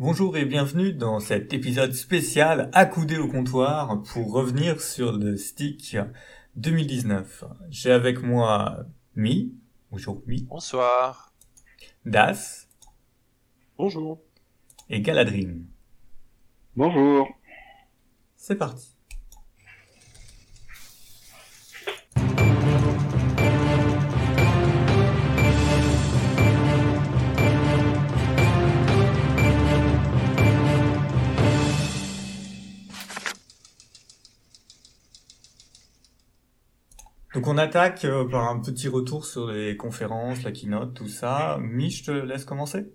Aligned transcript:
Bonjour 0.00 0.36
et 0.36 0.44
bienvenue 0.44 0.92
dans 0.92 1.20
cet 1.20 1.52
épisode 1.52 1.92
spécial 1.92 2.68
accoudé 2.72 3.16
au 3.16 3.28
comptoir 3.28 4.02
pour 4.02 4.32
revenir 4.32 4.80
sur 4.80 5.12
le 5.12 5.36
stick 5.36 5.96
2019. 6.56 7.44
J'ai 7.70 7.92
avec 7.92 8.20
moi 8.20 8.86
Mi. 9.14 9.54
Bonjour 9.92 10.20
Mi. 10.26 10.42
Bonsoir. 10.50 11.32
Das. 12.04 12.68
Bonjour. 13.78 14.18
Et 14.90 15.00
Galadrim. 15.00 15.64
Bonjour. 16.74 17.28
C'est 18.36 18.56
parti. 18.56 18.93
Donc 37.34 37.48
on 37.48 37.58
attaque 37.58 38.04
euh, 38.04 38.28
par 38.28 38.48
un 38.48 38.60
petit 38.60 38.86
retour 38.86 39.24
sur 39.24 39.48
les 39.48 39.76
conférences, 39.76 40.44
la 40.44 40.52
keynote, 40.52 40.94
tout 40.94 41.08
ça. 41.08 41.58
Mi, 41.60 41.90
je 41.90 42.04
te 42.04 42.10
laisse 42.12 42.44
commencer. 42.44 42.94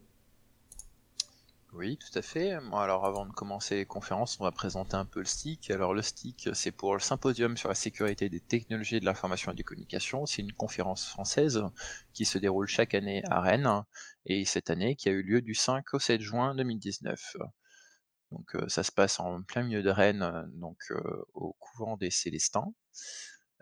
Oui, 1.74 1.98
tout 1.98 2.18
à 2.18 2.22
fait. 2.22 2.54
alors 2.74 3.06
avant 3.06 3.26
de 3.26 3.34
commencer 3.34 3.76
les 3.76 3.86
conférences, 3.86 4.40
on 4.40 4.46
va 4.46 4.52
présenter 4.52 4.96
un 4.96 5.04
peu 5.04 5.20
le 5.20 5.26
stick. 5.26 5.70
Alors 5.72 5.94
le 5.94 6.02
stick, 6.02 6.50
c'est 6.54 6.72
pour 6.72 6.94
le 6.94 7.02
symposium 7.02 7.58
sur 7.58 7.68
la 7.68 7.76
sécurité 7.76 8.30
des 8.30 8.40
technologies 8.40 9.02
de 9.02 9.06
l'information 9.06 9.52
et 9.52 9.56
des 9.56 9.64
communications. 9.64 10.26
C'est 10.26 10.42
une 10.42 10.54
conférence 10.54 11.06
française 11.06 11.62
qui 12.14 12.24
se 12.24 12.38
déroule 12.38 12.68
chaque 12.68 12.94
année 12.94 13.22
à 13.30 13.42
Rennes 13.42 13.84
et 14.26 14.46
cette 14.46 14.70
année 14.70 14.96
qui 14.96 15.10
a 15.10 15.12
eu 15.12 15.22
lieu 15.22 15.42
du 15.42 15.54
5 15.54 15.94
au 15.94 16.00
7 16.00 16.22
juin 16.22 16.56
2019. 16.56 17.36
Donc 18.32 18.56
euh, 18.56 18.70
ça 18.70 18.84
se 18.84 18.92
passe 18.92 19.20
en 19.20 19.42
plein 19.42 19.64
milieu 19.64 19.84
de 19.84 19.90
Rennes, 19.90 20.50
donc 20.54 20.78
euh, 20.92 21.26
au 21.34 21.58
couvent 21.60 21.98
des 21.98 22.10
Célestins. 22.10 22.74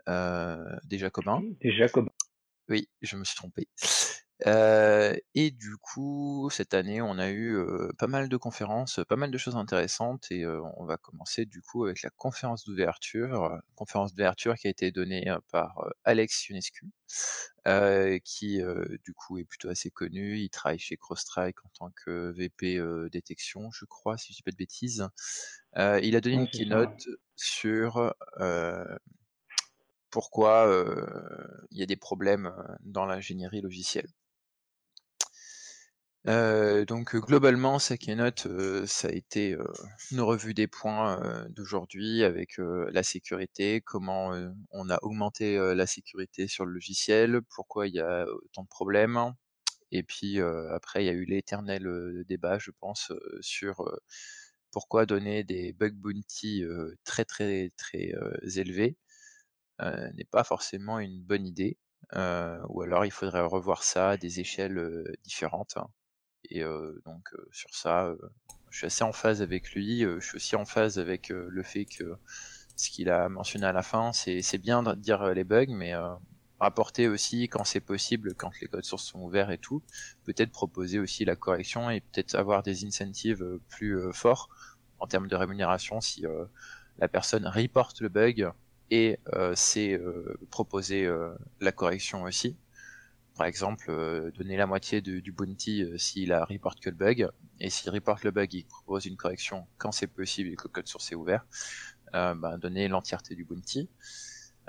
Euh, 0.08 0.64
des 0.84 0.98
Jacobins. 0.98 1.42
Des 1.60 1.72
Jacobins. 1.72 2.12
Oui, 2.68 2.88
je 3.02 3.16
me 3.16 3.24
suis 3.24 3.36
trompé. 3.36 3.68
Euh, 4.46 5.16
et 5.34 5.50
du 5.50 5.76
coup, 5.78 6.48
cette 6.50 6.72
année, 6.72 7.02
on 7.02 7.18
a 7.18 7.28
eu 7.28 7.56
euh, 7.56 7.90
pas 7.98 8.06
mal 8.06 8.28
de 8.28 8.36
conférences, 8.36 9.00
pas 9.08 9.16
mal 9.16 9.30
de 9.30 9.38
choses 9.38 9.56
intéressantes, 9.56 10.30
et 10.30 10.46
on 10.46 10.84
va 10.84 10.96
commencer 10.96 11.44
du 11.44 11.60
coup 11.60 11.84
avec 11.84 12.02
la 12.02 12.10
conférence 12.10 12.64
d'ouverture, 12.64 13.58
conférence 13.74 14.14
d'ouverture 14.14 14.54
qui 14.54 14.68
a 14.68 14.70
été 14.70 14.92
donnée 14.92 15.30
par 15.50 15.92
Alex 16.04 16.48
Ionescu, 16.48 16.86
qui 18.22 18.60
du 19.02 19.12
coup 19.14 19.38
est 19.38 19.44
plutôt 19.44 19.70
assez 19.70 19.90
connu. 19.90 20.38
Il 20.38 20.50
travaille 20.50 20.78
chez 20.78 20.96
CrossStrike 20.96 21.64
en 21.64 21.70
tant 21.70 21.90
que 21.90 22.30
VP 22.30 22.80
détection, 23.10 23.70
je 23.72 23.86
crois, 23.86 24.16
si 24.18 24.32
je 24.32 24.38
dis 24.38 24.42
pas 24.42 24.52
de 24.52 24.56
bêtises. 24.56 25.08
il 25.76 26.14
a 26.16 26.20
donné 26.20 26.36
une 26.36 26.48
keynote 26.48 27.08
sur 27.34 28.14
pourquoi 30.10 30.84
il 31.70 31.78
y 31.78 31.82
a 31.82 31.86
des 31.86 31.96
problèmes 31.96 32.52
dans 32.80 33.06
l'ingénierie 33.06 33.60
logicielle. 33.60 34.08
donc 36.26 37.16
globalement, 37.16 37.78
sa 37.78 37.96
keynote, 37.96 38.46
ça 38.86 39.08
a 39.08 39.12
été 39.12 39.56
une 40.10 40.20
revue 40.20 40.54
des 40.54 40.66
points 40.66 41.46
d'aujourd'hui 41.50 42.22
avec 42.24 42.58
la 42.58 43.02
sécurité, 43.02 43.80
comment 43.80 44.32
on 44.70 44.90
a 44.90 44.98
augmenté 45.02 45.56
la 45.74 45.86
sécurité 45.86 46.48
sur 46.48 46.66
le 46.66 46.72
logiciel, 46.72 47.40
pourquoi 47.54 47.86
il 47.88 47.94
y 47.94 48.00
a 48.00 48.26
autant 48.26 48.62
de 48.62 48.68
problèmes. 48.68 49.32
Et 49.90 50.02
puis 50.02 50.40
après, 50.40 51.02
il 51.02 51.06
y 51.06 51.10
a 51.10 51.14
eu 51.14 51.24
l'éternel 51.24 52.24
débat, 52.28 52.58
je 52.58 52.70
pense, 52.78 53.12
sur 53.40 53.90
pourquoi 54.70 55.06
donner 55.06 55.44
des 55.44 55.72
bug 55.72 55.94
bounty 55.94 56.62
très 57.04 57.24
très 57.24 57.70
très 57.76 58.12
élevés 58.56 58.98
euh, 59.80 60.10
n'est 60.14 60.24
pas 60.24 60.44
forcément 60.44 60.98
une 60.98 61.22
bonne 61.22 61.46
idée. 61.46 61.78
Euh, 62.14 62.58
ou 62.68 62.82
alors 62.82 63.04
il 63.04 63.10
faudrait 63.10 63.42
revoir 63.42 63.82
ça 63.82 64.10
à 64.10 64.16
des 64.16 64.40
échelles 64.40 64.78
euh, 64.78 65.04
différentes. 65.24 65.76
Hein. 65.76 65.88
Et 66.50 66.62
donc 67.04 67.28
sur 67.50 67.74
ça, 67.74 68.14
je 68.70 68.78
suis 68.78 68.86
assez 68.86 69.04
en 69.04 69.12
phase 69.12 69.42
avec 69.42 69.72
lui. 69.72 70.00
je 70.00 70.20
suis 70.20 70.36
aussi 70.36 70.56
en 70.56 70.64
phase 70.64 70.98
avec 70.98 71.28
le 71.28 71.62
fait 71.62 71.84
que 71.84 72.16
ce 72.76 72.90
qu'il 72.90 73.10
a 73.10 73.28
mentionné 73.28 73.66
à 73.66 73.72
la 73.72 73.82
fin, 73.82 74.12
c'est 74.14 74.56
bien 74.56 74.82
de 74.82 74.94
dire 74.94 75.34
les 75.34 75.44
bugs, 75.44 75.66
mais 75.68 75.92
rapporter 76.58 77.06
aussi 77.06 77.48
quand 77.48 77.64
c'est 77.64 77.80
possible, 77.80 78.34
quand 78.34 78.50
les 78.62 78.68
codes 78.68 78.84
sources 78.84 79.04
sont 79.04 79.20
ouverts 79.20 79.50
et 79.50 79.58
tout, 79.58 79.82
peut-être 80.24 80.52
proposer 80.52 80.98
aussi 81.00 81.26
la 81.26 81.36
correction 81.36 81.90
et 81.90 82.00
peut-être 82.00 82.34
avoir 82.34 82.62
des 82.62 82.86
incentives 82.86 83.58
plus 83.68 84.00
forts 84.14 84.48
en 85.00 85.06
termes 85.06 85.28
de 85.28 85.36
rémunération 85.36 86.00
si 86.00 86.24
la 86.98 87.08
personne 87.08 87.46
reporte 87.46 88.00
le 88.00 88.08
bug 88.08 88.50
et 88.90 89.18
euh, 89.34 89.52
c'est 89.54 89.92
euh, 89.92 90.38
proposer 90.50 91.04
euh, 91.04 91.30
la 91.60 91.72
correction 91.72 92.22
aussi. 92.22 92.56
Par 93.36 93.46
exemple, 93.46 93.92
donner 94.36 94.56
la 94.56 94.66
moitié 94.66 95.00
du 95.00 95.30
bounty 95.30 95.86
s'il 95.96 96.32
a 96.32 96.44
report 96.44 96.74
que 96.80 96.90
le 96.90 96.96
bug, 96.96 97.28
et 97.60 97.70
s'il 97.70 97.88
report 97.92 98.18
le 98.24 98.32
bug, 98.32 98.52
il 98.52 98.64
propose 98.64 99.06
une 99.06 99.16
correction 99.16 99.68
quand 99.76 99.92
c'est 99.92 100.08
possible 100.08 100.50
et 100.50 100.56
que 100.56 100.64
le 100.64 100.70
code 100.70 100.88
source 100.88 101.12
est 101.12 101.14
ouvert, 101.14 101.46
bah, 102.12 102.56
donner 102.60 102.88
l'entièreté 102.88 103.36
du 103.36 103.44
bounty. 103.44 103.88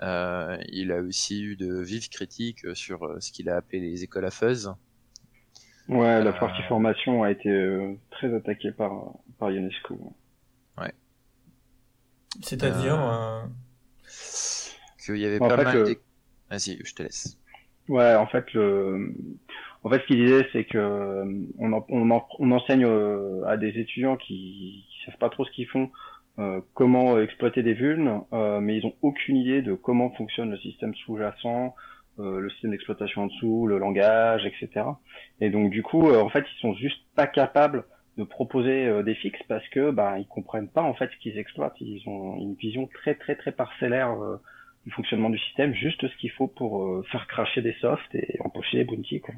il 0.04 0.92
a 0.92 1.02
aussi 1.02 1.42
eu 1.42 1.56
de 1.56 1.82
vives 1.82 2.10
critiques 2.10 2.76
sur 2.76 3.18
ce 3.20 3.32
qu'il 3.32 3.50
a 3.50 3.56
appelé 3.56 3.80
les 3.80 4.04
écoles 4.04 4.26
à 4.26 4.30
fuzz. 4.30 4.72
Ouais, 5.88 6.24
la 6.24 6.32
partie 6.32 6.62
formation 6.68 7.24
a 7.24 7.32
été 7.32 7.98
très 8.12 8.32
attaquée 8.36 8.72
par, 8.72 9.16
par 9.40 9.50
UNESCO. 9.50 10.14
Ouais. 10.78 10.94
C'est-à-dire 12.44 13.50
qu'il 15.04 15.18
y 15.18 15.26
avait 15.26 15.40
pas 15.40 15.56
mal. 15.56 15.86
Vas-y, 16.50 16.80
je 16.84 16.96
te 16.96 17.04
laisse. 17.04 17.38
Ouais, 17.88 18.16
en 18.16 18.28
fait, 18.28 18.52
le... 18.54 19.14
en 19.84 19.90
fait, 19.90 20.02
ce 20.02 20.06
qu'il 20.08 20.26
disait, 20.26 20.48
c'est 20.52 20.66
que 20.66 21.24
on, 21.58 22.52
enseigne 22.52 22.86
euh, 22.86 23.44
à 23.46 23.58
des 23.58 23.80
étudiants 23.80 24.18
qui, 24.18 24.86
qui 24.90 25.06
savent 25.06 25.18
pas 25.18 25.30
trop 25.30 25.46
ce 25.46 25.52
qu'ils 25.52 25.68
font, 25.68 25.90
euh, 26.40 26.62
comment 26.74 27.20
exploiter 27.20 27.64
des 27.64 27.74
vulnes, 27.74 28.22
euh, 28.32 28.62
mais 28.62 28.78
ils 28.78 28.86
ont 28.86 28.96
aucune 29.02 29.36
idée 29.36 29.62
de 29.62 29.74
comment 29.74 30.10
fonctionne 30.12 30.52
le 30.52 30.58
système 30.58 30.96
sous-jacent, 30.96 31.76
euh, 32.20 32.40
le 32.40 32.50
système 32.52 32.72
d'exploitation 32.72 33.24
en 33.24 33.28
dessous, 33.28 33.68
le 33.68 33.78
langage, 33.78 34.46
etc. 34.46 34.86
Et 35.42 35.50
donc, 35.50 35.70
du 35.70 35.84
coup, 35.84 36.10
en 36.14 36.30
fait, 36.30 36.46
ils 36.56 36.60
sont 36.62 36.74
juste 36.76 37.02
pas 37.16 37.28
capables 37.28 37.84
de 38.20 38.24
proposer 38.24 39.04
des 39.04 39.16
fixes 39.16 39.42
parce 39.48 39.68
que 39.70 39.92
bah 39.92 40.20
ils 40.20 40.28
comprennent 40.28 40.70
pas 40.70 40.84
en 40.84 40.94
fait 40.94 41.10
ce 41.10 41.18
qu'ils 41.18 41.38
exploitent. 41.38 41.80
Ils 41.80 42.04
ont 42.08 42.38
une 42.38 42.54
vision 42.54 42.88
très 42.88 43.16
très 43.16 43.36
très 43.36 43.52
parcellaire 43.52 44.16
du 44.86 44.92
fonctionnement 44.92 45.30
du 45.30 45.40
système, 45.40 45.74
juste 45.74 46.08
ce 46.08 46.18
qu'il 46.18 46.32
faut 46.32 46.48
pour 46.48 46.84
euh, 46.84 47.04
faire 47.12 47.28
cracher 47.28 47.62
des 47.62 47.76
softs 47.82 48.14
et 48.16 48.38
empocher 48.44 48.78
les 48.78 48.84
bounties. 48.86 49.20
Quoi. 49.20 49.36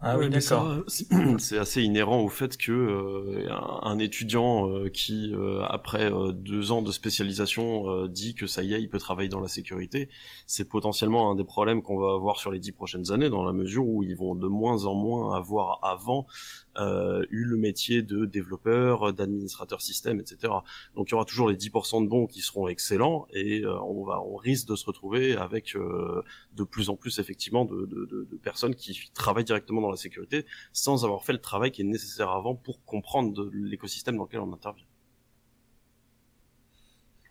Ah 0.00 0.18
oui, 0.18 0.28
d'accord. 0.28 0.84
C'est 1.38 1.56
assez 1.56 1.82
inhérent 1.82 2.20
au 2.20 2.28
fait 2.28 2.58
que 2.58 2.72
euh, 2.72 3.48
un, 3.82 3.98
étudiant 3.98 4.68
euh, 4.68 4.90
qui, 4.90 5.34
après 5.66 6.10
deux 6.34 6.72
ans 6.72 6.82
de 6.82 6.92
spécialisation, 6.92 8.06
dit 8.06 8.34
que 8.34 8.46
ça 8.46 8.62
y 8.62 8.74
est, 8.74 8.82
il 8.82 8.88
peut 8.88 8.98
travailler 8.98 9.30
dans 9.30 9.40
la 9.40 9.48
sécurité, 9.48 10.10
c'est 10.46 10.68
potentiellement 10.68 11.30
un 11.30 11.36
des 11.36 11.44
problèmes 11.44 11.80
qu'on 11.80 11.98
va 11.98 12.12
avoir 12.12 12.38
sur 12.38 12.50
les 12.50 12.58
dix 12.58 12.72
prochaines 12.72 13.12
années, 13.12 13.30
dans 13.30 13.44
la 13.44 13.52
mesure 13.52 13.86
où 13.86 14.02
ils 14.02 14.16
vont 14.16 14.34
de 14.34 14.46
moins 14.46 14.84
en 14.84 14.94
moins 14.94 15.34
avoir 15.34 15.78
avant 15.82 16.26
euh, 16.26 16.63
eu 16.78 17.44
le 17.44 17.56
métier 17.56 18.02
de 18.02 18.24
développeur, 18.24 19.12
d'administrateur 19.12 19.80
système, 19.80 20.20
etc. 20.20 20.52
Donc 20.94 21.08
il 21.08 21.12
y 21.12 21.14
aura 21.14 21.24
toujours 21.24 21.48
les 21.48 21.56
10% 21.56 22.04
de 22.04 22.08
bons 22.08 22.26
qui 22.26 22.40
seront 22.40 22.68
excellents 22.68 23.26
et 23.32 23.60
euh, 23.60 23.78
on 23.82 24.04
va, 24.04 24.20
on 24.22 24.36
risque 24.36 24.68
de 24.68 24.76
se 24.76 24.86
retrouver 24.86 25.36
avec 25.36 25.74
euh, 25.76 26.22
de 26.52 26.64
plus 26.64 26.90
en 26.90 26.96
plus 26.96 27.18
effectivement 27.18 27.64
de, 27.64 27.86
de, 27.86 28.06
de, 28.06 28.28
de, 28.30 28.36
personnes 28.36 28.74
qui 28.74 29.10
travaillent 29.14 29.44
directement 29.44 29.80
dans 29.80 29.90
la 29.90 29.96
sécurité 29.96 30.44
sans 30.72 31.04
avoir 31.04 31.24
fait 31.24 31.32
le 31.32 31.40
travail 31.40 31.70
qui 31.70 31.82
est 31.82 31.84
nécessaire 31.84 32.30
avant 32.30 32.54
pour 32.54 32.84
comprendre 32.84 33.50
l'écosystème 33.52 34.16
dans 34.16 34.24
lequel 34.24 34.40
on 34.40 34.52
intervient. 34.52 34.86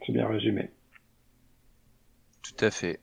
C'est 0.05 0.13
bien 0.13 0.27
résumé. 0.27 0.71
Tout 2.41 2.65
à 2.65 2.71
fait. 2.71 2.99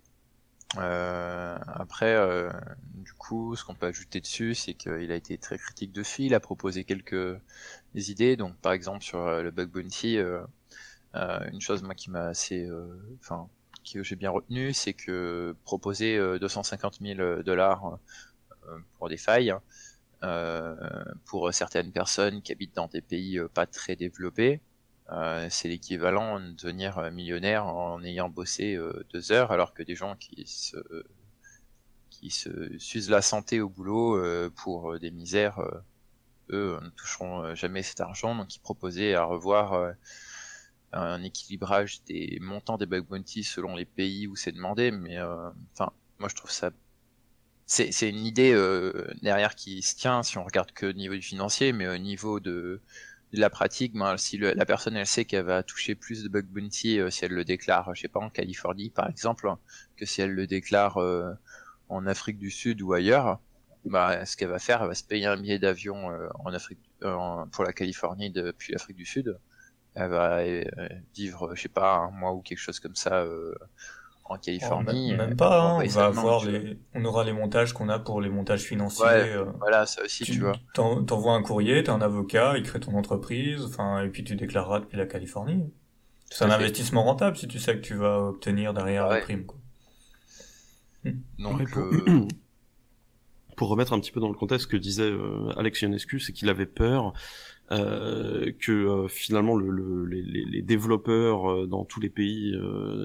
Euh, 0.79 1.59
après, 1.67 2.15
euh, 2.15 2.51
du 2.95 3.13
coup, 3.15 3.57
ce 3.57 3.65
qu'on 3.65 3.75
peut 3.75 3.87
ajouter 3.87 4.21
dessus, 4.21 4.55
c'est 4.55 4.75
qu'il 4.75 5.11
a 5.11 5.15
été 5.15 5.37
très 5.39 5.59
critique 5.59 5.93
dessus. 5.93 6.25
Il 6.25 6.35
a 6.35 6.41
proposé 6.41 6.85
quelques 6.85 7.39
idées. 7.95 8.37
Donc, 8.37 8.57
par 8.59 8.73
exemple, 8.73 9.03
sur 9.03 9.21
euh, 9.27 9.43
le 9.43 9.51
bug 9.51 9.71
bounty, 9.71 10.19
une 11.15 11.61
chose 11.61 11.83
moi 11.83 11.95
qui 11.95 12.11
m'a 12.11 12.27
assez, 12.27 12.69
enfin, 13.21 13.49
que 13.93 14.03
j'ai 14.03 14.17
bien 14.17 14.31
retenu, 14.31 14.73
c'est 14.73 14.93
que 14.95 15.57
proposer 15.65 16.19
250 16.39 16.99
000 17.01 17.43
dollars 17.43 17.99
pour 18.99 19.09
des 19.09 19.17
failles 19.17 19.55
pour 21.25 21.53
certaines 21.53 21.91
personnes 21.93 22.43
qui 22.43 22.53
habitent 22.53 22.77
dans 22.77 22.87
des 22.87 23.01
pays 23.01 23.41
pas 23.55 23.67
très 23.67 23.97
développés, 23.97 24.61
euh, 25.13 25.49
c'est 25.51 25.69
l'équivalent 25.69 26.39
de 26.39 26.53
devenir 26.53 26.99
euh, 26.99 27.11
millionnaire 27.11 27.67
en 27.67 28.03
ayant 28.05 28.29
bossé 28.29 28.77
euh, 28.77 29.05
deux 29.13 29.33
heures, 29.33 29.51
alors 29.51 29.75
que 29.75 29.83
des 29.83 29.97
gens 29.97 30.15
qui 30.17 30.47
se 30.47 30.77
qui 32.11 32.31
se 32.31 32.79
s'usent 32.79 33.11
la 33.11 33.23
santé 33.23 33.61
au 33.61 33.69
boulot 33.69 34.21
pour 34.51 34.99
des 34.99 35.11
misères 35.11 35.59
eux 36.51 36.79
ne 36.83 36.91
toucheront 36.91 37.55
jamais 37.55 37.83
cet 37.83 38.01
argent, 38.01 38.35
donc 38.35 38.55
ils 38.55 38.61
proposaient 38.61 39.15
à 39.15 39.25
revoir 39.25 39.95
un 40.93 41.23
équilibrage 41.23 42.03
des 42.05 42.39
montants 42.43 42.77
des 42.77 42.85
bug 42.85 43.07
bounty 43.07 43.43
selon 43.43 43.75
les 43.75 43.87
pays 43.87 44.27
où 44.27 44.37
c'est 44.37 44.53
demandé, 44.53 44.91
mais 44.91 45.19
enfin, 45.73 45.93
moi 46.19 46.29
je 46.29 46.35
trouve 46.35 46.51
ça 46.51 46.73
c'est 47.67 48.09
une 48.09 48.27
idée 48.27 48.53
derrière 49.23 49.55
qui 49.55 49.81
se 49.81 49.97
tient 49.97 50.23
si 50.23 50.37
on 50.37 50.45
regarde 50.45 50.73
que 50.73 50.87
au 50.87 50.93
niveau 50.93 51.15
du 51.15 51.23
financier, 51.23 51.73
mais 51.73 51.89
au 51.89 51.99
niveau 51.99 52.39
de, 52.39 52.83
la 53.33 53.51
pratique, 53.51 53.95
ben, 53.95 54.17
si 54.17 54.39
la 54.39 54.67
personne 54.67 54.97
elle 54.97 55.07
sait 55.07 55.25
qu'elle 55.25 55.45
va 55.45 55.63
toucher 55.63 55.95
plus 55.95 56.25
de 56.25 56.29
bug 56.29 56.47
bounty 56.47 57.01
si 57.11 57.25
elle 57.25 57.33
le 57.33 57.45
déclare, 57.45 57.95
je 57.95 58.03
sais 58.03 58.09
pas 58.09 58.21
en 58.21 58.31
Californie 58.31 58.91
par 58.91 59.09
exemple, 59.09 59.49
que 59.97 60.05
si 60.05 60.21
elle 60.21 60.33
le 60.33 60.47
déclare 60.47 60.99
en 61.89 62.07
Afrique 62.07 62.39
du 62.39 62.51
Sud 62.51 62.83
ou 62.83 62.93
ailleurs, 62.93 63.41
bah, 63.85 64.25
ce 64.27 64.37
qu'elle 64.37 64.49
va 64.49 64.59
faire, 64.59 64.83
elle 64.83 64.89
va 64.89 64.95
se 64.95 65.05
payer 65.05 65.27
un 65.27 65.37
billet 65.37 65.59
d'avion 65.59 66.11
euh, 66.11 66.29
en 66.45 66.53
Afrique, 66.53 66.79
euh, 67.03 67.45
pour 67.53 67.65
la 67.65 67.73
Californie 67.73 68.31
depuis 68.31 68.73
l'Afrique 68.73 68.97
du 68.97 69.07
Sud. 69.07 69.39
Elle 69.95 70.11
va 70.11 70.39
euh, 70.39 70.65
vivre, 71.15 71.55
je 71.55 71.63
sais 71.63 71.69
pas, 71.69 71.95
un 71.95 72.11
mois 72.11 72.33
ou 72.33 72.43
quelque 72.43 72.59
chose 72.59 72.79
comme 72.81 72.95
ça 72.95 73.27
en 74.31 74.39
Californie. 74.39 75.11
Oh, 75.13 75.17
même 75.17 75.37
pas, 75.37 75.61
hein, 75.61 75.83
on 75.85 75.89
va 75.89 76.07
avoir 76.07 76.45
les, 76.45 76.79
on 76.95 77.05
aura 77.05 77.25
les 77.25 77.33
montages 77.33 77.73
qu'on 77.73 77.89
a 77.89 77.99
pour 77.99 78.21
les 78.21 78.31
montages 78.31 78.63
financiers. 78.63 79.05
Ouais, 79.05 79.37
voilà, 79.59 79.87
ça 79.87 80.05
aussi, 80.05 80.25
tu, 80.25 80.39
vois. 80.39 80.55
T'envoies 80.73 81.35
un 81.35 81.43
courrier, 81.43 81.83
t'as 81.83 81.93
un 81.93 82.01
avocat, 82.01 82.57
il 82.57 82.63
crée 82.63 82.79
ton 82.79 82.97
entreprise, 82.97 83.65
enfin, 83.65 84.03
et 84.05 84.09
puis 84.09 84.23
tu 84.23 84.37
déclareras 84.37 84.81
depuis 84.81 84.97
la 84.97 85.07
Californie. 85.07 85.65
C'est 86.31 86.45
un 86.45 86.51
investissement 86.51 87.03
rentable 87.03 87.37
si 87.37 87.49
tu 87.49 87.59
sais 87.59 87.75
que 87.75 87.81
tu 87.81 87.95
vas 87.95 88.21
obtenir 88.21 88.73
derrière 88.73 89.09
la 89.09 89.21
prime, 89.21 89.45
quoi. 89.45 89.59
Donc, 91.39 91.77
euh, 91.77 92.27
pour... 93.57 93.69
remettre 93.69 93.93
un 93.95 94.01
petit 94.01 94.13
peu 94.13 94.21
dans 94.21 94.29
le 94.29 94.35
contexte, 94.35 94.67
ce 94.67 94.71
que 94.71 94.77
disait 94.77 95.11
euh, 95.11 95.51
Alex 95.57 95.81
Ionescu, 95.81 96.21
c'est 96.21 96.33
qu'il 96.33 96.49
avait 96.49 96.67
peur 96.67 97.15
euh, 97.73 98.53
que 98.59 98.73
euh, 98.73 99.09
finalement 99.09 99.55
le, 99.57 100.05
les, 100.07 100.23
les, 100.23 100.63
développeurs 100.63 101.69
dans 101.69 101.85
tous 101.85 102.01
les 102.01 102.11
pays 102.11 102.55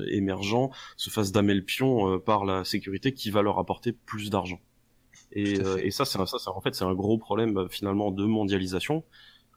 émergents 0.10 0.72
se 0.98 1.10
fassent 1.10 1.32
damer 1.32 1.54
le 1.54 1.64
pion 1.64 2.20
par 2.20 2.46
la 2.46 2.64
sécurité 2.64 3.14
qui 3.14 3.30
va 3.30 3.42
leur 3.42 3.60
apporter 3.60 3.92
plus 3.92 4.30
d'argent. 4.30 4.60
Et, 5.32 5.54
et, 5.54 5.92
ça, 5.92 6.06
c'est 6.06 6.24
ça, 6.26 6.52
en 6.52 6.62
fait, 6.62 6.76
c'est 6.76 6.86
un 6.86 6.94
gros 6.94 7.18
problème 7.18 7.68
finalement 7.70 8.12
de 8.12 8.26
mondialisation 8.26 9.04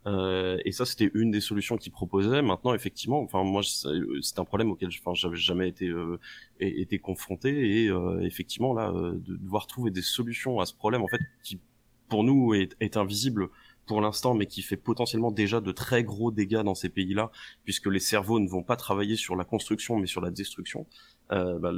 euh, 0.07 0.59
et 0.65 0.73
ça, 0.73 0.87
c'était 0.87 1.11
une 1.15 1.31
des 1.31 1.41
solutions 1.41 1.77
qu'ils 1.77 1.93
proposaient. 1.93 2.43
Maintenant, 2.43 2.75
effectivement, 2.75 3.21
enfin 3.21 3.43
moi, 3.45 3.63
c'est 3.63 4.39
un 4.39 4.45
problème 4.45 4.71
auquel, 4.71 4.89
enfin, 5.01 5.15
j'avais 5.15 5.37
jamais 5.37 5.69
été 5.69 5.87
euh, 5.89 6.19
été 6.61 6.99
confronté. 6.99 7.83
Et 7.85 7.89
euh, 7.89 8.21
effectivement, 8.21 8.73
là, 8.75 8.93
de 8.93 9.37
devoir 9.37 9.67
trouver 9.67 9.91
des 9.91 10.03
solutions 10.03 10.61
à 10.61 10.67
ce 10.67 10.75
problème, 10.75 11.03
en 11.03 11.09
fait, 11.09 11.21
qui 11.43 11.61
pour 12.09 12.25
nous 12.25 12.55
est, 12.55 12.75
est 12.81 12.97
invisible 12.97 13.49
pour 13.89 14.01
l'instant, 14.01 14.35
mais 14.35 14.47
qui 14.47 14.63
fait 14.63 14.77
potentiellement 14.77 15.33
déjà 15.33 15.61
de 15.61 15.73
très 15.73 16.05
gros 16.05 16.31
dégâts 16.31 16.63
dans 16.63 16.77
ces 16.77 16.89
pays-là, 16.89 17.33
puisque 17.65 17.87
les 17.87 17.99
cerveaux 17.99 18.39
ne 18.39 18.49
vont 18.49 18.63
pas 18.63 18.77
travailler 18.77 19.17
sur 19.17 19.35
la 19.35 19.45
construction, 19.45 19.97
mais 19.97 20.07
sur 20.07 20.21
la 20.21 20.31
destruction. 20.31 20.87
Euh, 21.33 21.59
bah, 21.59 21.73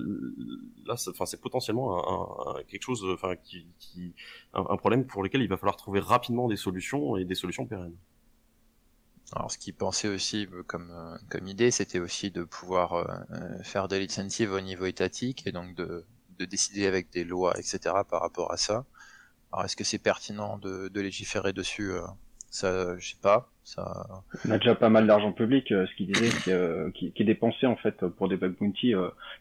là, 0.87 0.97
c'est 0.97 1.41
potentiellement 1.41 2.57
un, 2.57 2.62
quelque 2.65 2.83
chose, 2.83 3.07
enfin, 3.15 3.37
qui, 3.37 3.67
qui 3.79 4.15
un, 4.53 4.65
un, 4.69 4.77
problème 4.77 5.07
pour 5.07 5.23
lequel 5.23 5.41
il 5.41 5.49
va 5.49 5.57
falloir 5.57 5.77
trouver 5.77 6.01
rapidement 6.01 6.49
des 6.49 6.57
solutions 6.57 7.17
et 7.17 7.25
des 7.25 7.35
solutions 7.35 7.67
pérennes. 7.67 7.97
Alors, 9.33 9.51
ce 9.51 9.59
qu'ils 9.59 9.75
pensaient 9.75 10.09
aussi 10.09 10.49
euh, 10.53 10.63
comme, 10.65 10.91
euh, 10.91 11.17
comme 11.29 11.47
idée, 11.47 11.71
c'était 11.71 12.01
aussi 12.01 12.31
de 12.31 12.43
pouvoir 12.43 12.95
euh, 12.95 13.63
faire 13.63 13.87
de 13.87 13.97
l'incentive 13.97 14.53
au 14.53 14.61
niveau 14.61 14.87
étatique 14.87 15.47
et 15.47 15.53
donc 15.53 15.75
de, 15.77 16.05
de 16.39 16.45
décider 16.45 16.87
avec 16.87 17.11
des 17.11 17.25
lois, 17.25 17.56
etc. 17.59 17.79
par 18.09 18.23
rapport 18.23 18.51
à 18.53 18.56
ça. 18.56 18.85
Alors, 19.52 19.64
est-ce 19.64 19.76
que 19.76 19.85
c'est 19.85 20.02
pertinent 20.02 20.58
de, 20.58 20.88
de, 20.88 21.00
légiférer 21.00 21.52
dessus 21.52 21.93
Ça, 22.50 22.97
je 22.99 23.11
sais 23.11 23.20
pas. 23.20 23.49
Ça... 23.64 24.23
On 24.47 24.50
a 24.50 24.58
déjà 24.58 24.75
pas 24.75 24.88
mal 24.88 25.06
d'argent 25.06 25.32
public, 25.32 25.69
ce 25.69 25.97
qu'ils 25.97 26.06
disaient, 26.06 26.31
qui, 26.94 27.12
qui, 27.12 27.23
est 27.23 27.26
dépensé 27.26 27.67
en 27.67 27.76
fait 27.76 28.06
pour 28.06 28.29
des 28.29 28.37
bug 28.37 28.56
bounty. 28.58 28.94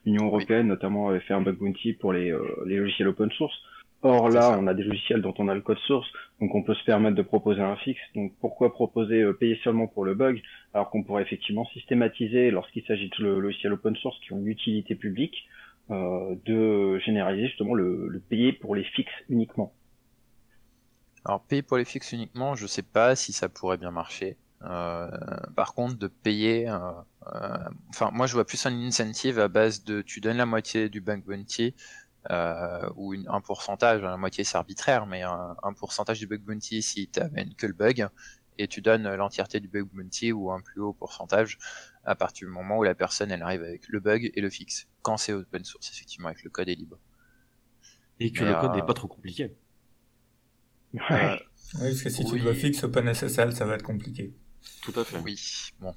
L'Union 0.06 0.25
européenne, 0.25 0.67
notamment, 0.67 1.09
avait 1.09 1.19
fait 1.19 1.33
un 1.33 1.41
bug 1.41 1.57
bounty 1.57 1.94
pour 1.94 2.13
les, 2.13 2.35
les 2.65 2.77
logiciels 2.77 3.07
open 3.07 3.31
source. 3.31 3.56
Or 4.01 4.29
là, 4.29 4.57
on 4.57 4.67
a 4.67 4.73
des 4.73 4.83
logiciels 4.83 5.21
dont 5.21 5.33
on 5.39 5.50
a 5.50 5.56
le 5.56 5.59
code 5.59 5.77
source, 5.79 6.07
donc 6.39 6.55
on 6.55 6.63
peut 6.63 6.73
se 6.73 6.85
permettre 6.85 7.17
de 7.17 7.21
proposer 7.21 7.62
un 7.62 7.75
fixe. 7.75 8.00
Donc 8.15 8.31
pourquoi 8.39 8.71
proposer 8.71 9.21
euh, 9.21 9.33
payer 9.33 9.59
seulement 9.63 9.88
pour 9.88 10.05
le 10.05 10.13
bug, 10.13 10.41
alors 10.73 10.89
qu'on 10.89 11.03
pourrait 11.03 11.23
effectivement 11.23 11.65
systématiser, 11.73 12.50
lorsqu'il 12.50 12.85
s'agit 12.85 13.09
de 13.19 13.25
logiciels 13.25 13.73
open 13.73 13.97
source 13.97 14.17
qui 14.21 14.31
ont 14.31 14.38
une 14.38 14.47
utilité 14.47 14.95
publique, 14.95 15.35
euh, 15.91 16.35
de 16.45 16.97
généraliser 17.00 17.47
justement 17.47 17.73
le, 17.73 18.07
le, 18.07 18.19
payer 18.19 18.53
pour 18.53 18.73
les 18.73 18.85
fixes 18.85 19.12
uniquement. 19.27 19.73
Alors 21.25 21.42
payer 21.44 21.62
pour 21.62 21.77
les 21.77 21.86
fixes 21.86 22.12
uniquement, 22.12 22.56
je 22.56 22.68
sais 22.68 22.81
pas 22.83 23.16
si 23.16 23.33
ça 23.33 23.50
pourrait 23.50 23.77
bien 23.77 23.92
marcher. 23.92 24.38
Euh, 24.63 25.10
par 25.56 25.74
contre, 25.74 25.98
de 25.98 26.07
payer, 26.07 26.69
euh, 26.69 26.77
euh 27.33 27.57
enfin 27.89 28.12
moi 28.12 28.27
je 28.27 28.33
vois 28.33 28.45
plus 28.45 28.66
un 28.66 28.74
incentive 28.74 29.39
à 29.39 29.48
base 29.48 29.83
de 29.83 30.01
tu 30.01 30.19
donnes 30.19 30.38
la 30.38 30.45
moitié 30.45 30.89
du 30.89 31.00
bank 31.00 31.24
bounty 31.25 31.75
euh, 32.30 32.89
ou 32.95 33.13
une, 33.13 33.25
un 33.30 33.39
pourcentage, 33.39 34.01
la 34.01 34.18
moitié 34.18 34.44
c'est 34.44 34.57
arbitraire, 34.57 35.06
mais 35.06 35.21
un, 35.24 35.56
un, 35.63 35.74
pourcentage 35.74 36.19
du 36.19 36.27
bug 36.27 36.42
bounty 36.42 36.81
si 36.81 37.07
tu 37.10 37.19
amènes 37.22 37.54
que 37.56 37.68
le 37.68 37.74
bug, 37.74 38.10
et 38.57 38.68
tu 38.68 38.81
donnes 38.81 39.07
l'entièreté 39.15 39.62
du 39.62 39.69
bug 39.69 39.88
bounty 39.94 40.33
ou 40.33 40.51
un 40.51 40.60
plus 40.60 40.81
haut 40.81 40.94
pourcentage 40.94 41.57
à 42.04 42.15
partir 42.15 42.48
du 42.48 42.54
moment 42.54 42.77
où 42.77 42.83
la 42.83 42.94
personne 42.94 43.31
elle 43.31 43.42
arrive 43.42 43.63
avec 43.63 43.88
le 43.88 44.00
bug 44.01 44.31
et 44.33 44.42
le 44.42 44.50
fixe. 44.50 44.88
Quand 45.01 45.15
c'est 45.15 45.31
open 45.31 45.63
source, 45.63 45.89
effectivement, 45.92 46.27
avec 46.27 46.44
le 46.44 46.50
code 46.50 46.68
est 46.68 46.75
libre. 46.75 47.00
Et 48.19 48.33
que 48.33 48.44
le 48.44 48.54
code 48.56 48.74
n'est 48.74 48.81
euh, 48.81 48.86
pas 48.86 48.94
trop 48.94 49.07
compliqué. 49.07 49.56
Ouais. 50.94 51.01
Euh, 51.12 51.36
oui, 51.75 51.89
parce 51.89 52.01
que 52.01 52.09
si 52.09 52.25
tu 52.25 52.39
dois 52.39 52.53
fixe 52.53 52.83
OpenSSL, 52.83 53.53
ça 53.53 53.65
va 53.65 53.75
être 53.75 53.83
compliqué. 53.83 54.33
Tout 54.81 55.00
à 55.00 55.03
fait. 55.03 55.18
Oui, 55.19 55.39
bon. 55.80 55.94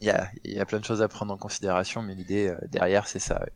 Il 0.00 0.06
y 0.06 0.10
a, 0.10 0.30
y 0.44 0.58
a 0.58 0.66
plein 0.66 0.80
de 0.80 0.84
choses 0.84 1.02
à 1.02 1.08
prendre 1.08 1.32
en 1.32 1.38
considération, 1.38 2.02
mais 2.02 2.14
l'idée 2.14 2.48
euh, 2.48 2.56
derrière, 2.68 3.06
c'est 3.08 3.18
ça. 3.18 3.40
Ouais 3.40 3.52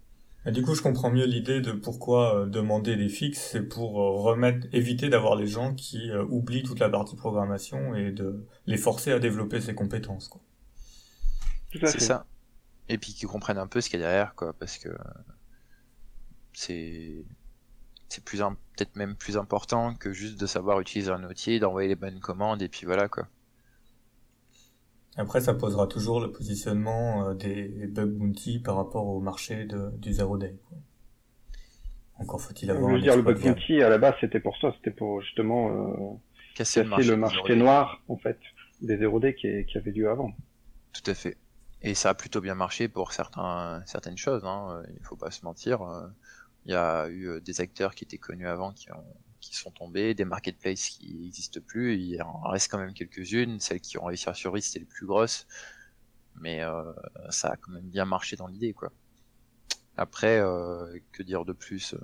du 0.46 0.62
coup, 0.62 0.74
je 0.74 0.80
comprends 0.80 1.10
mieux 1.10 1.26
l'idée 1.26 1.60
de 1.60 1.72
pourquoi 1.72 2.40
euh, 2.40 2.46
demander 2.46 2.96
des 2.96 3.10
fixes, 3.10 3.50
c'est 3.52 3.62
pour 3.62 4.00
euh, 4.00 4.22
remettre, 4.22 4.66
éviter 4.72 5.10
d'avoir 5.10 5.36
les 5.36 5.46
gens 5.46 5.74
qui 5.74 6.10
euh, 6.10 6.24
oublient 6.24 6.62
toute 6.62 6.78
la 6.78 6.88
partie 6.88 7.14
programmation 7.14 7.94
et 7.94 8.10
de 8.10 8.46
les 8.66 8.78
forcer 8.78 9.12
à 9.12 9.18
développer 9.18 9.60
ces 9.60 9.74
compétences. 9.74 10.28
Quoi. 10.28 10.40
C'est 11.72 12.00
ça. 12.00 12.26
Et 12.88 12.96
puis 12.96 13.12
qu'ils 13.12 13.28
comprennent 13.28 13.58
un 13.58 13.66
peu 13.66 13.80
ce 13.80 13.90
qu'il 13.90 14.00
y 14.00 14.02
a 14.02 14.06
derrière, 14.06 14.34
quoi, 14.34 14.54
parce 14.54 14.78
que 14.78 14.88
c'est 16.52 17.24
c'est 18.10 18.24
plus 18.24 18.40
peut-être 18.40 18.96
même 18.96 19.14
plus 19.14 19.36
important 19.36 19.94
que 19.94 20.12
juste 20.12 20.38
de 20.38 20.46
savoir 20.46 20.80
utiliser 20.80 21.10
un 21.10 21.24
outil, 21.24 21.60
d'envoyer 21.60 21.88
les 21.88 21.94
bonnes 21.94 22.20
commandes 22.20 22.60
et 22.60 22.68
puis 22.68 22.84
voilà 22.84 23.08
quoi. 23.08 23.26
Après, 25.16 25.40
ça 25.40 25.54
posera 25.54 25.86
toujours 25.86 26.20
le 26.20 26.30
positionnement 26.30 27.28
euh, 27.28 27.34
des 27.34 27.68
bug 27.88 28.10
bounty 28.10 28.60
par 28.60 28.76
rapport 28.76 29.06
au 29.06 29.20
marché 29.20 29.64
de, 29.64 29.90
du 29.98 30.12
zero 30.12 30.38
day. 30.38 30.56
Quoi. 30.68 30.78
Encore 32.18 32.40
faut-il 32.40 32.70
avoir. 32.70 32.90
Je 32.90 32.94
veux 32.96 33.02
dire, 33.02 33.16
le 33.16 33.22
bug 33.22 33.40
bounty 33.40 33.82
à 33.82 33.88
la 33.88 33.98
base, 33.98 34.14
c'était 34.20 34.40
pour 34.40 34.56
ça, 34.58 34.72
c'était 34.76 34.92
pour 34.92 35.20
justement 35.20 35.70
euh, 35.70 36.16
casser, 36.54 36.82
le 36.82 37.16
marché, 37.16 37.56
noir 37.56 38.02
en 38.08 38.16
fait 38.16 38.38
des 38.82 38.98
zero 38.98 39.20
day 39.20 39.34
qui, 39.34 39.64
qui 39.66 39.78
avait 39.78 39.90
lieu 39.90 40.08
avant. 40.08 40.32
Tout 40.92 41.10
à 41.10 41.14
fait. 41.14 41.36
Et 41.82 41.94
ça 41.94 42.10
a 42.10 42.14
plutôt 42.14 42.40
bien 42.40 42.54
marché 42.54 42.88
pour 42.88 43.12
certains, 43.12 43.82
certaines 43.86 44.18
choses. 44.18 44.44
Hein. 44.44 44.82
Il 44.98 45.04
faut 45.04 45.16
pas 45.16 45.30
se 45.30 45.44
mentir. 45.44 45.82
Il 46.66 46.72
y 46.72 46.74
a 46.74 47.08
eu 47.08 47.40
des 47.40 47.60
acteurs 47.60 47.94
qui 47.94 48.04
étaient 48.04 48.18
connus 48.18 48.46
avant 48.48 48.72
qui 48.72 48.90
ont 48.92 49.04
qui 49.40 49.56
sont 49.56 49.70
tombées, 49.70 50.14
des 50.14 50.24
marketplaces 50.24 50.88
qui 50.90 51.14
n'existent 51.14 51.60
plus. 51.60 51.96
Il 51.98 52.22
en 52.22 52.42
reste 52.42 52.70
quand 52.70 52.78
même 52.78 52.94
quelques-unes. 52.94 53.58
Celles 53.60 53.80
qui 53.80 53.98
ont 53.98 54.04
réussi 54.04 54.28
à 54.28 54.34
survivre, 54.34 54.64
c'était 54.64 54.80
les 54.80 54.84
plus 54.84 55.06
grosses. 55.06 55.46
Mais 56.36 56.62
euh, 56.62 56.92
ça 57.30 57.50
a 57.50 57.56
quand 57.56 57.72
même 57.72 57.88
bien 57.88 58.04
marché 58.04 58.36
dans 58.36 58.46
l'idée, 58.46 58.72
quoi. 58.72 58.92
Après, 59.96 60.38
euh, 60.38 60.98
que 61.12 61.22
dire 61.22 61.44
de 61.44 61.52
plus 61.52 61.94
euh, 61.94 61.98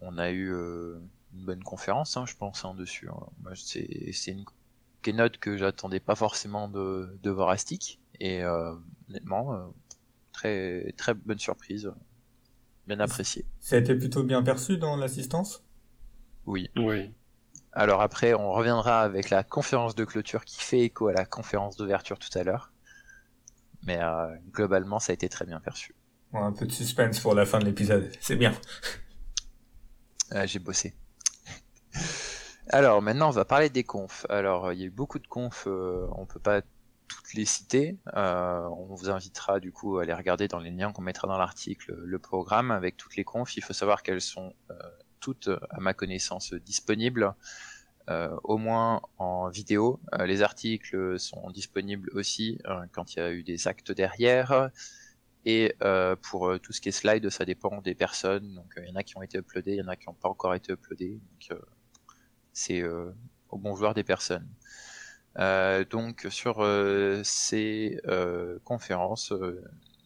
On 0.00 0.18
a 0.18 0.30
eu 0.30 0.50
une 0.52 1.44
bonne 1.44 1.62
conférence, 1.62 2.16
hein, 2.16 2.26
je 2.26 2.36
pense, 2.36 2.64
hein, 2.64 2.74
dessus. 2.74 3.08
Hein. 3.08 3.54
C'est 3.54 4.30
une 4.30 4.44
keynote 5.02 5.38
que 5.38 5.56
j'attendais 5.56 6.00
pas 6.00 6.14
forcément 6.14 6.68
de, 6.68 7.18
de 7.22 7.30
voir 7.30 7.50
à. 7.50 8.00
Et 8.20 8.44
honnêtement, 8.44 9.72
très, 10.32 10.92
très 10.96 11.14
bonne 11.14 11.38
surprise 11.38 11.92
bien 12.86 13.00
apprécié. 13.00 13.44
Ça 13.60 13.76
a 13.76 13.78
été 13.78 13.94
plutôt 13.94 14.22
bien 14.22 14.42
perçu 14.42 14.78
dans 14.78 14.96
l'assistance? 14.96 15.64
Oui. 16.46 16.70
Oui. 16.76 17.12
Alors 17.72 18.02
après, 18.02 18.34
on 18.34 18.52
reviendra 18.52 19.00
avec 19.00 19.30
la 19.30 19.42
conférence 19.42 19.94
de 19.94 20.04
clôture 20.04 20.44
qui 20.44 20.60
fait 20.60 20.80
écho 20.80 21.08
à 21.08 21.12
la 21.12 21.24
conférence 21.24 21.76
d'ouverture 21.76 22.18
tout 22.18 22.38
à 22.38 22.44
l'heure. 22.44 22.72
Mais 23.86 23.98
euh, 24.00 24.28
globalement, 24.52 24.98
ça 24.98 25.12
a 25.12 25.14
été 25.14 25.28
très 25.28 25.44
bien 25.44 25.60
perçu. 25.60 25.94
un 26.32 26.52
peu 26.52 26.66
de 26.66 26.72
suspense 26.72 27.20
pour 27.20 27.34
la 27.34 27.46
fin 27.46 27.58
de 27.58 27.64
l'épisode, 27.64 28.10
c'est 28.20 28.36
bien. 28.36 28.54
J'ai 30.44 30.58
bossé. 30.58 30.94
Alors 32.68 33.02
maintenant, 33.02 33.28
on 33.28 33.32
va 33.32 33.44
parler 33.44 33.70
des 33.70 33.84
confs. 33.84 34.24
Alors, 34.28 34.72
il 34.72 34.80
y 34.80 34.82
a 34.84 34.86
eu 34.86 34.90
beaucoup 34.90 35.18
de 35.18 35.26
confs, 35.26 35.66
euh, 35.66 36.06
on 36.12 36.26
peut 36.26 36.40
pas 36.40 36.62
toutes 37.08 37.34
les 37.34 37.44
citer. 37.44 37.98
Euh, 38.16 38.66
on 38.68 38.94
vous 38.94 39.10
invitera 39.10 39.60
du 39.60 39.72
coup 39.72 39.98
à 39.98 40.02
aller 40.02 40.14
regarder 40.14 40.48
dans 40.48 40.58
les 40.58 40.70
liens 40.70 40.92
qu'on 40.92 41.02
mettra 41.02 41.28
dans 41.28 41.38
l'article 41.38 41.94
le 41.94 42.18
programme 42.18 42.70
avec 42.70 42.96
toutes 42.96 43.16
les 43.16 43.24
confs. 43.24 43.56
Il 43.56 43.62
faut 43.62 43.72
savoir 43.72 44.02
qu'elles 44.02 44.20
sont 44.20 44.54
toutes, 45.20 45.48
à 45.70 45.80
ma 45.80 45.94
connaissance, 45.94 46.52
disponibles 46.54 47.34
au 48.42 48.58
moins 48.58 49.00
en 49.16 49.48
vidéo. 49.48 49.98
les 50.24 50.42
articles 50.42 51.18
sont 51.18 51.50
disponibles 51.50 52.10
aussi 52.12 52.58
quand 52.92 53.14
il 53.14 53.18
y 53.18 53.22
a 53.22 53.32
eu 53.32 53.42
des 53.42 53.66
actes 53.66 53.92
derrière. 53.92 54.70
Et 55.46 55.74
pour 56.20 56.60
tout 56.60 56.72
ce 56.72 56.80
qui 56.80 56.90
est 56.90 56.92
slide, 56.92 57.30
ça 57.30 57.44
dépend 57.44 57.80
des 57.80 57.94
personnes. 57.94 58.54
Donc 58.54 58.74
il 58.76 58.88
y 58.88 58.92
en 58.92 58.96
a 58.96 59.02
qui 59.02 59.16
ont 59.16 59.22
été 59.22 59.38
uploadés, 59.38 59.72
il 59.72 59.78
y 59.78 59.82
en 59.82 59.88
a 59.88 59.96
qui 59.96 60.08
n'ont 60.08 60.14
pas 60.14 60.28
encore 60.28 60.54
été 60.54 60.72
uploadés. 60.72 61.18
C'est 62.52 62.82
au 62.84 63.58
bon 63.58 63.74
joueur 63.74 63.94
des 63.94 64.04
personnes. 64.04 64.48
Euh, 65.38 65.84
donc 65.84 66.26
sur 66.30 66.60
euh, 66.60 67.20
ces 67.24 68.00
euh, 68.06 68.58
conférences, 68.64 69.32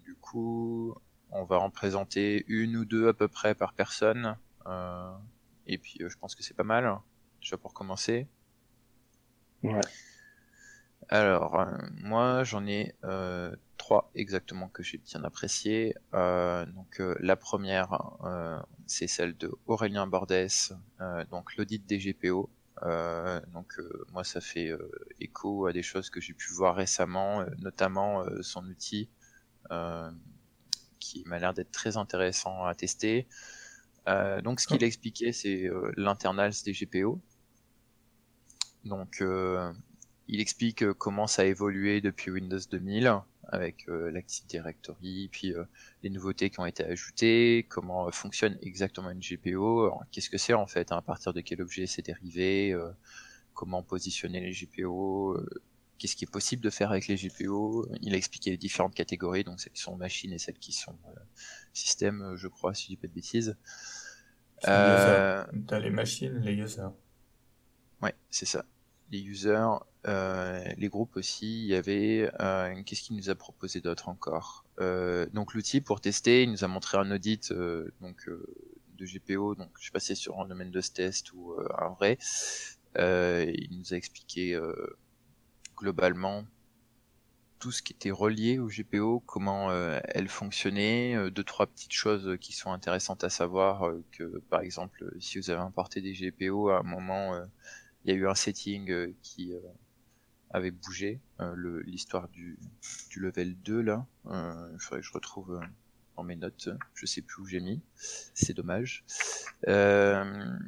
du 0.05 0.15
coup, 0.17 0.95
on 1.31 1.45
va 1.45 1.59
en 1.59 1.71
présenter 1.71 2.45
une 2.49 2.77
ou 2.77 2.85
deux 2.85 3.09
à 3.09 3.15
peu 3.15 3.29
près 3.29 3.55
par 3.55 3.75
personne. 3.75 4.37
et 5.67 5.79
puis 5.79 5.99
je 6.01 6.17
pense 6.17 6.35
que 6.35 6.43
c'est 6.43 6.57
pas 6.57 6.65
mal, 6.65 6.99
déjà 7.41 7.57
pour 7.57 7.75
commencer. 7.75 8.27
Ouais. 9.63 9.81
Alors, 11.11 11.67
moi 11.95 12.45
j'en 12.45 12.67
ai 12.67 12.95
trois 13.77 14.11
exactement 14.15 14.69
que 14.69 14.83
j'ai 14.83 14.99
bien 14.99 15.25
apprécié. 15.25 15.95
donc 16.13 17.03
la 17.21 17.37
première, 17.37 18.17
c'est 18.87 19.09
celle 19.09 19.37
de 19.37 19.53
Aurélien 19.67 20.07
Bordès, 20.07 20.73
donc 21.31 21.55
l'audit 21.57 21.85
des 21.85 21.99
GPO. 21.99 22.51
Euh, 22.83 23.41
donc 23.53 23.79
euh, 23.79 24.07
moi 24.13 24.25
ça 24.25 24.41
fait 24.41 24.69
euh, 24.69 24.91
écho 25.21 25.67
à 25.67 25.73
des 25.73 25.83
choses 25.83 26.11
que 26.11 26.21
j'ai 26.21 26.35
pu 26.35 26.53
voir 26.53 26.77
récemment, 26.77 27.45
notamment 27.59 28.25
son 28.43 28.65
outil 28.67 29.11
qui 30.99 31.23
m'a 31.27 31.39
l'air 31.39 31.55
d'être 31.55 31.71
très 31.71 31.97
intéressant 31.97 32.65
à 32.65 32.75
tester. 32.75 33.29
donc 34.43 34.61
ce 34.61 34.67
qu'il 34.67 34.83
a 34.83 34.87
expliqué 34.87 35.33
c'est 35.33 35.69
l'internals 35.97 36.55
des 36.65 36.73
GPO. 36.73 37.21
Donc 38.85 39.23
il 40.29 40.41
explique 40.41 40.93
comment 40.95 41.27
ça 41.27 41.43
a 41.43 41.45
évolué 41.45 42.01
depuis 42.01 42.31
Windows 42.31 42.59
2000 42.71 43.23
avec 43.49 43.88
euh, 43.88 44.11
l'Active 44.11 44.47
Directory, 44.47 45.28
puis 45.33 45.55
euh, 45.55 45.64
les 46.02 46.11
nouveautés 46.11 46.50
qui 46.50 46.61
ont 46.61 46.67
été 46.67 46.85
ajoutées, 46.85 47.67
comment 47.69 48.07
euh, 48.07 48.11
fonctionne 48.11 48.59
exactement 48.62 49.11
une 49.11 49.21
GPO, 49.21 49.93
qu'est-ce 50.12 50.31
que 50.31 50.38
c'est 50.38 50.55
en 50.55 50.67
fait, 50.67 50.93
hein, 50.93 50.99
à 50.99 51.02
partir 51.02 51.33
de 51.33 51.40
quel 51.40 51.62
objet 51.62 51.87
c'est 51.87 52.05
dérivé, 52.05 52.76
comment 53.55 53.83
positionner 53.83 54.40
les 54.40 54.52
GPO, 54.52 55.38
qu'est-ce 55.99 56.14
qui 56.14 56.25
est 56.25 56.31
possible 56.31 56.62
de 56.62 56.71
faire 56.71 56.90
avec 56.90 57.09
les 57.09 57.17
GPO. 57.17 57.88
Il 58.02 58.14
a 58.14 58.17
expliqué 58.17 58.50
les 58.50 58.59
différentes 58.59 58.95
catégories, 58.95 59.45
donc 59.45 59.61
celles 59.61 59.73
qui 59.73 59.83
sont 59.83 59.97
machines 59.97 60.33
et 60.33 60.38
celles 60.38 60.59
qui 60.59 60.73
sont 60.73 60.97
systèmes, 61.73 62.35
je 62.37 62.49
crois, 62.49 62.75
si 62.75 62.85
je 62.85 62.88
dis 62.88 62.97
pas 62.97 63.09
de 63.09 63.12
bêtises. 63.12 63.57
Euh... 64.67 65.45
T'as 65.67 65.78
les 65.78 65.90
machines, 65.90 66.38
les 66.38 66.55
users. 66.55 66.88
Ouais, 68.02 68.14
c'est 68.31 68.47
ça. 68.47 68.64
Les 69.11 69.21
users, 69.21 69.50
euh, 69.50 69.78
les 70.09 70.88
groupes 70.88 71.17
aussi, 71.17 71.65
il 71.65 71.67
y 71.67 71.75
avait 71.75 72.31
euh, 72.41 72.83
qu'est-ce 72.85 73.03
qu'il 73.03 73.17
nous 73.17 73.31
a 73.31 73.35
proposé 73.35 73.81
d'autre 73.81 74.09
encore? 74.09 74.65
Euh, 74.81 75.27
Donc 75.33 75.55
l'outil 75.55 75.81
pour 75.81 76.00
tester, 76.00 76.43
il 76.43 76.50
nous 76.50 76.65
a 76.65 76.69
montré 76.69 76.99
un 76.99 77.11
audit 77.11 77.53
donc 78.00 78.29
de 78.29 79.05
GPO, 79.05 79.55
donc 79.55 79.71
je 79.77 79.83
suis 79.83 79.93
passé 79.93 80.15
sur 80.15 80.41
un 80.41 80.47
domaine 80.47 80.71
de 80.71 80.81
test 80.81 81.33
ou 81.33 81.55
un 81.79 81.91
vrai. 81.91 82.19
il 82.97 83.69
nous 83.79 83.93
a 83.93 83.97
expliqué 83.97 84.59
globalement 85.77 86.45
tout 87.59 87.73
ce 87.73 87.83
qui 87.83 87.93
était 87.93 88.12
relié 88.12 88.61
au 88.61 88.69
GPO, 88.69 89.21
comment 89.27 89.73
elle 89.73 90.29
fonctionnait, 90.29 91.31
deux 91.31 91.45
trois 91.45 91.67
petites 91.67 91.93
choses 91.93 92.37
qui 92.41 92.53
sont 92.53 92.73
intéressantes 92.73 93.25
à 93.25 93.31
savoir 93.31 93.93
que 94.12 94.38
par 94.49 94.61
exemple 94.61 95.12
si 95.21 95.38
vous 95.38 95.50
avez 95.50 95.61
importé 95.61 96.00
des 96.00 96.12
GPO 96.12 96.71
à 96.71 96.79
un 96.79 96.83
moment 96.83 97.37
il 98.05 98.12
y 98.12 98.15
a 98.15 98.17
eu 98.17 98.29
un 98.29 98.35
setting 98.35 99.12
qui 99.23 99.53
avait 100.50 100.71
bougé. 100.71 101.21
Euh, 101.40 101.83
l'histoire 101.85 102.28
du, 102.28 102.59
du 103.11 103.21
level 103.21 103.57
2 103.62 103.81
là, 103.81 104.07
euh, 104.26 104.71
il 104.73 104.81
faudrait 104.81 105.00
que 105.00 105.07
je 105.07 105.12
retrouve 105.12 105.55
euh, 105.55 105.67
dans 106.17 106.25
mes 106.25 106.37
notes, 106.37 106.69
je 106.95 107.07
sais 107.07 107.23
plus 107.23 107.43
où 107.43 107.47
j'ai 107.47 107.61
mis, 107.61 107.81
c'est 107.95 108.55
dommage. 108.55 109.05
Euh, 109.69 110.59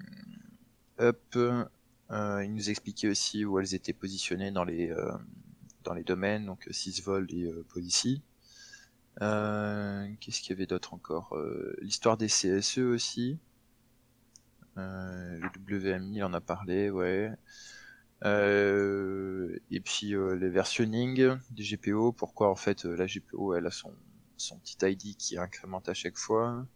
up, 1.00 1.20
il 1.34 2.54
nous 2.54 2.70
expliquait 2.70 3.08
aussi 3.08 3.44
où 3.44 3.58
elles 3.58 3.74
étaient 3.74 3.92
positionnées 3.92 4.52
dans 4.52 4.64
les 4.64 4.94
dans 5.82 5.94
les 5.94 6.04
domaines, 6.04 6.46
donc 6.46 6.68
6 6.70 7.02
vol 7.02 7.26
et 7.32 7.50
policy. 7.68 8.22
Qu'est-ce 9.18 10.40
qu'il 10.40 10.50
y 10.50 10.52
avait 10.52 10.66
d'autre 10.66 10.94
encore? 10.94 11.36
L'histoire 11.80 12.16
des 12.16 12.28
CSE 12.28 12.78
aussi. 12.78 13.38
le 14.76 15.40
WMI, 15.68 16.22
en 16.22 16.32
a 16.32 16.40
parlé, 16.40 16.90
ouais. 16.90 17.32
Euh, 18.24 19.58
et 19.70 19.80
puis 19.80 20.14
euh, 20.14 20.34
les 20.34 20.50
versionning 20.50 21.38
des 21.50 21.62
GPO, 21.62 22.12
pourquoi 22.12 22.50
en 22.50 22.56
fait 22.56 22.84
euh, 22.84 22.94
la 22.94 23.06
GPO 23.06 23.54
elle 23.54 23.66
a 23.66 23.70
son, 23.70 23.94
son 24.36 24.58
petit 24.58 24.76
ID 24.82 25.16
qui 25.16 25.38
incrémente 25.38 25.88
à 25.88 25.94
chaque 25.94 26.16
fois. 26.16 26.66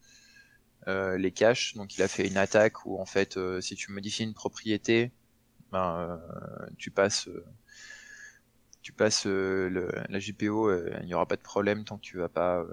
Les 0.87 1.33
caches, 1.33 1.75
donc 1.77 1.97
il 1.97 2.03
a 2.03 2.09
fait 2.09 2.29
une 2.29 2.37
attaque 2.37 2.85
où 2.85 3.01
en 3.01 3.07
fait 3.07 3.39
si 3.63 3.75
tu 3.75 3.91
modifies 3.91 4.25
une 4.25 4.35
propriété, 4.35 5.13
ben, 5.73 6.21
tu 6.77 6.91
passes 6.91 7.27
tu 8.83 8.93
passes 8.93 9.25
le, 9.25 9.91
la 10.11 10.19
GPO, 10.19 10.77
il 11.01 11.07
n'y 11.07 11.15
aura 11.15 11.27
pas 11.27 11.37
de 11.37 11.43
problème 11.43 11.87
tant 11.87 11.97
que 11.97 12.03
tu 12.03 12.19
vas 12.19 12.29
pas 12.29 12.67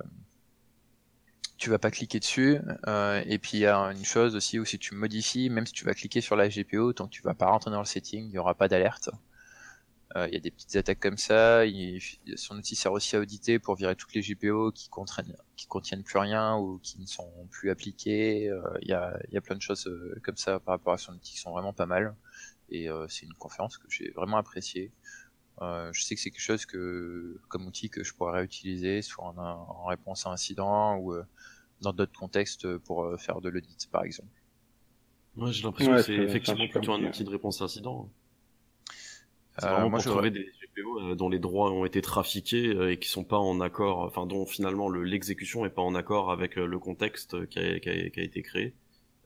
tu 1.61 1.69
vas 1.69 1.77
pas 1.77 1.91
cliquer 1.91 2.19
dessus. 2.19 2.59
Euh, 2.87 3.23
et 3.27 3.37
puis 3.37 3.51
il 3.53 3.59
y 3.61 3.67
a 3.67 3.77
une 3.77 4.03
chose 4.03 4.35
aussi 4.35 4.59
où 4.59 4.65
si 4.65 4.79
tu 4.79 4.95
modifies, 4.95 5.51
même 5.51 5.67
si 5.67 5.73
tu 5.73 5.85
vas 5.85 5.93
cliquer 5.93 6.19
sur 6.19 6.35
la 6.35 6.49
GPO, 6.49 6.93
tant 6.93 7.05
que 7.05 7.11
tu 7.11 7.21
vas 7.21 7.35
pas 7.35 7.45
rentrer 7.45 7.69
dans 7.69 7.79
le 7.79 7.85
setting, 7.85 8.25
il 8.25 8.31
y 8.33 8.39
aura 8.39 8.55
pas 8.55 8.67
d'alerte. 8.67 9.11
Euh, 10.15 10.27
il 10.27 10.33
y 10.33 10.37
a 10.37 10.39
des 10.39 10.49
petites 10.49 10.75
attaques 10.75 10.99
comme 10.99 11.17
ça. 11.17 11.61
Son 12.35 12.57
outil 12.57 12.75
sert 12.75 12.91
aussi 12.91 13.15
à 13.15 13.19
auditer 13.19 13.59
pour 13.59 13.75
virer 13.75 13.95
toutes 13.95 14.13
les 14.15 14.21
GPO 14.21 14.71
qui, 14.71 14.89
contiennent, 14.89 15.37
qui 15.55 15.67
contiennent 15.67 16.03
plus 16.03 16.17
rien 16.17 16.57
ou 16.57 16.79
qui 16.79 16.99
ne 16.99 17.05
sont 17.05 17.31
plus 17.51 17.69
appliquées. 17.69 18.49
Euh, 18.49 18.61
il, 18.81 18.89
y 18.89 18.93
a, 18.93 19.15
y 19.31 19.37
a 19.37 19.41
plein 19.41 19.55
de 19.55 19.61
choses 19.61 19.85
euh, 19.85 20.19
comme 20.23 20.37
ça 20.37 20.59
par 20.59 20.73
rapport 20.73 20.93
à 20.93 20.97
son 20.97 21.13
outil 21.13 21.33
qui 21.33 21.39
sont 21.39 21.51
vraiment 21.51 21.73
pas 21.73 21.85
mal. 21.85 22.15
Et 22.73 22.87
c'est 23.09 23.25
une 23.25 23.33
conférence 23.33 23.77
que 23.77 23.85
j'ai 23.89 24.11
vraiment 24.11 24.37
appréciée. 24.37 24.93
Euh, 25.61 25.91
je 25.93 26.03
sais 26.03 26.15
que 26.15 26.21
c'est 26.21 26.31
quelque 26.31 26.41
chose 26.41 26.65
que, 26.65 27.39
comme 27.47 27.67
outil 27.67 27.89
que 27.89 28.03
je 28.03 28.13
pourrais 28.13 28.39
réutiliser, 28.39 29.01
soit 29.01 29.25
en, 29.25 29.37
en 29.37 29.85
réponse 29.85 30.25
à 30.25 30.29
un 30.29 30.33
incident 30.33 30.95
ou 30.97 31.13
euh, 31.13 31.23
dans 31.81 31.93
d'autres 31.93 32.17
contextes 32.17 32.77
pour 32.77 33.03
euh, 33.03 33.17
faire 33.17 33.41
de 33.41 33.49
l'audit, 33.49 33.89
par 33.91 34.03
exemple. 34.03 34.29
Ouais, 35.37 35.51
j'ai 35.51 35.63
l'impression 35.63 35.95
que 35.95 36.01
c'est 36.01 36.15
effectivement 36.15 36.67
plutôt 36.67 36.93
un 36.93 37.03
outil 37.03 37.23
de 37.23 37.29
réponse 37.29 37.61
à 37.61 37.65
incident. 37.65 38.09
C'est 39.57 39.67
vraiment 39.67 39.89
moi, 39.89 39.99
pour 39.99 40.05
je... 40.05 40.09
trouver 40.09 40.31
des 40.31 40.45
GPO 40.45 41.15
dont 41.15 41.29
les 41.29 41.39
droits 41.39 41.71
ont 41.71 41.85
été 41.85 42.01
trafiqués 42.01 42.91
et 42.91 42.97
qui 42.97 43.09
sont 43.09 43.23
pas 43.23 43.37
en 43.37 43.59
accord, 43.61 43.99
enfin 43.99 44.25
dont 44.25 44.45
finalement 44.45 44.89
l'exécution 44.89 45.65
est 45.65 45.69
pas 45.69 45.81
en 45.81 45.95
accord 45.95 46.31
avec 46.31 46.55
le 46.55 46.79
contexte 46.79 47.47
qui 47.47 47.59
a, 47.59 47.79
qui 47.79 47.89
a, 47.89 48.09
qui 48.09 48.19
a 48.19 48.23
été 48.23 48.41
créé. 48.41 48.73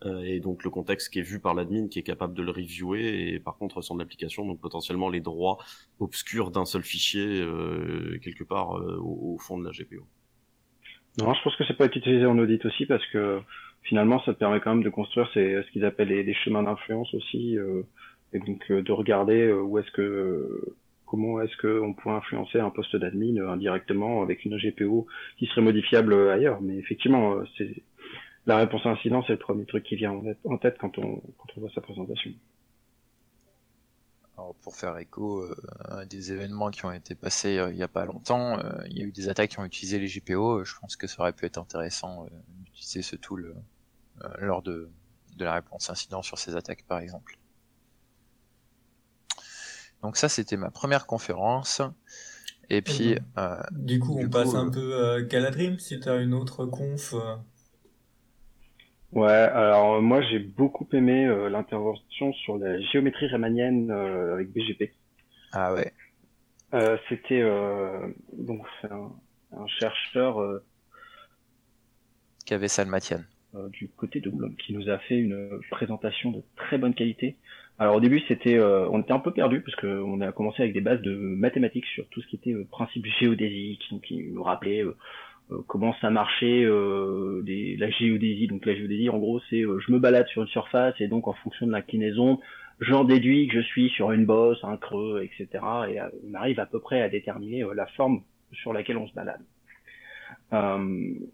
Euh, 0.03 0.21
et 0.23 0.39
donc 0.41 0.63
le 0.63 0.69
contexte 0.69 1.09
qui 1.09 1.19
est 1.19 1.23
vu 1.23 1.39
par 1.39 1.53
l'admin 1.53 1.87
qui 1.87 1.99
est 1.99 2.03
capable 2.03 2.33
de 2.33 2.43
le 2.43 2.51
reviewer 2.51 3.33
et 3.33 3.39
par 3.39 3.55
contre 3.57 3.81
son 3.81 3.99
application 4.01 4.45
donc 4.45 4.59
potentiellement 4.59 5.09
les 5.09 5.21
droits 5.21 5.57
obscurs 5.99 6.51
d'un 6.51 6.65
seul 6.65 6.83
fichier 6.83 7.25
euh, 7.25 8.19
quelque 8.21 8.43
part 8.43 8.77
euh, 8.77 8.99
au, 9.01 9.37
fond 9.37 9.57
de 9.57 9.63
la 9.63 9.71
GPO. 9.71 10.05
Non, 11.17 11.33
je 11.33 11.41
pense 11.43 11.55
que 11.55 11.63
c'est 11.65 11.77
pas 11.77 11.85
utilisé 11.85 12.25
en 12.25 12.37
audit 12.37 12.65
aussi 12.65 12.85
parce 12.85 13.05
que 13.07 13.39
finalement 13.83 14.21
ça 14.23 14.33
te 14.33 14.39
permet 14.39 14.59
quand 14.59 14.75
même 14.75 14.83
de 14.83 14.89
construire 14.89 15.29
ces, 15.33 15.61
ce 15.63 15.71
qu'ils 15.71 15.85
appellent 15.85 16.09
les, 16.09 16.33
chemins 16.33 16.63
d'influence 16.63 17.13
aussi 17.13 17.57
et 18.33 18.39
donc 18.39 18.69
de 18.69 18.91
regarder 18.91 19.51
où 19.51 19.77
est-ce 19.79 19.91
que 19.91 20.75
comment 21.05 21.41
est-ce 21.41 21.55
qu'on 21.57 21.93
pourrait 21.93 22.15
influencer 22.15 22.59
un 22.59 22.69
poste 22.69 22.95
d'admin 22.95 23.47
indirectement 23.47 24.21
avec 24.21 24.43
une 24.45 24.57
GPO 24.57 25.07
qui 25.37 25.45
serait 25.47 25.61
modifiable 25.61 26.13
ailleurs. 26.29 26.61
Mais 26.61 26.77
effectivement, 26.77 27.37
c'est 27.57 27.69
la 28.45 28.57
réponse 28.57 28.85
à 28.85 28.89
incident, 28.89 29.23
c'est 29.25 29.33
le 29.33 29.39
premier 29.39 29.65
truc 29.65 29.83
qui 29.83 29.95
vient 29.95 30.13
en 30.43 30.57
tête 30.57 30.77
quand 30.79 30.97
on, 30.97 31.15
quand 31.37 31.47
on 31.57 31.61
voit 31.61 31.69
sa 31.73 31.81
présentation. 31.81 32.31
Alors 34.37 34.53
pour 34.55 34.75
faire 34.75 34.97
écho 34.97 35.43
euh, 35.43 35.55
à 35.85 36.05
des 36.05 36.33
événements 36.33 36.69
qui 36.69 36.85
ont 36.85 36.91
été 36.91 37.15
passés 37.15 37.57
euh, 37.57 37.71
il 37.71 37.77
n'y 37.77 37.83
a 37.83 37.87
pas 37.87 38.05
longtemps, 38.05 38.59
euh, 38.59 38.83
il 38.87 38.97
y 38.97 39.01
a 39.01 39.05
eu 39.05 39.11
des 39.11 39.29
attaques 39.29 39.51
qui 39.51 39.59
ont 39.59 39.65
utilisé 39.65 39.97
les 39.97 40.07
GPO. 40.07 40.65
je 40.65 40.73
pense 40.79 40.97
que 40.97 41.07
ça 41.07 41.21
aurait 41.21 41.31
pu 41.31 41.45
être 41.45 41.57
intéressant 41.57 42.27
d'utiliser 42.65 43.01
ce 43.01 43.15
tool 43.15 43.55
lors 44.39 44.61
de, 44.61 44.89
de 45.37 45.45
la 45.45 45.53
réponse 45.53 45.89
incident 45.89 46.21
sur 46.21 46.37
ces 46.37 46.55
attaques 46.55 46.83
par 46.85 46.99
exemple. 46.99 47.37
Donc 50.01 50.17
ça 50.17 50.27
c'était 50.27 50.57
ma 50.57 50.69
première 50.69 51.05
conférence. 51.05 51.81
Et 52.69 52.81
puis... 52.81 53.15
du 53.71 53.99
coup 53.99 54.17
on 54.19 54.29
passe 54.29 54.53
un 54.53 54.69
peu 54.69 55.13
à 55.13 55.21
Galadrim 55.21 55.79
si 55.79 55.99
tu 55.99 56.09
as 56.09 56.17
une 56.17 56.33
autre 56.33 56.65
conf. 56.65 57.15
Ouais, 59.15 59.31
alors 59.31 60.01
moi 60.01 60.21
j'ai 60.21 60.39
beaucoup 60.39 60.87
aimé 60.91 61.25
euh, 61.25 61.49
l'intervention 61.49 62.33
sur 62.33 62.57
la 62.57 62.79
géométrie 62.81 63.27
riemannienne 63.27 63.89
euh, 63.89 64.33
avec 64.33 64.51
BGP. 64.51 64.91
Ah 65.53 65.73
ouais. 65.73 65.93
Euh, 66.73 66.97
C'était 67.07 67.41
euh, 67.41 68.07
donc 68.33 68.65
c'est 68.81 68.91
un, 68.91 69.11
un, 69.53 69.67
chercheur 69.67 70.41
euh, 70.41 70.61
Kaveh 72.45 72.67
Salmatian 72.67 73.21
du 73.71 73.87
côté 73.87 74.19
de 74.19 74.29
Bloom 74.29 74.53
qui 74.57 74.73
nous 74.73 74.89
a 74.89 74.97
fait 74.99 75.17
une 75.17 75.61
présentation 75.71 76.31
de 76.31 76.43
très 76.57 76.77
bonne 76.77 76.93
qualité 76.93 77.37
Alors 77.77 77.95
au 77.95 77.99
début, 77.99 78.21
c'était, 78.27 78.57
euh, 78.57 78.87
on 78.89 79.01
était 79.01 79.11
un 79.11 79.19
peu 79.19 79.33
perdu 79.33 79.61
parce 79.61 79.75
que 79.75 79.87
on 79.87 80.21
a 80.21 80.31
commencé 80.31 80.61
avec 80.61 80.73
des 80.73 80.81
bases 80.81 81.01
de 81.01 81.13
mathématiques 81.15 81.85
sur 81.85 82.07
tout 82.09 82.21
ce 82.21 82.27
qui 82.27 82.37
était 82.37 82.53
euh, 82.53 82.65
principe 82.69 83.05
géodésique, 83.19 83.83
qui 84.03 84.23
nous 84.31 84.43
rappelait 84.43 84.83
euh, 84.83 84.95
comment 85.67 85.95
ça 86.01 86.09
marchait 86.09 86.63
la 86.63 87.89
géodésie. 87.91 88.47
Donc 88.47 88.65
la 88.65 88.75
géodésie, 88.75 89.09
en 89.09 89.17
gros, 89.17 89.39
c'est 89.49 89.61
je 89.61 89.91
me 89.91 89.99
balade 89.99 90.27
sur 90.27 90.41
une 90.41 90.47
surface 90.47 90.95
et 90.99 91.07
donc 91.07 91.27
en 91.27 91.33
fonction 91.33 91.67
de 91.67 91.71
l'inclinaison, 91.71 92.39
j'en 92.79 93.03
déduis 93.03 93.47
que 93.47 93.55
je 93.55 93.65
suis 93.65 93.89
sur 93.89 94.11
une 94.11 94.25
bosse, 94.25 94.63
un 94.63 94.77
creux, 94.77 95.23
etc. 95.23 95.63
Et 95.89 95.99
on 96.29 96.33
arrive 96.33 96.59
à 96.59 96.65
peu 96.65 96.79
près 96.79 97.01
à 97.01 97.09
déterminer 97.09 97.63
la 97.75 97.85
forme 97.87 98.21
sur 98.51 98.73
laquelle 98.73 98.97
on 98.97 99.07
se 99.07 99.13
balade. 99.13 99.41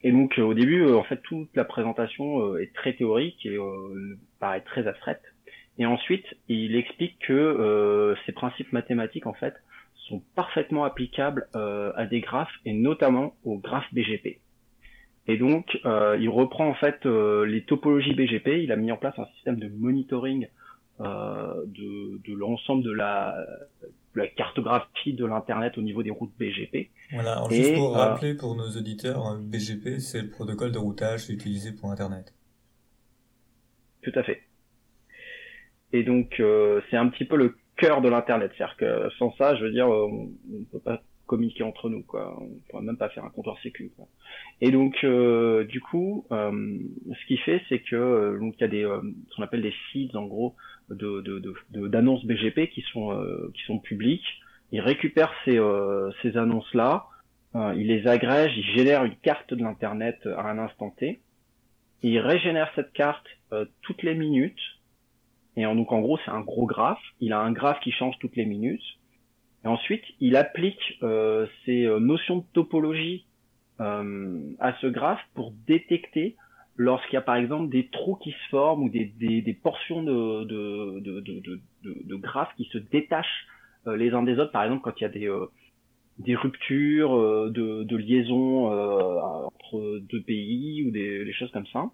et 0.04 0.12
donc 0.12 0.38
au 0.38 0.54
début, 0.54 0.86
en 0.92 1.04
fait, 1.04 1.22
toute 1.24 1.56
la 1.56 1.66
présentation 1.66 2.58
est 2.58 2.74
très 2.74 2.94
théorique 2.94 3.46
et 3.46 3.58
paraît 4.40 4.62
très 4.62 4.88
abstraite. 4.88 5.22
Et 5.78 5.86
ensuite, 5.86 6.26
il 6.48 6.76
explique 6.76 7.18
que 7.20 7.34
euh, 7.34 8.16
ces 8.26 8.34
principes 8.34 8.72
mathématiques, 8.72 9.26
en 9.26 9.34
fait, 9.34 9.56
sont 10.12 10.24
parfaitement 10.36 10.84
applicables 10.84 11.48
euh, 11.56 11.92
à 11.96 12.06
des 12.06 12.22
graphes 12.22 12.54
et 12.66 12.74
notamment 12.74 13.36
aux 13.44 13.58
graphes 13.58 13.92
BGP. 13.94 14.40
Et 15.28 15.38
donc, 15.38 15.80
euh, 15.86 16.18
il 16.20 16.30
reprend 16.30 16.68
en 16.68 16.74
fait 16.74 17.06
les 17.06 17.64
topologies 17.64 18.14
BGP. 18.14 18.64
Il 18.64 18.72
a 18.72 18.76
mis 18.76 18.92
en 18.92 18.98
place 18.98 19.18
un 19.18 19.26
système 19.36 19.60
de 19.60 19.68
monitoring 19.68 20.48
de, 21.00 22.34
l'ensemble 22.34 22.84
de 22.84 22.92
la, 22.92 23.36
cartographie 24.36 25.14
de 25.14 25.26
l'internet 25.26 25.78
au 25.78 25.82
niveau 25.82 26.04
des 26.04 26.12
routes 26.12 26.34
BGP. 26.38 26.90
Voilà. 27.12 27.34
Alors 27.34 27.52
juste 27.52 27.76
pour 27.76 27.94
rappeler 27.94 28.36
pour 28.36 28.56
nos 28.56 28.70
auditeurs, 28.70 29.38
BGP 29.40 30.00
c'est 30.00 30.22
le 30.22 30.30
protocole 30.30 30.72
de 30.72 30.78
routage 30.78 31.30
utilisé 31.30 31.72
pour 31.72 31.92
Internet. 31.92 32.34
Tout 34.04 34.12
à 34.16 34.24
fait. 34.24 34.42
Et 35.94 36.04
donc 36.04 36.40
euh, 36.40 36.82
c'est 36.90 36.98
un 36.98 37.08
petit 37.10 37.26
peu 37.26 37.36
le 37.36 37.56
cœur 37.82 38.02
de 38.02 38.10
l'internet, 38.10 38.52
c'est-à-dire 38.56 38.78
que 38.78 39.10
sans 39.18 39.34
ça, 39.38 39.56
je 39.56 39.64
veux 39.64 39.72
dire, 39.72 39.88
on, 39.88 40.30
ne 40.48 40.66
peut 40.72 40.80
pas 40.80 41.02
communiquer 41.26 41.64
entre 41.64 41.90
nous, 41.90 42.04
quoi. 42.04 42.38
On 42.40 42.50
pourrait 42.70 42.84
même 42.84 42.98
pas 42.98 43.10
faire 43.10 43.26
un 43.26 43.30
comptoir 43.30 43.58
sécu. 43.64 43.92
Quoi. 43.96 44.08
Et 44.60 44.70
donc 44.70 45.04
euh, 45.04 45.64
du 45.64 45.82
coup, 45.82 46.26
euh, 46.32 46.78
ce 47.10 47.26
qu'il 47.26 47.40
fait, 47.40 47.62
c'est 47.70 47.80
que 47.80 48.38
donc 48.40 48.56
il 48.58 48.62
y 48.62 48.64
a 48.66 48.68
des 48.68 48.84
ce 48.84 49.36
qu'on 49.36 49.44
appelle 49.44 49.62
des 49.62 49.74
feeds 49.92 50.16
en 50.16 50.26
gros 50.26 50.56
de 50.90 51.22
d'annonces 51.88 52.24
de, 52.26 52.34
BGP 52.34 52.70
qui 52.70 52.82
sont 52.94 53.18
qui 53.54 53.64
sont 53.64 53.80
publiques. 53.80 54.28
Il 54.72 54.82
récupère 54.82 55.32
ces 55.46 55.60
ces 56.22 56.38
annonces 56.38 56.74
là, 56.74 57.06
il 57.56 57.88
les 57.88 58.08
agrège, 58.08 58.52
il 58.58 58.66
génère 58.76 59.06
une 59.06 59.16
carte 59.16 59.54
de 59.54 59.64
l'internet 59.64 60.18
à 60.26 60.50
un 60.50 60.60
instant 60.60 60.92
T. 60.92 61.22
il 62.04 62.20
régénère 62.20 62.70
cette 62.76 62.92
carte 62.92 63.28
toutes 63.82 64.04
les 64.04 64.16
minutes 64.16 64.81
et 65.58 65.64
donc 65.64 65.92
en 65.92 66.02
gros, 66.02 66.18
c'est 66.24 66.32
un 66.32 66.42
gros 66.42 66.66
graphe. 66.66 67.02
Il 67.20 67.34
a 67.34 67.40
un 67.40 67.52
graphe 67.52 67.80
qui 67.82 67.92
change 67.92 68.18
toutes 68.20 68.36
les 68.36 68.46
minutes. 68.46 68.84
Et 69.64 69.68
ensuite, 69.68 70.04
il 70.20 70.36
applique 70.36 70.98
euh, 71.04 71.46
ces 71.66 71.86
euh, 71.86 72.00
notions 72.00 72.38
de 72.38 72.44
topologie 72.54 73.26
euh, 73.80 74.40
à 74.60 74.74
ce 74.80 74.88
graphe 74.88 75.22
pour 75.36 75.54
détecter 75.68 76.36
lorsqu'il 76.78 77.14
y 77.14 77.18
a 77.18 77.22
par 77.22 77.36
exemple 77.36 77.70
des 77.70 77.88
trous 77.90 78.16
qui 78.16 78.32
se 78.32 78.50
forment 78.50 78.84
ou 78.84 78.90
des, 78.90 79.06
des, 79.20 79.42
des 79.42 79.54
portions 79.54 80.02
de, 80.04 80.46
de, 80.46 81.00
de, 81.00 81.60
de, 81.84 82.16
graphes 82.16 82.54
qui 82.58 82.66
se 82.66 82.78
détachent 82.78 83.46
euh, 83.88 83.96
les 83.98 84.12
uns 84.12 84.24
des 84.24 84.40
autres. 84.40 84.52
Par 84.52 84.64
exemple, 84.64 84.82
quand 84.84 85.00
il 85.00 85.04
y 85.04 85.06
a 85.06 85.10
des, 85.10 85.28
euh, 85.28 85.46
des 86.18 86.36
ruptures 86.36 87.16
de, 87.52 87.84
de 87.84 87.96
liaison 87.96 88.68
entre 89.46 90.00
deux 90.00 90.22
pays 90.22 90.84
ou 90.88 90.92
des, 90.92 91.26
des 91.26 91.34
choses 91.34 91.52
comme 91.52 91.68
ça. 91.68 91.90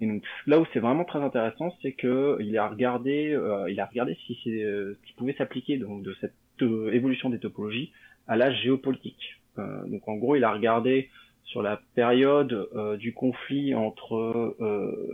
Et 0.00 0.06
donc 0.06 0.22
là 0.46 0.60
où 0.60 0.66
c'est 0.72 0.78
vraiment 0.78 1.04
très 1.04 1.20
intéressant, 1.20 1.74
c'est 1.82 1.92
que 1.92 2.38
il 2.40 2.56
a 2.56 2.68
regardé, 2.68 3.32
euh, 3.32 3.70
il 3.70 3.80
a 3.80 3.86
regardé 3.86 4.16
si 4.26 4.38
c'est 4.44 4.62
euh, 4.62 4.94
ce 4.94 5.06
qui 5.06 5.12
pouvait 5.14 5.34
s'appliquer 5.34 5.76
donc 5.76 6.02
de 6.02 6.14
cette 6.20 6.34
euh, 6.62 6.92
évolution 6.92 7.30
des 7.30 7.38
topologies 7.38 7.92
à 8.26 8.36
la 8.36 8.52
géopolitique. 8.52 9.40
donc 9.56 10.06
en 10.06 10.16
gros, 10.16 10.36
il 10.36 10.44
a 10.44 10.52
regardé 10.52 11.08
sur 11.44 11.62
la 11.62 11.80
période 11.94 12.68
du 12.98 13.14
conflit 13.14 13.74
entre 13.74 14.54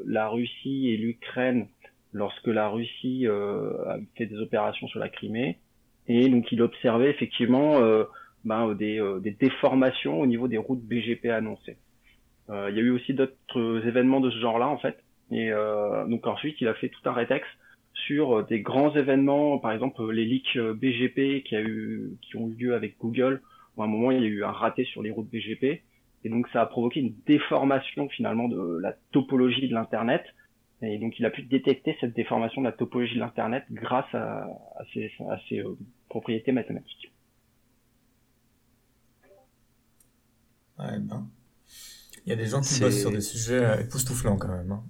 la 0.04 0.28
Russie 0.28 0.88
et 0.90 0.96
l'Ukraine, 0.96 1.68
lorsque 2.12 2.48
la 2.48 2.68
Russie 2.68 3.28
a 3.28 3.96
fait 4.16 4.26
des 4.26 4.38
opérations 4.38 4.88
sur 4.88 4.98
la 4.98 5.08
Crimée, 5.08 5.58
et 6.08 6.28
donc 6.28 6.50
il 6.50 6.60
observait 6.60 7.08
effectivement 7.08 7.78
ben, 8.44 8.74
des, 8.74 9.00
des 9.20 9.30
déformations 9.30 10.20
au 10.20 10.26
niveau 10.26 10.48
des 10.48 10.58
routes 10.58 10.82
BGP 10.82 11.26
annoncées. 11.26 11.76
Euh, 12.50 12.68
il 12.70 12.76
y 12.76 12.80
a 12.80 12.82
eu 12.82 12.90
aussi 12.90 13.14
d'autres 13.14 13.86
événements 13.86 14.20
de 14.20 14.30
ce 14.30 14.38
genre-là 14.38 14.68
en 14.68 14.78
fait. 14.78 15.02
Et 15.30 15.50
euh, 15.50 16.06
donc 16.06 16.26
ensuite, 16.26 16.60
il 16.60 16.68
a 16.68 16.74
fait 16.74 16.88
tout 16.88 17.00
un 17.08 17.12
rétex 17.12 17.46
sur 17.94 18.38
euh, 18.38 18.42
des 18.42 18.60
grands 18.60 18.94
événements, 18.94 19.58
par 19.58 19.72
exemple 19.72 20.10
les 20.10 20.24
leaks 20.24 20.58
BGP 20.58 21.42
qui 21.44 21.56
a 21.56 21.62
eu, 21.62 22.16
qui 22.22 22.36
ont 22.36 22.48
eu 22.48 22.54
lieu 22.54 22.74
avec 22.74 22.98
Google. 22.98 23.42
Où 23.76 23.82
à 23.82 23.86
un 23.86 23.88
moment, 23.88 24.10
il 24.10 24.20
y 24.20 24.24
a 24.24 24.28
eu 24.28 24.44
un 24.44 24.52
raté 24.52 24.84
sur 24.84 25.02
les 25.02 25.10
routes 25.10 25.28
BGP, 25.30 25.82
et 26.24 26.28
donc 26.28 26.46
ça 26.48 26.60
a 26.62 26.66
provoqué 26.66 27.00
une 27.00 27.14
déformation 27.26 28.08
finalement 28.08 28.48
de 28.48 28.78
la 28.80 28.94
topologie 29.10 29.68
de 29.68 29.74
l'internet. 29.74 30.22
Et 30.82 30.98
donc 30.98 31.18
il 31.18 31.24
a 31.24 31.30
pu 31.30 31.42
détecter 31.42 31.96
cette 32.00 32.14
déformation 32.14 32.60
de 32.60 32.66
la 32.66 32.72
topologie 32.72 33.14
de 33.14 33.20
l'internet 33.20 33.64
grâce 33.70 34.12
à, 34.14 34.42
à 34.42 34.84
ces, 34.92 35.10
à 35.28 35.38
ces 35.48 35.62
propriétés 36.08 36.52
mathématiques. 36.52 37.10
Ouais, 40.78 40.98
ben. 41.00 41.28
Il 42.26 42.30
y 42.30 42.32
a 42.32 42.36
des 42.36 42.46
gens 42.46 42.60
qui 42.60 42.80
bossent 42.80 43.00
sur 43.00 43.10
des 43.10 43.20
sujets 43.20 43.64
euh, 43.64 43.80
époustouflants 43.80 44.36
quand 44.36 44.48
même. 44.48 44.72
Hein. 44.72 44.84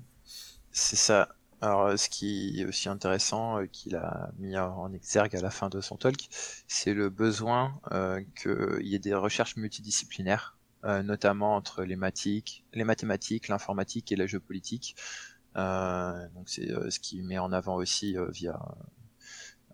C'est 0.71 0.97
ça. 0.97 1.29
Alors, 1.65 1.99
ce 1.99 2.11
qui 2.11 2.61
est 2.61 2.67
aussi 2.67 2.91
intéressant, 2.91 3.59
euh, 3.59 3.67
qu'il 3.67 3.97
a 3.97 4.31
mis 4.39 4.55
en 4.59 4.93
exergue 4.93 5.35
à 5.35 5.41
la 5.41 5.49
fin 5.49 5.71
de 5.71 5.81
son 5.81 5.97
talk, 5.97 6.29
c'est 6.69 6.93
le 6.93 7.09
besoin 7.09 7.81
euh, 7.93 8.23
qu'il 8.37 8.87
y 8.87 8.95
ait 8.95 8.99
des 8.99 9.15
recherches 9.15 9.57
multidisciplinaires, 9.57 10.59
euh, 10.85 11.03
notamment 11.03 11.57
entre 11.57 11.85
les, 11.85 11.97
mathématiques, 11.97 12.67
les 12.75 12.85
mathématiques, 12.85 13.49
l'informatique 13.49 14.13
et 14.13 14.17
la 14.17 14.27
géopolitique. 14.27 14.95
Euh, 15.57 16.29
donc, 16.35 16.51
c'est 16.51 16.69
ce 16.91 17.01
qu'il 17.01 17.25
met 17.25 17.39
en 17.39 17.51
avant 17.51 17.77
aussi 17.77 18.15
via 18.33 18.61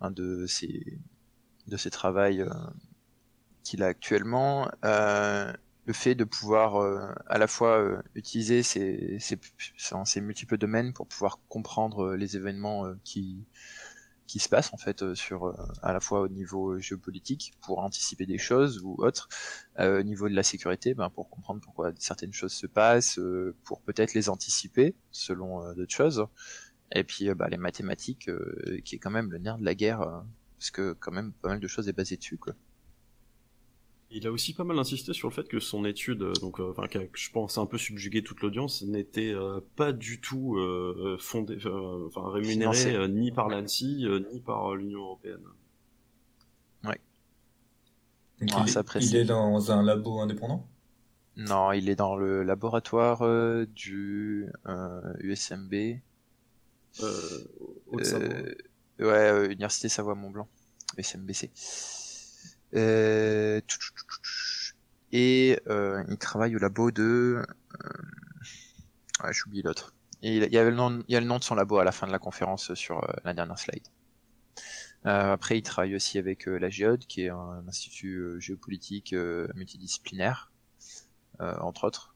un 0.01 0.13
de 0.13 0.47
ses 0.47 0.97
de 1.67 1.77
ses 1.77 1.91
travaux 1.91 2.45
qu'il 3.65 3.83
a 3.83 3.87
actuellement. 3.87 4.71
Le 5.91 5.95
fait 5.95 6.15
de 6.15 6.23
pouvoir 6.23 6.77
euh, 6.77 7.13
à 7.27 7.37
la 7.37 7.49
fois 7.49 7.81
euh, 7.81 8.01
utiliser 8.15 8.63
ces, 8.63 9.19
ces, 9.19 10.21
multiples 10.21 10.57
domaines 10.57 10.93
pour 10.93 11.09
pouvoir 11.09 11.41
comprendre 11.49 12.11
euh, 12.11 12.17
les 12.17 12.37
événements 12.37 12.95
qui 13.03 13.45
se 14.29 14.49
passent 14.49 14.73
en 14.73 14.77
fait 14.77 15.15
sur 15.15 15.53
à 15.83 15.93
la 15.93 15.99
fois 15.99 16.21
au 16.21 16.29
niveau 16.29 16.79
géopolitique 16.79 17.55
pour 17.61 17.81
anticiper 17.81 18.25
des 18.25 18.39
choses 18.39 18.81
ou 18.85 18.95
autres 19.01 19.29
au 19.81 20.05
niveau 20.05 20.29
de 20.29 20.35
la 20.37 20.45
sécurité 20.45 20.95
ben, 20.95 21.11
pour 21.11 21.29
comprendre 21.29 21.61
pourquoi 21.61 21.91
certaines 21.99 22.33
choses 22.33 22.53
se 22.53 22.69
passent 22.69 23.19
pour 23.65 23.83
peut-être 23.83 24.15
les 24.15 24.29
anticiper 24.29 24.95
selon 25.11 25.75
d'autres 25.75 25.93
choses. 25.93 26.25
Et 26.93 27.03
puis 27.03 27.35
bah, 27.35 27.49
les 27.49 27.57
mathématiques 27.57 28.31
qui 28.85 28.95
est 28.95 28.99
quand 29.01 29.11
même 29.11 29.33
le 29.33 29.39
nerf 29.39 29.59
de 29.59 29.65
la 29.65 29.75
guerre 29.75 30.23
parce 30.57 30.71
que 30.71 30.93
quand 30.93 31.11
même 31.11 31.33
pas 31.33 31.49
mal 31.49 31.59
de 31.59 31.67
choses 31.67 31.89
est 31.89 31.93
basé 31.93 32.17
dessus 32.17 32.39
quoi 32.39 32.55
il 34.11 34.27
a 34.27 34.33
aussi 34.33 34.55
pas 34.55 34.65
mal 34.65 34.79
insisté 34.79 35.13
sur 35.13 35.29
le 35.29 35.35
fait 35.35 35.49
que 35.49 35.61
son 35.61 35.85
étude, 35.85 36.23
euh, 36.23 36.33
donc, 36.41 36.59
euh, 36.61 36.71
enfin, 36.71 36.85
je 37.15 37.31
pense 37.31 37.59
un 37.59 37.67
peu 37.67 37.79
subjugué 37.79 38.23
toute 38.23 38.41
l'audience, 38.41 38.83
n'était 38.83 39.33
euh, 39.33 39.61
pas 39.77 39.93
du 39.93 40.21
tout 40.21 40.57
euh, 40.57 41.17
fondée, 41.21 41.59
enfin, 42.07 42.31
rémunérée 42.31 43.09
ni 43.09 43.31
par 43.31 43.49
l'ANSI 43.49 44.07
ni 44.33 44.41
par 44.41 44.75
l'Union 44.75 45.01
européenne. 45.01 45.45
Ouais. 46.85 47.01
il, 48.41 48.49
il, 49.01 49.17
est 49.17 49.25
dans 49.25 49.71
un 49.71 49.83
labo 49.83 50.21
indépendant? 50.21 50.67
Non, 51.37 51.73
il 51.73 51.89
est 51.89 51.97
dans 51.97 52.17
le 52.17 52.43
laboratoire 52.43 53.23
du 53.69 54.49
USMB. 55.21 55.73
ouais, 58.99 59.47
Université 59.47 59.89
Savoie-Mont-Blanc, 59.89 60.49
USMBC. 60.99 61.51
Euh, 62.75 63.61
et 65.13 65.59
euh, 65.69 66.05
il 66.09 66.19
travaille 66.19 66.55
au 66.57 66.59
labo 66.59 66.91
de... 66.91 67.45
Euh, 67.85 69.25
ouais, 69.25 69.33
j'oublie 69.33 69.63
l'autre. 69.63 69.95
Et 70.23 70.37
il 70.37 70.53
y, 70.53 70.59
avait 70.59 70.71
le 70.71 70.77
nom, 70.77 71.03
il 71.09 71.13
y 71.13 71.17
a 71.17 71.21
le 71.21 71.27
nom 71.27 71.39
de 71.39 71.45
son 71.45 71.55
labo 71.55 71.79
à 71.79 71.85
la 71.85 71.93
fin 71.93 72.07
de 72.07 72.13
la 72.13 72.19
conférence 72.19 72.75
sur 72.75 73.07
la 73.25 73.33
dernière 73.33 73.59
slide. 73.59 73.87
après, 75.05 75.57
il 75.57 75.63
travaille 75.63 75.97
aussi 75.97 76.19
avec 76.19 76.45
la 76.45 76.69
Géode, 76.69 77.07
qui 77.07 77.23
est 77.23 77.31
un 77.31 77.65
institut 77.67 78.39
géopolitique 78.39 79.15
multidisciplinaire, 79.55 80.53
entre 81.39 81.85
autres. 81.85 82.15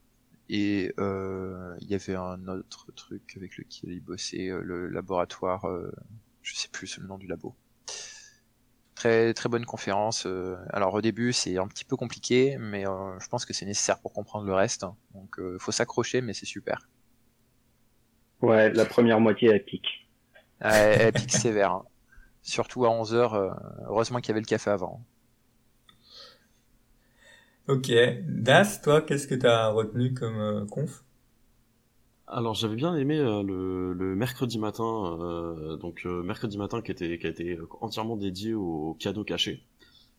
Et 0.51 0.93
il 0.99 1.89
y 1.89 1.95
avait 1.95 2.15
un 2.15 2.47
autre 2.47 2.93
truc 2.93 3.33
avec 3.39 3.57
lequel 3.57 3.93
il 3.93 4.03
bossait, 4.03 4.49
le 4.49 4.89
laboratoire, 4.89 5.67
je 6.43 6.55
sais 6.55 6.69
plus 6.69 6.99
le 6.99 7.07
nom 7.07 7.17
du 7.17 7.27
labo. 7.27 7.57
Très, 9.05 9.35
très 9.35 9.51
bonne 9.51 9.67
conférence. 9.67 10.25
Euh, 10.25 10.57
alors 10.71 10.95
au 10.95 11.03
début 11.03 11.35
c'est 11.35 11.59
un 11.59 11.69
petit 11.69 11.85
peu 11.85 11.95
compliqué, 11.95 12.57
mais 12.59 12.87
euh, 12.87 13.19
je 13.21 13.29
pense 13.29 13.45
que 13.45 13.53
c'est 13.53 13.67
nécessaire 13.67 13.99
pour 13.99 14.15
comprendre 14.15 14.47
le 14.47 14.55
reste. 14.55 14.87
Donc 15.13 15.35
il 15.37 15.45
euh, 15.45 15.59
faut 15.59 15.73
s'accrocher, 15.73 16.23
mais 16.23 16.33
c'est 16.33 16.47
super. 16.47 16.89
Ouais, 18.41 18.73
la 18.73 18.87
première 18.87 19.21
moitié 19.21 19.51
elle 19.51 19.63
pique. 19.63 20.09
elle 20.61 21.13
pique 21.13 21.33
sévère. 21.33 21.73
Hein. 21.73 21.85
Surtout 22.41 22.87
à 22.87 22.89
11h. 22.89 23.55
heureusement 23.89 24.21
qu'il 24.21 24.29
y 24.29 24.33
avait 24.33 24.41
le 24.41 24.47
café 24.47 24.71
avant. 24.71 25.05
Ok. 27.69 27.93
Das, 28.27 28.81
toi, 28.83 29.03
qu'est-ce 29.03 29.27
que 29.29 29.35
tu 29.35 29.47
as 29.47 29.69
retenu 29.69 30.15
comme 30.15 30.67
conf? 30.71 31.05
Alors 32.27 32.55
j'avais 32.55 32.77
bien 32.77 32.95
aimé 32.97 33.19
le, 33.19 33.93
le, 33.93 34.17
mercredi 34.17 34.59
matin, 34.59 35.19
euh, 35.21 35.77
donc 35.77 36.05
mercredi 36.05 36.59
matin 36.59 36.83
qui 36.83 36.91
était 36.91 37.19
qui 37.19 37.27
a 37.27 37.31
été 37.31 37.59
entièrement 37.81 38.17
dédié 38.17 38.55
au 38.55 38.97
cadeau 38.99 39.25
caché. 39.25 39.63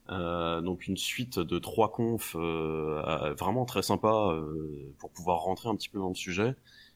Euh, 0.10 0.62
donc 0.62 0.88
une 0.88 0.98
suite 0.98 1.40
de 1.40 1.58
trois 1.58 1.92
confs 1.92 2.36
euh, 2.36 3.34
vraiment 3.40 3.66
très 3.66 3.82
sympa 3.82 4.30
euh, 4.34 4.94
pour 5.00 5.10
pouvoir 5.10 5.40
rentrer 5.40 5.68
un 5.70 5.76
petit 5.76 5.90
peu 5.90 5.98
dans 6.00 6.10
le 6.10 6.16
sujet. 6.16 6.56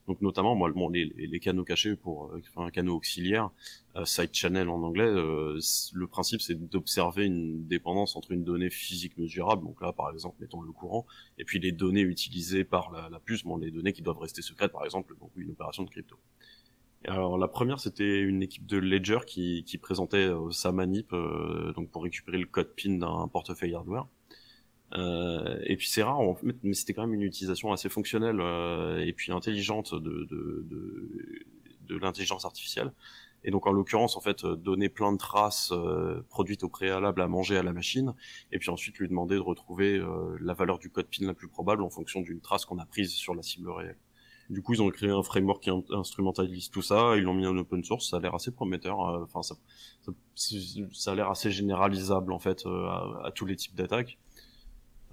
Donc 0.10 0.22
notamment 0.22 0.56
moi, 0.56 0.70
bon, 0.72 0.90
les, 0.90 1.40
canaux 1.40 1.64
cachés 1.64 1.96
pour 1.96 2.34
enfin, 2.36 2.66
un 2.66 2.72
canot 2.72 2.96
auxiliaire, 2.96 3.52
side 4.06 4.34
channel 4.34 4.68
en 4.68 4.82
anglais. 4.82 5.10
le 5.10 6.08
principe 6.08 6.42
c'est 6.42 6.56
d'observer 6.56 7.26
une 7.26 7.68
dépendance 7.68 8.16
entre 8.16 8.32
une 8.32 8.44
donnée 8.44 8.72
physique 8.72 9.18
mesurable, 9.18 9.64
donc 9.64 9.82
là 9.82 9.94
par 9.94 10.10
exemple 10.12 10.38
mettons 10.42 10.62
le 10.62 10.72
courant, 10.72 11.06
et 11.38 11.46
puis 11.46 11.60
les 11.60 11.72
données 11.72 12.02
utilisées 12.02 12.64
par 12.64 12.92
la, 12.92 13.08
la 13.10 13.20
puce, 13.20 13.44
bon 13.44 13.58
les 13.58 13.72
données 13.72 13.94
qui 13.94 14.02
doivent 14.02 14.20
rester 14.20 14.42
secrètes 14.42 14.72
par 14.72 14.84
exemple 14.84 15.16
donc 15.20 15.32
une 15.36 15.52
opération 15.52 15.84
de 15.84 15.90
crypto. 15.90 16.18
Alors 17.06 17.38
la 17.38 17.48
première 17.48 17.80
c'était 17.80 18.20
une 18.20 18.44
équipe 18.44 18.66
de 18.66 18.78
Ledger 18.78 19.20
qui, 19.26 19.80
présentait 19.82 20.18
euh, 20.18 20.52
sa 20.52 20.72
manip 20.74 21.14
euh, 21.14 21.72
donc 21.74 21.90
pour 21.92 22.04
récupérer 22.04 22.38
le 22.38 22.46
code 22.46 22.74
PIN 22.76 22.98
d'un 22.98 23.28
portefeuille 23.30 23.74
hardware. 23.74 24.08
Euh, 24.94 25.60
et 25.66 25.76
puis 25.78 25.88
c'est 25.88 26.04
rare, 26.04 26.20
en 26.20 26.38
mais 26.64 26.74
c'était 26.74 26.94
quand 26.94 27.02
même 27.02 27.14
une 27.14 27.22
utilisation 27.22 27.72
assez 27.72 27.90
fonctionnelle 27.90 28.40
euh, 28.40 29.06
et 29.06 29.14
puis 29.14 29.32
intelligente 29.32 29.94
de, 29.94 30.00
de, 30.00 30.66
de, 30.68 31.46
de 31.88 31.98
l'intelligence 31.98 32.46
artificielle. 32.46 32.92
Et 33.44 33.52
donc 33.52 33.68
en 33.68 33.72
l'occurrence 33.72 34.18
en 34.18 34.22
fait 34.22 34.46
donner 34.46 34.90
plein 34.90 35.14
de 35.14 35.18
traces 35.18 35.72
produites 36.28 36.64
au 36.64 36.70
préalable 36.70 37.22
à 37.22 37.28
manger 37.28 37.56
à 37.58 37.64
la 37.64 37.72
machine 37.72 38.14
et 38.52 38.60
puis 38.60 38.70
ensuite 38.70 38.98
lui 38.98 39.08
demander 39.08 39.36
de 39.36 39.40
retrouver 39.40 39.98
la 40.42 40.54
valeur 40.54 40.78
du 40.78 40.90
code 40.90 41.08
PIN 41.08 41.26
la 41.26 41.34
plus 41.34 41.48
probable 41.48 41.84
en 41.84 41.90
fonction 41.90 42.20
d'une 42.20 42.42
trace 42.42 42.66
qu'on 42.66 42.80
a 42.80 42.86
prise 42.86 43.12
sur 43.12 43.36
la 43.36 43.42
cible 43.42 43.70
réelle. 43.70 43.98
Du 44.50 44.64
coup, 44.64 44.74
ils 44.74 44.82
ont 44.82 44.90
créé 44.90 45.12
un 45.12 45.22
framework 45.22 45.62
qui 45.62 45.70
instrumentalise 45.92 46.72
tout 46.72 46.82
ça. 46.82 47.16
Ils 47.16 47.24
l'ont 47.24 47.36
mis 47.36 47.46
en 47.46 47.56
open 47.56 47.84
source. 47.84 48.10
Ça 48.10 48.18
a 48.18 48.20
l'air 48.20 48.34
assez 48.34 48.50
prometteur. 48.50 49.00
Euh, 49.08 49.24
enfin, 49.24 49.44
ça, 49.44 49.56
ça, 50.36 51.12
a 51.12 51.16
l'air 51.16 51.30
assez 51.30 51.52
généralisable 51.52 52.34
en 52.34 52.40
fait 52.40 52.66
euh, 52.66 52.88
à, 53.24 53.32
tous 53.34 53.46
les 53.46 53.56
types 53.56 53.76
d'attaques. 53.76 54.18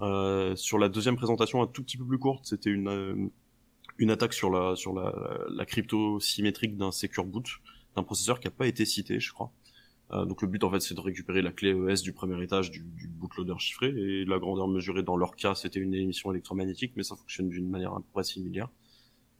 Euh, 0.01 0.55
sur 0.55 0.77
la 0.77 0.89
deuxième 0.89 1.15
présentation, 1.15 1.61
un 1.61 1.67
tout 1.67 1.83
petit 1.83 1.97
peu 1.97 2.05
plus 2.05 2.19
courte, 2.19 2.45
c'était 2.45 2.69
une 2.69 3.31
une 3.97 4.11
attaque 4.11 4.33
sur 4.33 4.51
la 4.51 4.75
sur 4.75 4.93
la, 4.93 5.13
la 5.49 5.65
crypto 5.65 6.19
symétrique 6.19 6.77
d'un 6.77 6.91
secure 6.91 7.25
boot 7.25 7.47
d'un 7.95 8.03
processeur 8.03 8.39
qui 8.39 8.47
a 8.47 8.51
pas 8.51 8.67
été 8.67 8.85
cité, 8.85 9.19
je 9.19 9.33
crois. 9.33 9.51
Euh, 10.11 10.25
donc 10.25 10.41
le 10.41 10.47
but 10.47 10.63
en 10.63 10.71
fait 10.71 10.79
c'est 10.79 10.93
de 10.93 11.01
récupérer 11.01 11.41
la 11.41 11.51
clé 11.51 11.71
ES 11.71 12.01
du 12.01 12.13
premier 12.13 12.41
étage 12.41 12.71
du, 12.71 12.81
du 12.81 13.07
bootloader 13.07 13.59
chiffré 13.59 13.87
et 13.89 14.23
la 14.23 14.39
grandeur 14.39 14.67
mesurée 14.69 15.03
dans 15.03 15.17
leur 15.17 15.35
cas 15.35 15.53
c'était 15.53 15.79
une 15.81 15.93
émission 15.93 16.31
électromagnétique 16.31 16.93
mais 16.95 17.03
ça 17.03 17.17
fonctionne 17.17 17.49
d'une 17.49 17.69
manière 17.69 17.93
à 17.93 17.97
peu 17.97 18.05
près 18.13 18.23
similaire. 18.23 18.69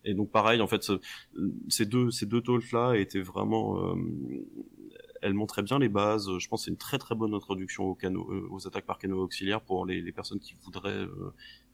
Et 0.07 0.13
donc 0.13 0.31
pareil, 0.31 0.61
en 0.61 0.67
fait, 0.67 0.89
ces 1.67 1.85
deux 1.85 2.11
ces 2.11 2.25
deux 2.25 2.41
talks 2.41 2.71
là 2.71 2.93
étaient 2.93 3.21
vraiment, 3.21 3.91
euh, 3.91 3.95
elles 5.21 5.33
montraient 5.33 5.63
bien 5.63 5.79
les 5.79 5.89
bases. 5.89 6.29
Je 6.37 6.47
pense 6.47 6.65
c'est 6.65 6.71
une 6.71 6.77
très 6.77 6.97
très 6.97 7.15
bonne 7.15 7.33
introduction 7.33 7.85
aux 7.85 7.95
canaux, 7.95 8.31
euh, 8.31 8.47
aux 8.51 8.67
attaques 8.67 8.85
par 8.85 8.97
canaux 8.97 9.23
auxiliaires 9.23 9.61
pour 9.61 9.85
les, 9.85 10.11
personnes 10.11 10.39
qui 10.39 10.55
voudraient 10.63 11.07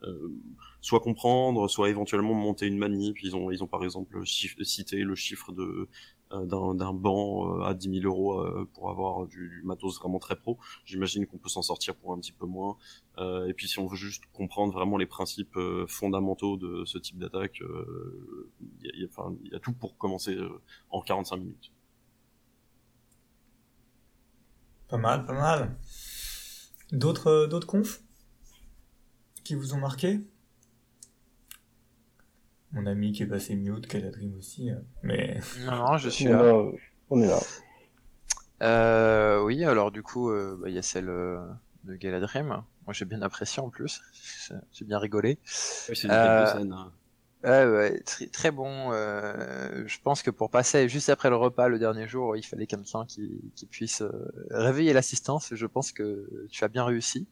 euh, 0.03 0.32
soit 0.82 0.99
comprendre, 0.99 1.69
soit 1.69 1.89
éventuellement 1.89 2.34
monter 2.34 2.67
une 2.67 2.77
manip. 2.77 3.21
Ils 3.23 3.36
ont 3.36 3.51
ils 3.51 3.63
ont 3.63 3.67
par 3.67 3.84
exemple 3.84 4.25
cité 4.25 4.97
le 4.97 5.15
chiffre 5.15 5.51
de 5.51 5.88
euh, 6.34 6.73
d'un 6.73 6.93
banc 6.93 7.60
euh, 7.60 7.63
à 7.63 7.73
10 7.73 8.01
000 8.01 8.06
euros 8.06 8.39
euh, 8.39 8.67
pour 8.73 8.89
avoir 8.89 9.27
du, 9.27 9.62
matos 9.63 9.99
vraiment 9.99 10.19
très 10.19 10.36
pro. 10.36 10.58
J'imagine 10.84 11.27
qu'on 11.27 11.38
peut 11.38 11.49
s'en 11.49 11.62
sortir 11.62 11.95
pour 11.95 12.13
un 12.13 12.19
petit 12.19 12.32
peu 12.32 12.45
moins. 12.45 12.77
et 13.47 13.53
puis 13.53 13.67
si 13.67 13.79
on 13.79 13.86
veut 13.86 13.95
juste 13.95 14.23
comprendre 14.34 14.73
vraiment 14.73 14.97
les 14.97 15.06
principes 15.06 15.58
fondamentaux 15.88 16.58
de 16.58 16.86
ce 16.86 16.97
type 16.97 17.19
d'attaque, 17.19 17.62
il 18.82 18.89
y, 18.95 19.01
y, 19.01 19.56
a 19.56 19.60
tout 19.60 19.73
pour 19.73 19.97
commencer 19.97 20.38
en 20.89 21.01
45 21.01 21.38
minutes. 21.38 21.71
Pas 24.93 24.99
mal, 24.99 25.25
pas 25.25 25.34
mal. 25.34 25.75
D'autres 26.91 27.47
d'autres 27.47 27.65
confs 27.65 28.03
qui 29.43 29.56
vous 29.56 29.73
ont 29.73 29.79
marqué? 29.79 30.19
Mon 32.73 32.86
ami 32.86 33.12
qui 33.12 33.23
est 33.23 33.25
passé 33.25 33.56
mute, 33.56 33.88
qui 33.88 33.97
a 33.97 34.01
la 34.01 34.12
dream 34.12 34.36
aussi. 34.38 34.69
Hein. 34.69 34.84
Mais... 35.01 35.39
Non, 35.65 35.77
non, 35.77 35.97
je 35.97 36.10
suis 36.10 36.25
là. 36.25 36.63
On 37.10 37.19
est 37.19 37.27
là. 37.27 37.39
Euh, 38.62 39.41
oui, 39.41 39.65
alors 39.65 39.89
du 39.89 40.03
coup, 40.03 40.29
euh, 40.29 40.60
bah, 40.62 40.69
il 40.69 40.75
y 40.75 40.77
a 40.77 40.84
celle 40.84 41.10
euh, 41.10 41.43
de 41.86 41.95
Galadrim. 41.95 42.63
Moi, 42.86 42.93
j'ai 42.93 43.06
bien 43.06 43.23
apprécié 43.23 43.63
en 43.63 43.71
plus. 43.71 43.99
J'ai 44.73 44.86
bien 44.86 44.99
rigolé. 44.99 45.39
Oui, 45.89 45.95
c'est 45.95 46.03
une 46.03 46.12
euh, 46.12 46.45
scène. 46.45 46.71
Hein. 46.71 46.91
Très, 47.43 48.27
très 48.32 48.51
bon. 48.51 48.91
Euh, 48.93 49.84
je 49.86 49.99
pense 50.01 50.23
que 50.23 50.32
pour 50.32 50.49
passer 50.49 50.88
juste 50.88 51.10
après 51.10 51.29
le 51.29 51.36
repas 51.36 51.67
le 51.67 51.77
dernier 51.77 52.08
jour, 52.08 52.38
il 52.38 52.43
fallait 52.43 52.67
quelqu'un 52.67 53.06
qui, 53.06 53.51
qui 53.56 53.65
puisse 53.65 54.01
réveiller 54.49 54.93
l'assistance. 54.93 55.53
Je 55.53 55.65
pense 55.65 55.91
que 55.91 56.47
tu 56.49 56.63
as 56.63 56.69
bien 56.69 56.86
réussi. 56.86 57.27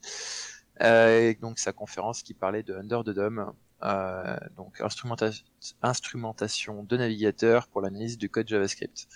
et 0.81 1.37
donc 1.41 1.59
sa 1.59 1.71
conférence 1.71 2.23
qui 2.23 2.33
parlait 2.33 2.63
de 2.63 2.73
Under 2.73 3.03
the 3.03 3.11
Dome, 3.11 3.53
euh, 3.83 4.37
donc 4.57 4.79
instrumentation 5.81 6.83
de 6.83 6.97
navigateur 6.97 7.67
pour 7.67 7.81
l'analyse 7.81 8.17
du 8.17 8.29
code 8.29 8.47
JavaScript. 8.47 9.07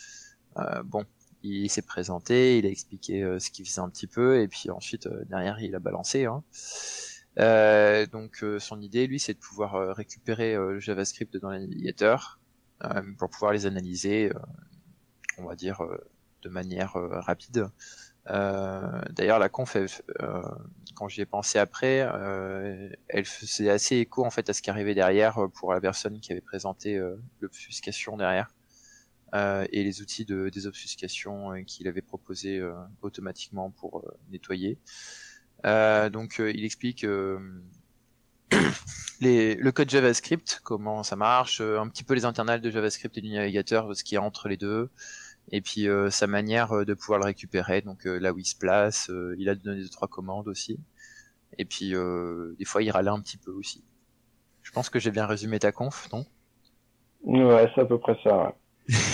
Euh, 0.57 0.81
bon, 0.83 1.05
il 1.43 1.69
s'est 1.69 1.83
présenté, 1.83 2.57
il 2.57 2.65
a 2.65 2.69
expliqué 2.69 3.23
euh, 3.23 3.37
ce 3.39 3.51
qu'il 3.51 3.67
faisait 3.67 3.81
un 3.81 3.89
petit 3.89 4.07
peu, 4.07 4.41
et 4.41 4.47
puis 4.47 4.71
ensuite 4.71 5.07
derrière 5.29 5.59
il 5.59 5.75
a 5.75 5.79
balancé. 5.79 6.25
Hein. 6.25 6.43
Donc 7.37 8.43
son 8.59 8.81
idée, 8.81 9.07
lui, 9.07 9.19
c'est 9.19 9.33
de 9.33 9.39
pouvoir 9.39 9.95
récupérer 9.95 10.55
le 10.55 10.79
JavaScript 10.79 11.37
dans 11.37 11.49
le 11.49 11.59
navigateur 11.59 12.39
pour 13.17 13.29
pouvoir 13.29 13.51
les 13.51 13.65
analyser, 13.65 14.31
on 15.37 15.45
va 15.45 15.55
dire, 15.55 15.81
de 16.43 16.49
manière 16.49 16.93
rapide. 16.93 17.67
D'ailleurs, 18.25 19.39
la 19.39 19.49
conf, 19.49 19.75
quand 20.95 21.07
j'y 21.07 21.21
ai 21.21 21.25
pensé 21.25 21.59
après, 21.59 22.01
euh, 22.01 22.89
elle 23.07 23.25
faisait 23.25 23.69
assez 23.69 23.97
écho 23.97 24.25
en 24.25 24.31
fait 24.31 24.49
à 24.49 24.53
ce 24.53 24.61
qui 24.61 24.69
arrivait 24.69 24.95
derrière 24.95 25.37
euh, 25.37 25.47
pour 25.47 25.73
la 25.73 25.81
personne 25.81 26.19
qui 26.19 26.31
avait 26.31 26.41
présenté 26.41 26.97
euh, 26.97 27.17
l'obfuscation 27.41 28.17
derrière 28.17 28.55
euh, 29.35 29.67
et 29.71 29.83
les 29.83 30.01
outils 30.01 30.25
de 30.25 30.49
désobfuscation 30.49 31.51
euh, 31.51 31.61
qu'il 31.61 31.87
avait 31.87 32.01
proposé 32.01 32.63
automatiquement 33.01 33.69
pour 33.69 34.11
nettoyer. 34.31 34.79
Donc 35.63 36.39
il 36.39 36.65
explique 36.65 37.05
les, 39.21 39.55
le 39.55 39.71
code 39.71 39.89
JavaScript, 39.89 40.61
comment 40.63 41.03
ça 41.03 41.15
marche, 41.15 41.61
un 41.61 41.87
petit 41.87 42.03
peu 42.03 42.13
les 42.13 42.25
internals 42.25 42.61
de 42.61 42.69
JavaScript 42.69 43.17
et 43.17 43.21
du 43.21 43.31
navigateur, 43.31 43.95
ce 43.95 44.03
qui 44.03 44.15
est 44.15 44.19
entre 44.19 44.49
les 44.49 44.57
deux 44.57 44.89
et 45.51 45.61
puis 45.61 45.87
euh, 45.87 46.09
sa 46.09 46.27
manière 46.27 46.71
euh, 46.73 46.85
de 46.85 46.93
pouvoir 46.93 47.19
le 47.19 47.25
récupérer, 47.25 47.81
donc 47.81 48.05
euh, 48.05 48.19
là 48.19 48.33
où 48.33 48.39
il 48.39 48.45
se 48.45 48.57
place, 48.57 49.11
il 49.37 49.49
a 49.49 49.55
donné 49.55 49.81
deux 49.81 49.89
trois 49.89 50.07
commandes 50.07 50.47
aussi, 50.47 50.79
et 51.57 51.65
puis 51.65 51.93
des 52.57 52.65
fois 52.65 52.81
il 52.83 52.91
râlait 52.91 53.09
un 53.09 53.21
petit 53.21 53.37
peu 53.37 53.51
aussi. 53.51 53.83
Je 54.63 54.71
pense 54.71 54.89
que 54.89 54.99
j'ai 54.99 55.11
bien 55.11 55.27
résumé 55.27 55.59
ta 55.59 55.71
conf, 55.71 56.09
non? 56.11 56.25
Ouais, 57.23 57.69
c'est 57.73 57.81
à 57.81 57.85
peu 57.85 57.99
près 57.99 58.17
ça. 58.23 58.55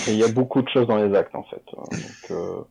il 0.08 0.16
y 0.16 0.24
a 0.24 0.28
beaucoup 0.28 0.62
de 0.62 0.68
choses 0.68 0.86
dans 0.86 0.96
les 0.96 1.14
actes 1.14 1.34
en 1.34 1.44
fait. 1.44 1.62
Hein. 1.76 2.64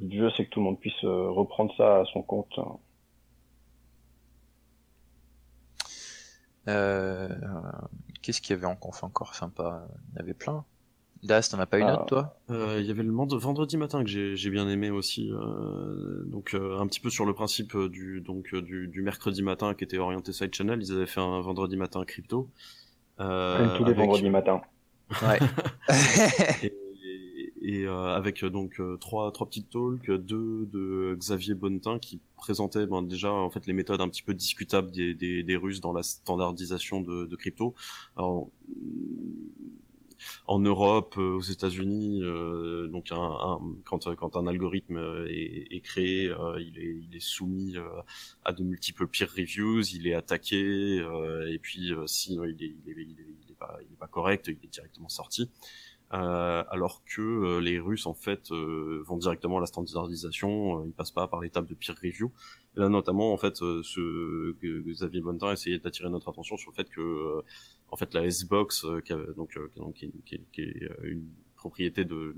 Donc 0.00 0.12
le 0.12 0.18
jeu 0.18 0.30
c'est 0.36 0.44
que 0.44 0.50
tout 0.50 0.60
le 0.60 0.64
monde 0.64 0.80
puisse 0.80 1.02
reprendre 1.02 1.74
ça 1.76 2.00
à 2.00 2.04
son 2.12 2.22
compte. 2.22 2.58
Hein. 2.58 2.78
Qu'est-ce 8.22 8.40
qu'il 8.40 8.54
y 8.54 8.58
avait 8.58 8.66
en 8.66 8.76
conf 8.76 9.02
encore 9.04 9.34
sympa? 9.34 9.86
Il 9.88 10.14
y 10.14 10.18
en 10.18 10.20
avait 10.20 10.34
plein. 10.34 10.64
Das, 11.22 11.48
t'en 11.50 11.58
as 11.58 11.66
pas 11.66 11.78
une 11.78 11.90
autre, 11.90 12.06
toi? 12.06 12.36
Euh, 12.50 12.76
Il 12.80 12.86
y 12.86 12.90
avait 12.90 13.02
le 13.02 13.12
vendredi 13.12 13.76
matin 13.76 14.04
que 14.04 14.10
j'ai 14.10 14.50
bien 14.50 14.68
aimé 14.68 14.90
aussi. 14.90 15.30
Euh, 15.32 16.22
donc 16.26 16.54
euh, 16.54 16.78
un 16.78 16.86
petit 16.86 17.00
peu 17.00 17.10
sur 17.10 17.26
le 17.26 17.34
principe 17.34 17.76
du 17.76 18.20
donc 18.20 18.54
du, 18.54 19.02
mercredi 19.02 19.42
matin 19.42 19.74
qui 19.74 19.84
était 19.84 19.98
orienté 19.98 20.32
side 20.32 20.54
channel. 20.54 20.80
Ils 20.80 20.92
avaient 20.92 21.06
fait 21.06 21.20
un 21.20 21.40
vendredi 21.40 21.76
matin 21.76 22.04
crypto. 22.04 22.48
Comme 23.16 23.74
tous 23.76 23.84
les 23.84 23.94
vendredis 23.94 24.30
matins. 24.30 24.60
Ouais. 25.22 25.38
et, 26.62 26.72
avec 27.76 28.44
donc 28.44 28.80
trois 29.00 29.30
trois 29.32 29.46
petites 29.46 29.70
talks, 29.70 30.10
deux 30.10 30.66
de 30.66 31.16
Xavier 31.18 31.54
Bonnetin 31.54 31.98
qui 31.98 32.20
présentait 32.36 32.86
ben, 32.86 33.02
déjà 33.02 33.32
en 33.32 33.50
fait 33.50 33.66
les 33.66 33.72
méthodes 33.72 34.00
un 34.00 34.08
petit 34.08 34.22
peu 34.22 34.34
discutables 34.34 34.90
des, 34.90 35.14
des, 35.14 35.42
des 35.42 35.56
Russes 35.56 35.80
dans 35.80 35.92
la 35.92 36.02
standardisation 36.02 37.00
de, 37.00 37.26
de 37.26 37.36
crypto. 37.36 37.74
Alors 38.16 38.48
en 40.46 40.58
Europe, 40.58 41.14
euh, 41.18 41.36
aux 41.36 41.40
États-Unis, 41.40 42.22
euh, 42.22 42.88
donc 42.88 43.12
un, 43.12 43.60
quand, 43.84 44.14
quand 44.16 44.36
un 44.36 44.46
algorithme 44.46 44.96
euh, 44.96 45.26
est, 45.28 45.80
créé, 45.80 46.32
il, 46.58 46.78
est, 46.78 46.96
il 47.08 47.16
est 47.16 47.20
soumis 47.20 47.76
à 48.44 48.52
de 48.52 48.62
multiples 48.64 49.06
peer 49.06 49.28
reviews, 49.30 49.82
il 49.94 50.06
est 50.06 50.14
attaqué, 50.14 50.96
et 51.48 51.58
puis 51.58 51.92
si 52.06 52.34
il 52.34 52.42
est, 52.42 52.52
il, 52.52 52.64
est, 52.64 52.74
il, 52.86 53.00
est, 53.00 53.26
il 53.46 53.92
est 53.92 53.98
pas 53.98 54.08
correct, 54.08 54.46
il 54.48 54.58
est 54.64 54.72
directement 54.72 55.08
sorti. 55.08 55.50
Euh, 56.12 56.64
alors 56.70 57.02
que 57.04 57.20
euh, 57.20 57.60
les 57.60 57.78
Russes 57.78 58.06
en 58.06 58.14
fait 58.14 58.50
euh, 58.50 59.02
vont 59.06 59.18
directement 59.18 59.58
à 59.58 59.60
la 59.60 59.66
standardisation, 59.66 60.84
ils 60.86 60.92
passent 60.92 61.10
pas 61.10 61.28
par 61.28 61.40
l'étape 61.40 61.66
de 61.66 61.74
peer 61.74 61.94
review. 62.02 62.32
Et 62.76 62.80
là 62.80 62.88
notamment 62.88 63.32
en 63.32 63.36
fait 63.36 63.56
ce 63.56 64.52
que 64.52 64.90
Xavier 64.90 65.20
Bonnetin 65.20 65.52
essayait 65.52 65.78
d'attirer 65.78 66.08
notre 66.10 66.28
attention 66.28 66.56
sur 66.56 66.70
le 66.70 66.76
fait 66.76 66.88
que 66.88 67.42
en 67.90 67.96
fait 67.96 68.14
la 68.14 68.24
S-Box 68.24 68.86
qui, 69.04 69.12
donc, 69.36 69.58
qui, 69.94 70.12
qui, 70.24 70.62
est 70.62 70.90
une 71.02 71.28
propriété 71.58 72.04
de, 72.04 72.34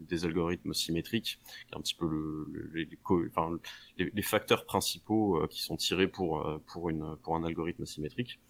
des, 0.00 0.24
algorithmes 0.24 0.74
symétriques, 0.74 1.38
qui 1.68 1.74
est 1.74 1.76
un 1.76 1.80
petit 1.80 1.94
peu 1.94 2.08
le, 2.08 2.70
les, 2.74 2.88
enfin, 3.28 3.58
les, 3.98 4.22
facteurs 4.22 4.64
principaux 4.64 5.36
euh, 5.36 5.46
qui 5.46 5.62
sont 5.62 5.76
tirés 5.76 6.08
pour 6.08 6.44
euh, 6.46 6.58
pour 6.66 6.90
une 6.90 7.16
pour 7.22 7.36
un 7.36 7.44
algorithme 7.44 7.86
symétrique. 7.86 8.40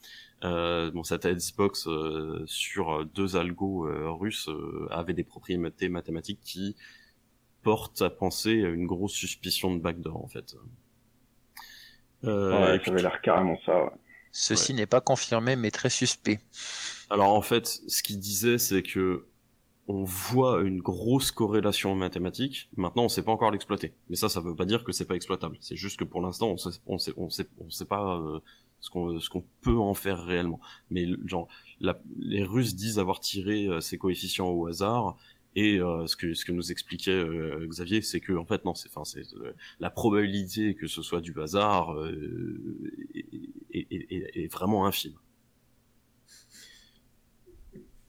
Euh, 0.45 0.91
bon, 0.91 1.05
cette 1.05 1.27
Xbox 1.27 1.87
euh, 1.87 2.43
sur 2.47 3.05
deux 3.07 3.37
algos 3.37 3.89
russes 4.19 4.49
avait 4.91 5.15
des 5.15 5.25
propriétés 5.25 5.89
mathématiques 5.89 6.41
qui 6.43 6.77
portent 7.63 8.03
à 8.03 8.11
penser 8.11 8.53
une 8.53 8.87
grosse 8.87 9.13
suspicion 9.13 9.75
de 9.75 9.81
backdoor 9.81 10.23
en 10.23 10.29
fait. 10.29 10.57
Euh, 12.25 12.73
ouais, 12.73 12.81
ça 12.85 12.91
avait 12.91 13.03
l'air 13.03 13.21
carrément 13.21 13.59
ça. 13.65 13.93
Ceci 14.31 14.75
n'est 14.75 14.87
pas 14.87 15.01
confirmé, 15.01 15.57
mais 15.57 15.71
très 15.71 15.91
suspect. 15.91 16.41
Alors 17.11 17.35
en 17.35 17.43
fait, 17.43 17.67
ce 17.67 18.03
qu'il 18.03 18.19
disait, 18.19 18.59
c'est 18.59 18.83
que 18.83 19.27
on 19.89 20.05
voit 20.05 20.63
une 20.63 20.81
grosse 20.81 21.33
corrélation 21.33 21.95
mathématique. 21.97 22.71
Maintenant, 22.77 23.05
on 23.05 23.09
sait 23.09 23.25
pas 23.25 23.33
encore 23.33 23.51
l'exploiter. 23.51 23.95
Mais 24.09 24.17
ça, 24.17 24.29
ça 24.29 24.41
veut 24.41 24.55
pas 24.55 24.65
dire 24.65 24.85
que 24.85 24.93
c'est 24.93 25.05
pas 25.05 25.17
exploitable. 25.17 25.57
C'est 25.61 25.77
juste 25.77 25.99
que 25.99 26.05
pour 26.05 26.23
l'instant, 26.23 26.51
on 26.51 26.57
sait, 26.57 26.71
on 26.87 26.99
sait, 26.99 27.13
on 27.17 27.29
sait, 27.29 27.49
on 27.59 27.69
sait 27.69 27.85
pas 27.85 28.17
euh, 28.17 28.39
ce 28.83 28.91
qu'on 28.91 29.19
ce 29.19 29.31
qu'on 29.31 29.45
peut 29.63 29.79
en 29.79 29.95
faire 29.95 30.23
réellement. 30.23 30.61
Mais 30.91 31.07
genre, 31.25 31.49
les 32.19 32.45
Russes 32.45 32.75
disent 32.75 32.99
avoir 32.99 33.21
tiré 33.21 33.67
euh, 33.67 33.81
ces 33.81 33.97
coefficients 33.97 34.49
au 34.49 34.67
hasard. 34.67 35.17
Et 35.55 35.79
euh, 35.81 36.07
ce 36.07 36.17
que 36.17 36.35
ce 36.35 36.45
que 36.45 36.53
nous 36.53 36.73
expliquait 36.73 37.25
Xavier, 37.69 38.01
c'est 38.03 38.21
que 38.21 38.33
en 38.33 38.47
fait 38.47 38.65
non, 38.65 38.75
c'est 38.75 38.89
enfin 38.89 39.05
c'est 39.05 39.23
la 39.81 39.91
probabilité 39.91 40.75
que 40.75 40.87
ce 40.87 41.03
soit 41.03 41.21
du 41.21 41.39
hasard 41.41 41.95
est, 43.75 43.87
est, 43.91 44.53
vraiment 44.53 44.87
infime. 44.87 45.15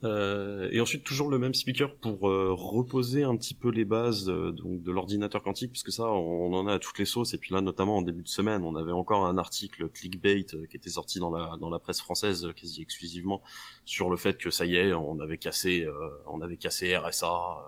Euh, 0.04 0.68
et 0.72 0.82
ensuite 0.82 1.04
toujours 1.06 1.30
le 1.30 1.39
même 1.39 1.54
speaker 1.54 1.96
pour 1.96 2.28
euh, 2.30 2.54
reposer 2.54 3.24
un 3.24 3.38
petit 3.38 3.54
peu 3.54 3.70
les 3.70 3.86
bases 3.86 4.30
euh, 4.30 4.52
donc 4.52 4.84
de 4.84 4.92
l'ordinateur 4.92 5.42
quantique 5.42 5.72
puisque 5.72 5.94
ça 5.94 6.04
on, 6.04 6.54
en 6.54 6.68
a 6.68 6.74
à 6.74 6.80
toutes 6.80 7.00
les 7.00 7.06
sauces. 7.06 7.34
Et 7.34 7.38
puis 7.38 7.54
là 7.54 7.62
notamment 7.62 7.98
en 7.98 8.02
début 8.02 8.24
de 8.24 8.28
semaine 8.28 8.63
on 8.63 8.76
avait 8.76 8.92
encore 8.92 9.26
un 9.26 9.38
article 9.38 9.88
clickbait 9.89 10.44
qui 10.44 10.76
était 10.76 10.89
sorti 10.89 11.20
dans 11.20 11.30
la 11.30 11.58
dans 11.58 11.70
la 11.70 11.80
presse 11.80 12.02
française 12.02 12.50
quasi 12.56 12.82
exclusivement 12.82 13.42
sur 13.86 14.10
le 14.10 14.18
fait 14.18 14.38
que 14.38 14.50
ça 14.50 14.66
y 14.66 14.76
est 14.76 14.94
on 14.94 15.20
avait 15.20 15.38
cassé 15.38 15.88
on 16.28 16.42
avait 16.42 16.58
cassé 16.58 16.96
RSA 16.98 17.63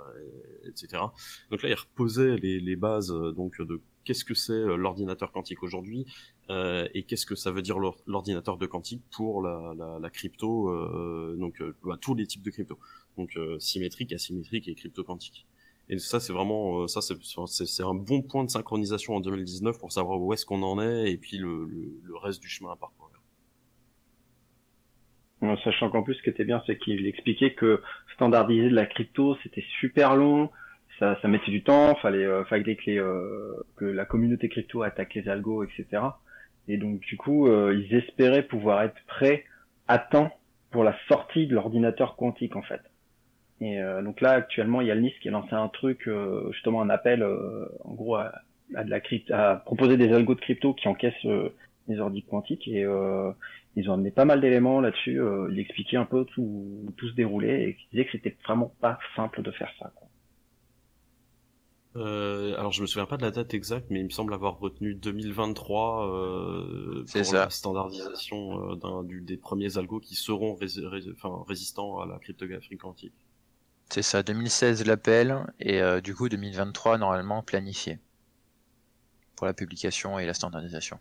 etc 0.67 1.04
donc 1.52 1.62
là 1.63 1.69
il 1.69 1.76
reposait 1.76 2.36
les, 2.38 2.60
les 2.60 2.76
bases 2.76 3.13
donc 3.36 3.62
de 3.62 3.82
qu'est-ce 4.04 4.26
que 4.26 4.34
c'est 4.34 4.62
l'ordinateur 4.78 5.32
quantique 5.32 5.63
aujourd'hui 5.63 6.06
euh, 6.51 6.88
et 6.93 7.03
qu'est-ce 7.03 7.25
que 7.25 7.36
ça 7.36 7.51
veut 7.51 7.63
dire 7.63 7.77
l'ordinateur 8.05 8.58
de 8.58 8.65
quantique 8.67 9.01
pour 9.15 9.41
la, 9.41 9.73
la, 9.75 9.97
la 9.99 10.10
crypto, 10.12 10.69
euh, 10.69 11.36
donc 11.39 11.60
euh, 11.62 11.75
bah, 11.84 11.97
tous 11.99 12.13
les 12.13 12.27
types 12.27 12.43
de 12.43 12.51
crypto, 12.51 12.77
donc 13.17 13.36
euh, 13.36 13.58
symétrique, 13.60 14.13
asymétrique 14.13 14.67
et 14.67 14.75
crypto 14.75 15.03
quantique. 15.03 15.47
Et 15.89 15.97
ça 15.97 16.19
c'est 16.19 16.34
vraiment 16.34 16.84
euh, 16.84 16.88
ça 16.88 17.01
c'est 17.01 17.84
un 17.84 17.95
bon 17.95 18.21
point 18.21 18.43
de 18.43 18.49
synchronisation 18.49 19.15
en 19.15 19.21
2019 19.21 19.79
pour 19.79 19.91
savoir 19.91 20.21
où 20.21 20.34
est-ce 20.34 20.45
qu'on 20.45 20.62
en 20.62 20.79
est 20.79 21.12
et 21.12 21.17
puis 21.17 21.38
le, 21.38 21.65
le, 21.65 21.99
le, 22.03 22.17
reste 22.17 22.41
du 22.41 22.47
chemin 22.47 22.71
à 22.71 22.75
parcourir. 22.75 23.19
Sachant 25.63 25.89
qu'en 25.89 26.01
plus 26.01 26.15
ce 26.15 26.23
qui 26.23 26.29
était 26.29 26.45
bien 26.45 26.62
c'est 26.67 26.77
qu'il 26.77 27.05
expliquait 27.08 27.53
que 27.53 27.81
standardiser 28.13 28.69
de 28.69 28.75
la 28.75 28.86
crypto 28.86 29.36
c'était 29.43 29.65
super 29.79 30.15
long, 30.15 30.49
ça, 30.99 31.19
ça 31.21 31.27
mettait 31.27 31.51
du 31.51 31.63
temps, 31.63 31.95
fallait, 31.95 32.25
fallait 32.45 32.75
que, 32.75 32.89
les, 32.89 33.03
que 33.75 33.86
la 33.86 34.05
communauté 34.05 34.47
crypto 34.49 34.81
attaque 34.81 35.13
les 35.15 35.27
algos, 35.27 35.63
etc. 35.63 36.01
Et 36.67 36.78
donc 36.78 36.99
du 36.99 37.17
coup, 37.17 37.47
euh, 37.47 37.75
ils 37.75 37.95
espéraient 37.95 38.43
pouvoir 38.43 38.84
être 38.84 38.95
prêts 39.08 39.45
à 39.88 39.99
temps 39.99 40.32
pour 40.71 40.84
la 40.84 40.95
sortie 41.08 41.47
de 41.47 41.54
l'ordinateur 41.54 42.15
quantique 42.15 42.56
en 42.56 42.62
fait. 42.62 42.82
Et 43.62 43.80
euh, 43.80 44.01
donc 44.01 44.19
là, 44.21 44.32
actuellement, 44.32 44.82
il 44.82 44.88
y 44.88 44.91
a 44.91 44.95
le 44.95 45.01
NIS 45.01 45.13
qui 45.21 45.30
a 45.30 45.32
lancé 45.32 45.54
un 45.54 45.69
truc, 45.69 46.08
euh, 46.08 46.51
justement 46.51 46.82
un 46.82 46.89
appel, 46.89 47.23
en 47.23 47.93
gros, 47.93 48.15
à, 48.15 48.34
de 48.71 48.89
la 48.89 48.99
à 49.32 49.56
proposer 49.58 49.95
des 49.95 50.12
algos 50.12 50.36
de 50.36 50.41
crypto 50.41 50.73
qui 50.73 50.88
encaissent 50.88 51.28
les 51.88 51.99
ordi 51.99 52.23
quantiques. 52.23 52.67
Et 52.67 52.86
ils 53.78 53.89
ont 53.89 53.93
amené 53.93 54.12
pas 54.12 54.25
mal 54.25 54.41
d'éléments 54.41 54.82
là-dessus. 54.82 55.21
ils 55.51 55.60
expliquaient 55.60 55.97
un 55.97 56.06
peu 56.06 56.25
tout, 56.25 56.93
tout 56.97 57.08
se 57.08 57.13
déroulait 57.13 57.63
et 57.63 57.78
ils 57.80 57.89
disaient 57.91 58.06
que 58.06 58.12
c'était 58.12 58.36
vraiment 58.43 58.73
pas 58.82 58.99
simple 59.15 59.41
de 59.41 59.51
faire 59.51 59.71
ça. 59.80 59.91
Euh, 61.95 62.58
alors 62.58 62.73
je 62.73 62.81
me 62.81 62.88
souviens 62.88 63.05
pas 63.05 63.15
de 63.15 63.21
la 63.21 63.31
date 63.31 63.53
exacte, 63.53 63.88
mais 63.89 64.01
il 64.01 64.05
me 64.05 64.10
semble 64.10 64.34
avoir 64.34 64.60
retenu 64.60 64.95
2023 64.95 66.10
euh, 66.10 67.05
pour 67.10 67.34
la 67.34 67.49
standardisation 67.49 68.71
euh, 68.71 69.03
du, 69.03 69.21
des 69.21 69.38
premiers 69.38 69.77
algos 69.77 70.01
qui 70.01 70.15
seront 70.15 70.58
enfin, 70.58 71.43
résistants 71.47 71.99
à 71.99 72.05
la 72.05 72.19
cryptographie 72.19 72.77
quantique. 72.77 73.13
C'est 73.89 74.01
ça, 74.01 74.23
2016 74.23 74.86
l'appel 74.86 75.45
et 75.60 75.81
euh, 75.81 76.01
du 76.01 76.13
coup 76.13 76.27
2023 76.27 76.97
normalement 76.97 77.41
planifié 77.43 77.99
pour 79.38 79.47
la 79.47 79.53
publication 79.53 80.19
et 80.19 80.25
la 80.25 80.34
standardisation. 80.34 80.99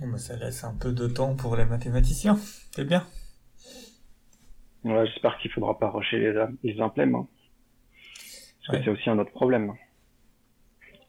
Bon, 0.00 0.08
bah, 0.08 0.18
ça 0.18 0.36
laisse 0.36 0.64
un 0.64 0.74
peu 0.74 0.92
de 0.92 1.06
temps 1.06 1.36
pour 1.36 1.56
les 1.56 1.66
mathématiciens, 1.66 2.38
c'est 2.74 2.84
bien. 2.84 3.06
Ouais, 4.84 5.06
j'espère 5.06 5.38
qu'il 5.38 5.50
faudra 5.50 5.78
pas 5.78 5.90
rusher 5.90 6.18
les, 6.18 6.46
les 6.62 6.80
implèmes. 6.80 7.14
Hein. 7.14 7.28
Parce 8.66 8.78
que 8.78 8.84
c'est 8.84 8.90
aussi 8.90 9.10
un 9.10 9.18
autre 9.18 9.32
problème. 9.32 9.72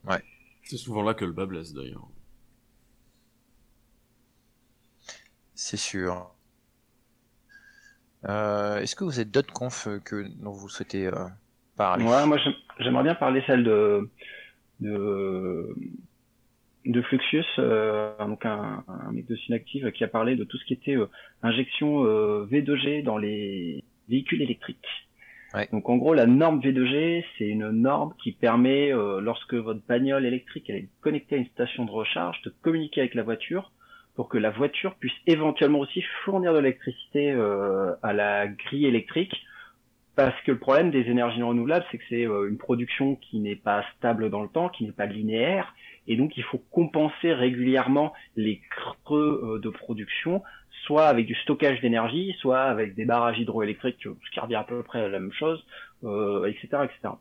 Ouais. 0.05 0.23
C'est 0.63 0.77
souvent 0.77 1.03
là 1.03 1.13
que 1.13 1.25
le 1.25 1.31
bas 1.31 1.45
blesse 1.45 1.73
d'ailleurs. 1.73 2.07
C'est 5.55 5.77
sûr. 5.77 6.33
Euh, 8.27 8.79
Est-ce 8.79 8.95
que 8.95 9.03
vous 9.03 9.19
avez 9.19 9.25
d'autres 9.25 9.53
confs 9.53 9.87
que 10.03 10.27
dont 10.37 10.51
vous 10.51 10.69
souhaitez 10.69 11.07
euh, 11.07 11.27
parler? 11.75 12.05
Ouais, 12.05 12.25
moi 12.25 12.37
j'aimerais 12.79 13.03
bien 13.03 13.15
parler 13.15 13.43
celle 13.47 13.63
de 13.63 14.09
de, 14.79 15.75
de 16.85 17.01
Fluxius, 17.01 17.45
euh, 17.59 18.11
donc 18.19 18.45
un, 18.45 18.83
un 18.87 19.11
mec 19.11 19.27
de 19.27 19.35
Synactive 19.35 19.91
qui 19.91 20.03
a 20.03 20.07
parlé 20.07 20.35
de 20.35 20.43
tout 20.43 20.57
ce 20.57 20.65
qui 20.65 20.73
était 20.73 20.95
euh, 20.95 21.09
injection 21.43 22.05
euh, 22.05 22.47
V2G 22.51 23.03
dans 23.03 23.17
les 23.17 23.83
véhicules 24.07 24.41
électriques. 24.41 24.87
Donc 25.71 25.89
en 25.89 25.97
gros, 25.97 26.13
la 26.13 26.27
norme 26.27 26.59
V2G, 26.59 27.25
c'est 27.37 27.47
une 27.47 27.69
norme 27.69 28.13
qui 28.21 28.33
permet, 28.33 28.93
euh, 28.93 29.19
lorsque 29.19 29.55
votre 29.55 29.81
bagnole 29.87 30.25
électrique 30.25 30.69
est 30.69 30.89
connectée 31.01 31.35
à 31.35 31.37
une 31.39 31.47
station 31.47 31.85
de 31.85 31.91
recharge, 31.91 32.39
de 32.43 32.53
communiquer 32.61 33.01
avec 33.01 33.15
la 33.15 33.23
voiture 33.23 33.71
pour 34.15 34.29
que 34.29 34.37
la 34.37 34.51
voiture 34.51 34.95
puisse 34.95 35.13
éventuellement 35.25 35.79
aussi 35.79 36.03
fournir 36.23 36.53
de 36.53 36.59
l'électricité 36.59 37.31
euh, 37.31 37.95
à 38.03 38.13
la 38.13 38.47
grille 38.47 38.85
électrique. 38.85 39.35
Parce 40.15 40.39
que 40.41 40.51
le 40.51 40.59
problème 40.59 40.91
des 40.91 41.09
énergies 41.09 41.41
renouvelables, 41.41 41.85
c'est 41.91 41.97
que 41.97 42.03
c'est 42.09 42.23
une 42.23 42.57
production 42.57 43.15
qui 43.15 43.39
n'est 43.39 43.55
pas 43.55 43.83
stable 43.95 44.29
dans 44.29 44.43
le 44.43 44.49
temps, 44.49 44.67
qui 44.67 44.83
n'est 44.83 44.91
pas 44.91 45.05
linéaire, 45.05 45.73
et 46.07 46.15
donc 46.15 46.37
il 46.37 46.43
faut 46.43 46.61
compenser 46.71 47.33
régulièrement 47.33 48.13
les 48.35 48.61
creux 48.69 49.41
euh, 49.43 49.59
de 49.59 49.69
production, 49.69 50.41
soit 50.85 51.07
avec 51.07 51.25
du 51.25 51.35
stockage 51.35 51.81
d'énergie, 51.81 52.35
soit 52.39 52.61
avec 52.61 52.95
des 52.95 53.05
barrages 53.05 53.39
hydroélectriques, 53.39 54.01
ce 54.01 54.31
qui 54.31 54.39
revient 54.39 54.55
à 54.55 54.63
peu 54.63 54.81
près 54.83 55.01
à 55.01 55.07
la 55.07 55.19
même 55.19 55.33
chose, 55.33 55.63
euh, 56.03 56.45
etc., 56.45 56.67
etc. 56.83 57.15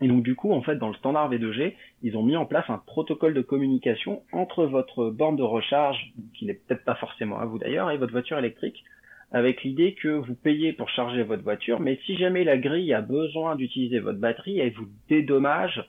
Et 0.00 0.08
donc 0.08 0.22
du 0.22 0.36
coup, 0.36 0.52
en 0.52 0.62
fait, 0.62 0.76
dans 0.76 0.88
le 0.88 0.94
standard 0.94 1.30
V2G, 1.30 1.74
ils 2.02 2.16
ont 2.16 2.22
mis 2.22 2.36
en 2.36 2.46
place 2.46 2.68
un 2.68 2.78
protocole 2.78 3.34
de 3.34 3.42
communication 3.42 4.22
entre 4.32 4.64
votre 4.64 5.10
borne 5.10 5.36
de 5.36 5.42
recharge, 5.42 6.12
qui 6.34 6.46
n'est 6.46 6.54
peut-être 6.54 6.84
pas 6.84 6.94
forcément 6.94 7.38
à 7.38 7.46
vous 7.46 7.58
d'ailleurs, 7.58 7.90
et 7.90 7.98
votre 7.98 8.12
voiture 8.12 8.38
électrique, 8.38 8.84
avec 9.32 9.62
l'idée 9.62 9.94
que 9.94 10.08
vous 10.08 10.34
payez 10.34 10.72
pour 10.72 10.88
charger 10.88 11.22
votre 11.22 11.42
voiture, 11.42 11.80
mais 11.80 11.98
si 12.06 12.16
jamais 12.16 12.44
la 12.44 12.56
grille 12.56 12.94
a 12.94 13.02
besoin 13.02 13.56
d'utiliser 13.56 13.98
votre 13.98 14.18
batterie, 14.18 14.58
elle 14.58 14.72
vous 14.72 14.88
dédommage 15.08 15.78
euh, 15.78 15.82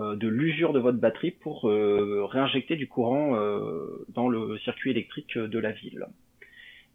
de 0.00 0.28
l'usure 0.28 0.72
de 0.72 0.80
votre 0.80 0.98
batterie 0.98 1.32
pour 1.32 1.68
euh, 1.68 2.24
réinjecter 2.24 2.76
du 2.76 2.88
courant 2.88 3.36
euh, 3.36 4.04
dans 4.08 4.28
le 4.28 4.58
circuit 4.58 4.90
électrique 4.90 5.36
de 5.36 5.58
la 5.58 5.72
ville. 5.72 6.06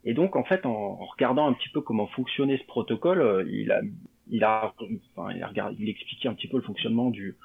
Et 0.04 0.14
donc 0.14 0.36
en 0.36 0.44
fait, 0.44 0.66
en, 0.66 0.96
regardant 0.96 1.46
un 1.46 1.52
petit 1.52 1.68
peu 1.68 1.80
comment 1.80 2.06
fonctionnait 2.08 2.58
ce 2.58 2.64
protocole, 2.64 3.46
il 3.50 3.70
a, 3.72 3.80
il 4.28 4.44
a, 4.44 4.74
enfin, 5.16 5.32
il 5.34 5.42
a 5.42 5.72
il 5.78 5.88
expliquait 5.88 6.28
un 6.28 6.34
petit 6.34 6.48
peu 6.48 6.56
le 6.56 6.62
fonctionnement 6.62 7.10
du, 7.10 7.36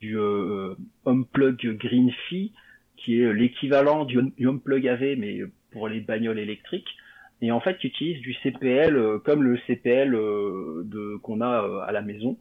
du 0.00 0.18
euh, 0.18 0.74
HomePlug 1.04 1.76
GreenFi, 1.76 2.52
qui 2.96 3.20
est 3.20 3.32
l'équivalent 3.32 4.04
du, 4.04 4.18
HomePlug 4.18 4.86
AV 4.88 5.16
mais 5.18 5.40
pour 5.70 5.88
les 5.88 6.00
bagnoles 6.00 6.38
électriques. 6.38 6.88
Et 7.42 7.50
en 7.52 7.60
fait, 7.60 7.76
il 7.82 7.88
utilise 7.88 8.20
du 8.20 8.34
CPL 8.42 9.18
comme 9.24 9.42
le 9.42 9.58
CPL 9.66 10.16
qu'on 11.22 11.40
a 11.42 11.84
à 11.86 11.92
la 11.92 12.00
maison. 12.00 12.38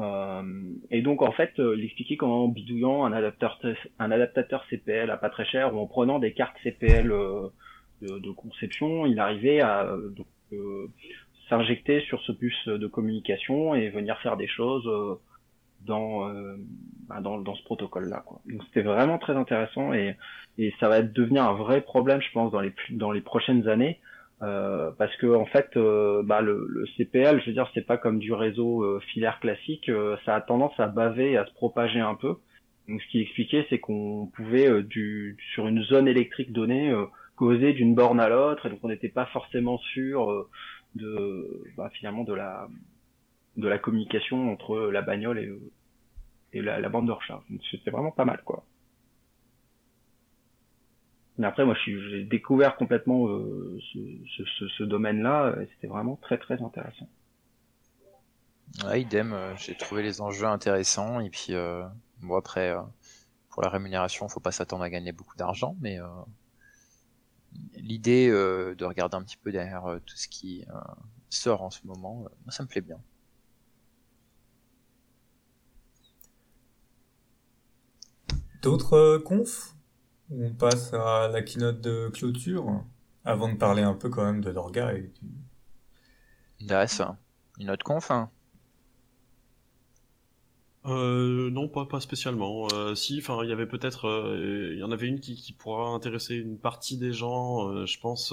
Euh, 0.00 0.42
et 0.90 1.02
donc 1.02 1.22
en 1.22 1.32
fait, 1.32 1.52
euh, 1.58 1.74
il 1.76 1.84
expliquait 1.84 2.16
qu'en 2.16 2.48
bidouillant 2.48 3.04
un 3.04 3.12
adaptateur, 3.12 4.64
CPL 4.70 5.10
à 5.10 5.16
pas 5.16 5.30
très 5.30 5.44
cher 5.44 5.74
ou 5.74 5.78
en 5.78 5.86
prenant 5.86 6.18
des 6.18 6.32
cartes 6.32 6.56
CPL 6.62 7.12
euh, 7.12 7.48
de, 8.00 8.30
conception, 8.30 9.04
il 9.04 9.18
arrivait 9.18 9.60
à 9.60 9.94
s'injecter 11.48 12.00
sur 12.02 12.20
ce 12.22 12.32
bus 12.32 12.56
de 12.66 12.86
communication 12.86 13.74
et 13.74 13.90
venir 13.90 14.18
faire 14.20 14.36
des 14.38 14.46
choses 14.46 14.88
dans, 15.82 16.30
bah, 17.08 17.20
dans, 17.20 17.38
dans 17.38 17.54
ce 17.54 17.62
protocole-là. 17.64 18.24
Donc 18.46 18.62
c'était 18.66 18.82
vraiment 18.82 19.18
très 19.18 19.36
intéressant 19.36 19.92
et, 19.92 20.16
et 20.56 20.72
ça 20.80 20.88
va 20.88 21.02
devenir 21.02 21.44
un 21.44 21.52
vrai 21.52 21.82
problème, 21.82 22.22
je 22.22 22.32
pense, 22.32 22.50
dans 22.52 22.60
les, 22.60 22.72
dans 22.90 23.12
les 23.12 23.20
prochaines 23.20 23.68
années. 23.68 24.00
Euh, 24.42 24.90
parce 24.92 25.14
que 25.16 25.26
en 25.26 25.44
fait, 25.44 25.76
euh, 25.76 26.22
bah, 26.24 26.40
le, 26.40 26.66
le, 26.68 26.86
CPL, 26.96 27.40
je 27.40 27.46
veux 27.46 27.52
dire, 27.52 27.70
c'est 27.74 27.86
pas 27.86 27.98
comme 27.98 28.18
du 28.18 28.32
réseau 28.32 28.82
euh, 28.82 29.00
filaire 29.12 29.38
classique, 29.40 29.90
ça 30.24 30.34
a 30.34 30.40
tendance 30.40 30.78
à 30.78 30.86
baver, 30.86 31.36
à 31.36 31.44
se 31.44 31.52
propager 31.52 32.00
un 32.00 32.14
peu. 32.14 32.36
Donc, 32.88 33.02
ce 33.02 33.08
qu'il 33.08 33.20
expliquait, 33.20 33.66
c'est 33.68 33.78
qu'on 33.78 34.30
pouvait 34.34 34.82
du 34.82 35.36
sur 35.54 35.68
une 35.68 35.82
zone 35.84 36.08
électrique 36.08 36.52
donnée 36.52 36.92
causer 37.36 37.72
d'une 37.72 37.94
borne 37.94 38.20
à 38.20 38.28
l'autre, 38.28 38.66
et 38.66 38.70
donc 38.70 38.80
on 38.82 38.88
n'était 38.88 39.08
pas 39.08 39.26
forcément 39.26 39.78
sûr 39.78 40.46
de 40.94 41.62
bah, 41.76 41.90
finalement 41.94 42.24
de 42.24 42.34
la 42.34 42.68
de 43.56 43.68
la 43.68 43.78
communication 43.78 44.52
entre 44.52 44.90
la 44.90 45.02
bagnole 45.02 45.38
et, 45.38 45.50
et 46.52 46.62
la, 46.62 46.80
la 46.80 46.88
bande 46.88 47.06
de 47.06 47.12
recharge. 47.12 47.44
C'était 47.70 47.90
vraiment 47.90 48.10
pas 48.10 48.24
mal, 48.24 48.42
quoi. 48.44 48.64
Mais 51.40 51.46
après, 51.46 51.64
moi, 51.64 51.74
j'ai 51.86 52.22
découvert 52.24 52.76
complètement 52.76 53.26
euh, 53.26 53.80
ce, 54.76 54.82
domaine-là, 54.82 55.56
et 55.62 55.68
c'était 55.72 55.86
vraiment 55.86 56.16
très 56.16 56.36
très 56.36 56.60
intéressant. 56.60 57.08
Ouais, 58.84 59.00
idem, 59.00 59.32
euh, 59.32 59.56
j'ai 59.56 59.74
trouvé 59.74 60.02
les 60.02 60.20
enjeux 60.20 60.44
intéressants, 60.44 61.18
et 61.18 61.30
puis 61.30 61.54
euh, 61.54 61.82
bon 62.20 62.36
après, 62.36 62.76
pour 63.48 63.62
la 63.62 63.70
rémunération, 63.70 64.28
faut 64.28 64.38
pas 64.38 64.52
s'attendre 64.52 64.82
à 64.82 64.90
gagner 64.90 65.12
beaucoup 65.12 65.34
d'argent, 65.34 65.78
mais 65.80 65.98
l'idée 67.72 68.28
de 68.28 68.84
regarder 68.84 69.16
un 69.16 69.22
petit 69.22 69.38
peu 69.38 69.50
derrière 69.50 69.98
tout 70.04 70.16
ce 70.16 70.28
qui 70.28 70.66
sort 71.30 71.62
en 71.62 71.70
ce 71.70 71.86
moment, 71.86 72.26
ça 72.48 72.64
me 72.64 72.68
plaît 72.68 72.82
bien. 72.82 72.98
D'autres 78.60 79.16
confs? 79.24 79.79
On 80.30 80.50
passe 80.50 80.92
à 80.92 81.28
la 81.28 81.42
keynote 81.42 81.80
de 81.80 82.08
clôture, 82.08 82.84
avant 83.24 83.52
de 83.52 83.56
parler 83.56 83.82
un 83.82 83.94
peu 83.94 84.08
quand 84.08 84.24
même 84.24 84.42
de 84.42 84.50
l'orga 84.50 84.94
et 84.94 85.10
du... 85.20 86.68
ça. 86.86 87.16
Une 87.58 87.70
autre 87.70 87.84
conf 87.84 88.10
hein 88.10 88.30
euh, 90.86 91.50
non, 91.50 91.68
pas, 91.68 91.84
pas 91.84 92.00
spécialement. 92.00 92.66
Euh, 92.72 92.94
si, 92.94 93.18
enfin, 93.18 93.44
il 93.44 93.50
y 93.50 93.52
avait 93.52 93.66
peut-être, 93.66 94.06
euh, 94.06 94.70
il 94.72 94.78
y 94.78 94.82
en 94.82 94.90
avait 94.90 95.08
une 95.08 95.20
qui, 95.20 95.34
qui 95.34 95.52
pourra 95.52 95.88
intéresser 95.88 96.36
une 96.36 96.58
partie 96.58 96.96
des 96.96 97.12
gens, 97.12 97.68
euh, 97.68 97.84
je 97.84 98.00
pense, 98.00 98.32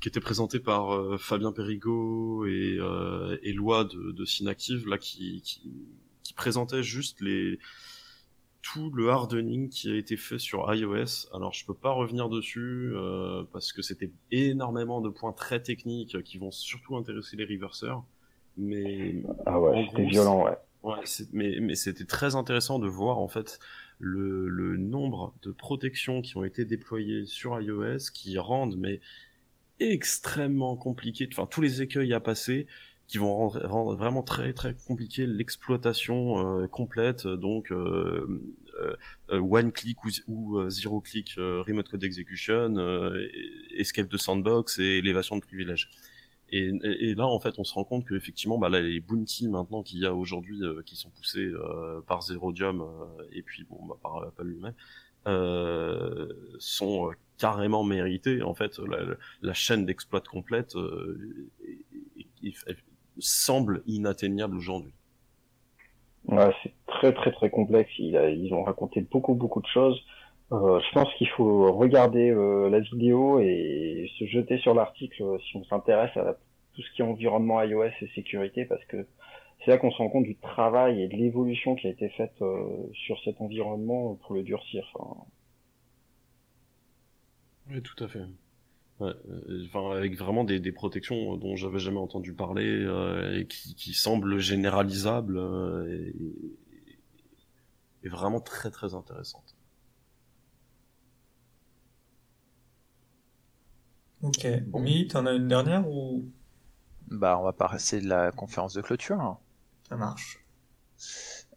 qui 0.00 0.08
était 0.08 0.20
présentée 0.20 0.58
par 0.58 1.18
Fabien 1.20 1.52
Perigo 1.52 2.44
et, 2.46 2.78
et 3.42 3.52
Loi 3.52 3.84
de, 3.84 4.10
de 4.12 4.24
Synactive, 4.24 4.88
là, 4.88 4.98
qui, 4.98 5.42
qui, 5.42 5.72
qui 6.24 6.34
présentait 6.34 6.82
juste 6.82 7.20
les, 7.20 7.60
tout 8.62 8.90
le 8.90 9.10
hardening 9.10 9.68
qui 9.68 9.90
a 9.90 9.96
été 9.96 10.16
fait 10.16 10.38
sur 10.38 10.72
iOS. 10.74 11.28
Alors 11.32 11.52
je 11.52 11.64
peux 11.64 11.74
pas 11.74 11.92
revenir 11.92 12.28
dessus 12.28 12.92
euh, 12.94 13.44
parce 13.52 13.72
que 13.72 13.82
c'était 13.82 14.10
énormément 14.30 15.00
de 15.00 15.08
points 15.08 15.32
très 15.32 15.60
techniques 15.62 16.22
qui 16.22 16.38
vont 16.38 16.50
surtout 16.50 16.96
intéresser 16.96 17.36
les 17.36 17.44
reverseurs. 17.44 18.04
Mais 18.56 19.22
ah 19.46 19.60
ouais, 19.60 19.86
c'était 19.90 20.06
violent, 20.06 20.44
ouais. 20.44 20.56
Ouais, 20.82 21.02
mais, 21.32 21.58
mais 21.60 21.74
c'était 21.74 22.04
très 22.04 22.36
intéressant 22.36 22.78
de 22.78 22.86
voir 22.86 23.18
en 23.18 23.28
fait 23.28 23.58
le, 23.98 24.48
le 24.48 24.76
nombre 24.76 25.34
de 25.42 25.50
protections 25.50 26.22
qui 26.22 26.36
ont 26.36 26.44
été 26.44 26.64
déployées 26.64 27.26
sur 27.26 27.60
iOS 27.60 28.10
qui 28.14 28.38
rendent 28.38 28.76
mais 28.76 29.00
extrêmement 29.80 30.76
compliqué, 30.76 31.28
enfin 31.32 31.46
tous 31.46 31.60
les 31.60 31.82
écueils 31.82 32.12
à 32.12 32.20
passer 32.20 32.66
qui 33.08 33.16
vont 33.16 33.48
rendre, 33.48 33.96
vraiment 33.96 34.22
très 34.22 34.52
très 34.52 34.74
compliqué 34.74 35.26
l'exploitation 35.26 36.60
euh, 36.62 36.66
complète. 36.68 37.26
Donc 37.26 37.72
euh, 37.72 38.42
euh, 39.30 39.40
one 39.40 39.72
click 39.72 39.96
ou, 40.04 40.68
zero 40.68 41.00
click 41.00 41.34
remote 41.36 41.88
code 41.88 42.04
execution 42.04 42.74
escape 43.76 44.08
de 44.08 44.16
sandbox 44.18 44.78
et 44.78 44.98
élévation 44.98 45.36
de 45.36 45.40
privilèges. 45.40 45.88
Et, 46.50 46.70
et, 46.82 47.14
là 47.14 47.26
en 47.26 47.40
fait 47.40 47.58
on 47.58 47.64
se 47.64 47.74
rend 47.74 47.84
compte 47.84 48.06
que 48.06 48.14
effectivement 48.14 48.56
bah, 48.58 48.70
là, 48.70 48.80
les 48.80 49.00
bounty 49.00 49.48
maintenant 49.48 49.82
qu'il 49.82 49.98
y 49.98 50.06
a 50.06 50.14
aujourd'hui 50.14 50.60
qui 50.86 50.96
sont 50.96 51.10
poussés 51.10 51.50
par 52.06 52.22
Zerodium 52.22 52.86
et 53.32 53.42
puis 53.42 53.64
bon 53.64 53.84
bah, 53.86 53.96
par 54.02 54.22
Apple 54.22 54.44
lui-même 54.44 54.74
sont 56.58 57.10
carrément 57.38 57.84
mérités. 57.84 58.42
En 58.42 58.54
fait 58.54 58.78
la, 58.78 59.16
la 59.42 59.54
chaîne 59.54 59.86
d'exploit 59.86 60.20
complète 60.20 60.74
semble 63.18 63.82
inatteignable 63.86 64.56
aujourd'hui. 64.56 64.92
Ouais, 66.26 66.50
c'est 66.62 66.72
très 66.86 67.12
très 67.12 67.32
très 67.32 67.50
complexe. 67.50 67.90
Ils, 67.98 68.52
ont 68.52 68.62
raconté 68.62 69.00
beaucoup 69.00 69.34
beaucoup 69.34 69.60
de 69.60 69.66
choses. 69.66 70.00
Euh, 70.52 70.80
je 70.80 70.92
pense 70.92 71.12
qu'il 71.14 71.28
faut 71.28 71.72
regarder 71.72 72.30
euh, 72.30 72.70
la 72.70 72.80
vidéo 72.80 73.38
et 73.40 74.10
se 74.18 74.24
jeter 74.26 74.58
sur 74.58 74.74
l'article 74.74 75.22
euh, 75.22 75.38
si 75.40 75.56
on 75.56 75.64
s'intéresse 75.64 76.16
à 76.16 76.38
tout 76.74 76.82
ce 76.82 76.90
qui 76.92 77.02
est 77.02 77.04
environnement 77.04 77.62
iOS 77.62 77.84
et 78.00 78.08
sécurité, 78.14 78.64
parce 78.64 78.84
que 78.86 79.06
c'est 79.64 79.70
là 79.70 79.78
qu'on 79.78 79.90
se 79.90 79.98
rend 79.98 80.08
compte 80.08 80.24
du 80.24 80.36
travail 80.36 81.02
et 81.02 81.08
de 81.08 81.16
l'évolution 81.16 81.74
qui 81.74 81.86
a 81.86 81.90
été 81.90 82.08
faite 82.10 82.40
sur 82.92 83.18
cet 83.24 83.40
environnement 83.40 84.14
pour 84.22 84.34
le 84.34 84.44
durcir. 84.44 84.96
Oui, 87.68 87.82
tout 87.82 88.04
à 88.04 88.08
fait. 88.08 88.20
Ouais, 89.00 89.14
euh, 89.30 89.64
enfin, 89.66 89.96
avec 89.96 90.16
vraiment 90.16 90.42
des, 90.42 90.58
des 90.58 90.72
protections 90.72 91.36
dont 91.36 91.54
j'avais 91.54 91.78
jamais 91.78 92.00
entendu 92.00 92.32
parler 92.34 92.66
euh, 92.66 93.38
et 93.38 93.46
qui, 93.46 93.76
qui 93.76 93.94
semblent 93.94 94.40
généralisables 94.40 95.38
euh, 95.38 95.86
et, 95.88 96.14
et, 98.02 98.08
vraiment 98.08 98.40
très 98.40 98.72
très 98.72 98.94
intéressantes. 98.94 99.54
Ok. 104.22 104.48
Bon. 104.66 104.80
Mi, 104.80 105.06
t'en 105.06 105.26
as 105.26 105.34
une 105.34 105.46
dernière 105.46 105.88
ou? 105.88 106.28
Bah, 107.08 107.38
on 107.38 107.44
va 107.44 107.52
passer 107.52 108.00
de 108.00 108.08
la 108.08 108.32
conférence 108.32 108.74
de 108.74 108.80
clôture. 108.80 109.38
Ça 109.88 109.96
marche. 109.96 110.44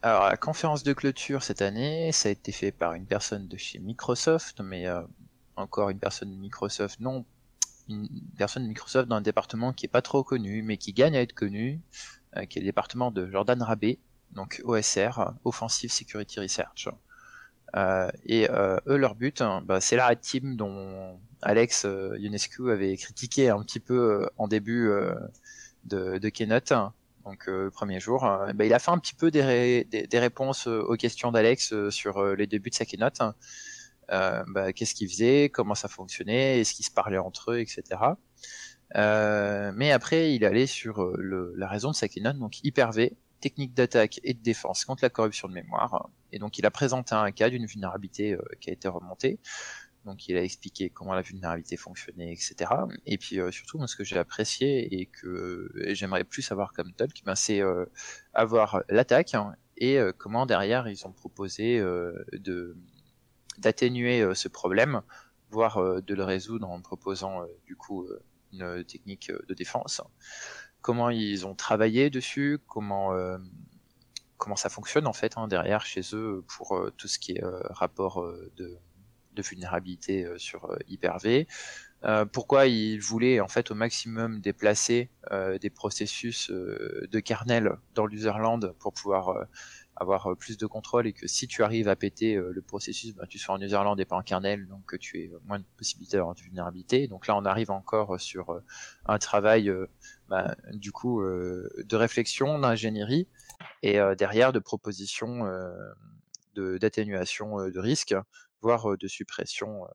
Alors, 0.04 0.28
la 0.28 0.38
conférence 0.38 0.84
de 0.84 0.94
clôture 0.94 1.42
cette 1.42 1.64
année, 1.64 2.12
ça 2.12 2.30
a 2.30 2.32
été 2.32 2.52
fait 2.52 2.72
par 2.72 2.94
une 2.94 3.08
personne 3.08 3.48
de 3.48 3.58
chez 3.58 3.80
Microsoft, 3.80 4.62
mais 4.62 4.86
encore 5.62 5.90
une 5.90 6.00
personne 6.00 6.32
de 6.32 6.38
Microsoft, 6.38 7.00
non 7.00 7.26
une 7.90 8.08
personne 8.38 8.64
de 8.64 8.68
Microsoft 8.68 9.08
dans 9.08 9.18
un 9.18 9.22
département 9.22 9.74
qui 9.74 9.86
est 9.86 9.90
pas 9.90 10.02
trop 10.02 10.24
connu, 10.24 10.62
mais 10.62 10.78
qui 10.78 10.94
gagne 10.94 11.16
à 11.16 11.22
être 11.22 11.34
connu, 11.34 11.82
euh, 12.38 12.46
qui 12.46 12.60
est 12.60 12.62
le 12.62 12.68
département 12.68 13.12
de 13.12 13.30
Jordan 13.30 13.62
Rabé, 13.62 14.00
donc 14.32 14.62
OSR, 14.64 15.34
Offensive 15.44 15.92
Security 15.92 16.40
Research. 16.40 16.88
Euh, 17.76 18.10
et 18.26 18.50
euh, 18.50 18.78
eux, 18.88 18.98
leur 18.98 19.16
but, 19.16 19.42
hein, 19.42 19.62
bah, 19.66 19.80
c'est 19.82 19.96
la 19.96 20.08
Red 20.08 20.22
Team 20.22 20.56
dont 20.56 21.20
Alex 21.42 21.86
Ionescu 22.18 22.72
avait 22.72 22.96
critiqué 22.98 23.50
un 23.50 23.62
petit 23.64 23.80
peu 23.80 24.30
en 24.38 24.48
début 24.48 24.90
de, 25.86 26.30
Keynote, 26.30 26.74
donc 27.26 27.48
le 27.48 27.72
premier 27.72 28.00
jour. 28.00 28.22
Bah, 28.54 28.66
il 28.66 28.74
a 28.74 28.80
fait 28.80 28.92
un 28.92 29.00
petit 29.00 29.16
peu 29.16 29.32
des, 29.32 29.86
des 29.86 30.20
réponses 30.20 30.68
aux 30.68 30.96
questions 30.96 31.32
d'Alex 31.32 31.90
sur 31.90 32.24
les 32.36 32.46
débuts 32.48 32.70
de 32.70 32.76
sa 32.76 32.86
Keynote. 32.86 33.22
Euh, 34.12 34.44
bah, 34.48 34.74
qu'est-ce 34.74 34.94
qu'ils 34.94 35.10
faisaient, 35.10 35.50
comment 35.50 35.76
ça 35.76 35.88
fonctionnait, 35.88 36.60
est-ce 36.60 36.74
qu'ils 36.74 36.86
se 36.86 36.92
parlaient 36.92 37.18
entre 37.18 37.52
eux, 37.52 37.60
etc. 37.60 37.84
Euh, 38.98 39.72
mais 39.74 39.92
après, 39.92 40.36
il 40.36 40.44
allait 40.44 40.68
sur 40.68 41.02
euh, 41.02 41.16
le, 41.18 41.54
la 41.56 41.68
raison 41.70 41.92
de 41.92 41.96
sa 41.96 42.10
keynote, 42.10 42.38
donc 42.38 42.62
Hyper-V, 42.64 43.16
technique 43.40 43.74
d'attaque 43.74 44.20
et 44.24 44.34
de 44.34 44.42
défense 44.42 44.84
contre 44.84 45.04
la 45.04 45.10
corruption 45.10 45.48
de 45.48 45.54
mémoire. 45.54 46.10
Et 46.34 46.40
donc, 46.40 46.58
il 46.58 46.66
a 46.66 46.72
présenté 46.72 47.16
un 47.16 47.32
cas 47.32 47.50
d'une 47.50 47.66
vulnérabilité 47.66 48.38
qui 48.60 48.70
a 48.70 48.74
été 48.74 48.88
remontée. 48.88 49.40
Donc, 50.06 50.28
il 50.28 50.36
a 50.36 50.44
expliqué 50.44 50.90
comment 50.90 51.14
la 51.14 51.22
vulnérabilité 51.22 51.78
fonctionnait, 51.78 52.32
etc. 52.34 52.72
Et 53.06 53.18
puis, 53.18 53.40
surtout, 53.52 53.78
moi, 53.78 53.88
ce 53.88 53.96
que 53.96 54.04
j'ai 54.04 54.18
apprécié 54.18 55.00
et 55.00 55.08
que 55.08 55.72
j'aimerais 55.90 56.24
plus 56.24 56.52
avoir 56.52 56.74
comme 56.74 56.94
talk, 56.94 57.24
ben, 57.26 57.34
c'est 57.34 57.62
avoir 58.34 58.84
l'attaque 58.90 59.34
hein, 59.34 59.56
et 59.78 60.00
comment 60.20 60.46
derrière 60.46 60.88
ils 60.88 61.08
ont 61.08 61.12
proposé 61.12 61.80
de 61.80 62.78
d'atténuer 63.58 64.22
euh, 64.22 64.34
ce 64.34 64.48
problème, 64.48 65.02
voire 65.50 65.78
euh, 65.78 66.02
de 66.02 66.16
le 66.16 66.24
résoudre 66.24 66.70
en 66.70 66.82
proposant 66.82 67.42
euh, 67.42 67.46
du 67.66 67.76
coup 67.76 68.08
une 68.54 68.84
technique 68.84 69.32
de 69.48 69.54
défense. 69.54 70.02
Comment 70.82 71.10
ils 71.10 71.46
ont 71.46 71.56
travaillé 71.56 72.10
dessus, 72.10 72.60
comment 72.68 73.14
comment 74.38 74.58
ça 74.58 74.68
fonctionne 74.68 75.08
en 75.08 75.14
fait 75.14 75.38
hein, 75.38 75.48
derrière 75.48 75.86
chez 75.86 76.02
eux 76.14 76.44
pour 76.48 76.90
tout 76.98 77.08
ce 77.08 77.18
qui 77.18 77.34
est 77.34 77.44
rapport 77.70 78.26
de, 78.58 78.78
de, 79.34 79.42
vulnérabilité 79.42 80.28
sur 80.38 80.76
Hyper-V. 80.90 81.48
pourquoi 82.34 82.66
ils 82.66 83.00
voulaient 83.00 83.40
en 83.40 83.48
fait 83.48 83.72
au 83.72 83.76
maximum 83.76 84.42
déplacer 84.42 85.12
des 85.62 85.70
processus 85.70 86.50
de 86.52 87.20
kernel 87.22 87.78
dans 87.94 88.08
l'userland 88.08 88.74
pour 88.80 88.92
pouvoir 88.92 89.46
avoir 90.02 90.36
plus 90.36 90.58
de 90.58 90.66
contrôle 90.66 91.08
et 91.08 91.14
que 91.14 91.28
si 91.28 91.48
tu 91.48 91.64
arrives 91.64 91.88
à 91.88 91.96
péter 91.96 92.36
le 92.36 92.62
processus, 92.62 93.14
bah, 93.14 93.26
tu 93.28 93.38
sois 93.38 93.56
en 93.56 93.62
userland 93.62 94.00
et 94.00 94.06
pas 94.06 94.16
en 94.16 94.22
kernel, 94.22 94.68
donc 94.68 94.98
tu 95.00 95.20
aies 95.20 95.32
moins 95.46 95.60
de 95.60 95.66
possibilités 95.78 96.18
d'avoir 96.18 96.36
de 96.36 96.42
vulnérabilité. 96.42 97.08
Donc 97.08 97.28
là, 97.28 97.36
on 97.38 97.46
arrive 97.46 97.72
encore 97.72 98.20
sur 98.20 98.62
un 99.06 99.20
travail 99.20 99.72
bah, 100.28 100.56
du 100.74 100.92
coup 100.92 101.22
de 101.24 101.96
réflexion, 101.96 102.60
d'ingénierie 102.60 103.28
et 103.84 104.00
derrière 104.18 104.52
de 104.52 104.60
propositions 104.60 105.46
d'atténuation 106.56 107.70
de, 107.70 107.80
risque, 107.80 108.16
voire 108.62 108.98
de 108.98 109.08
suppression 109.08 109.86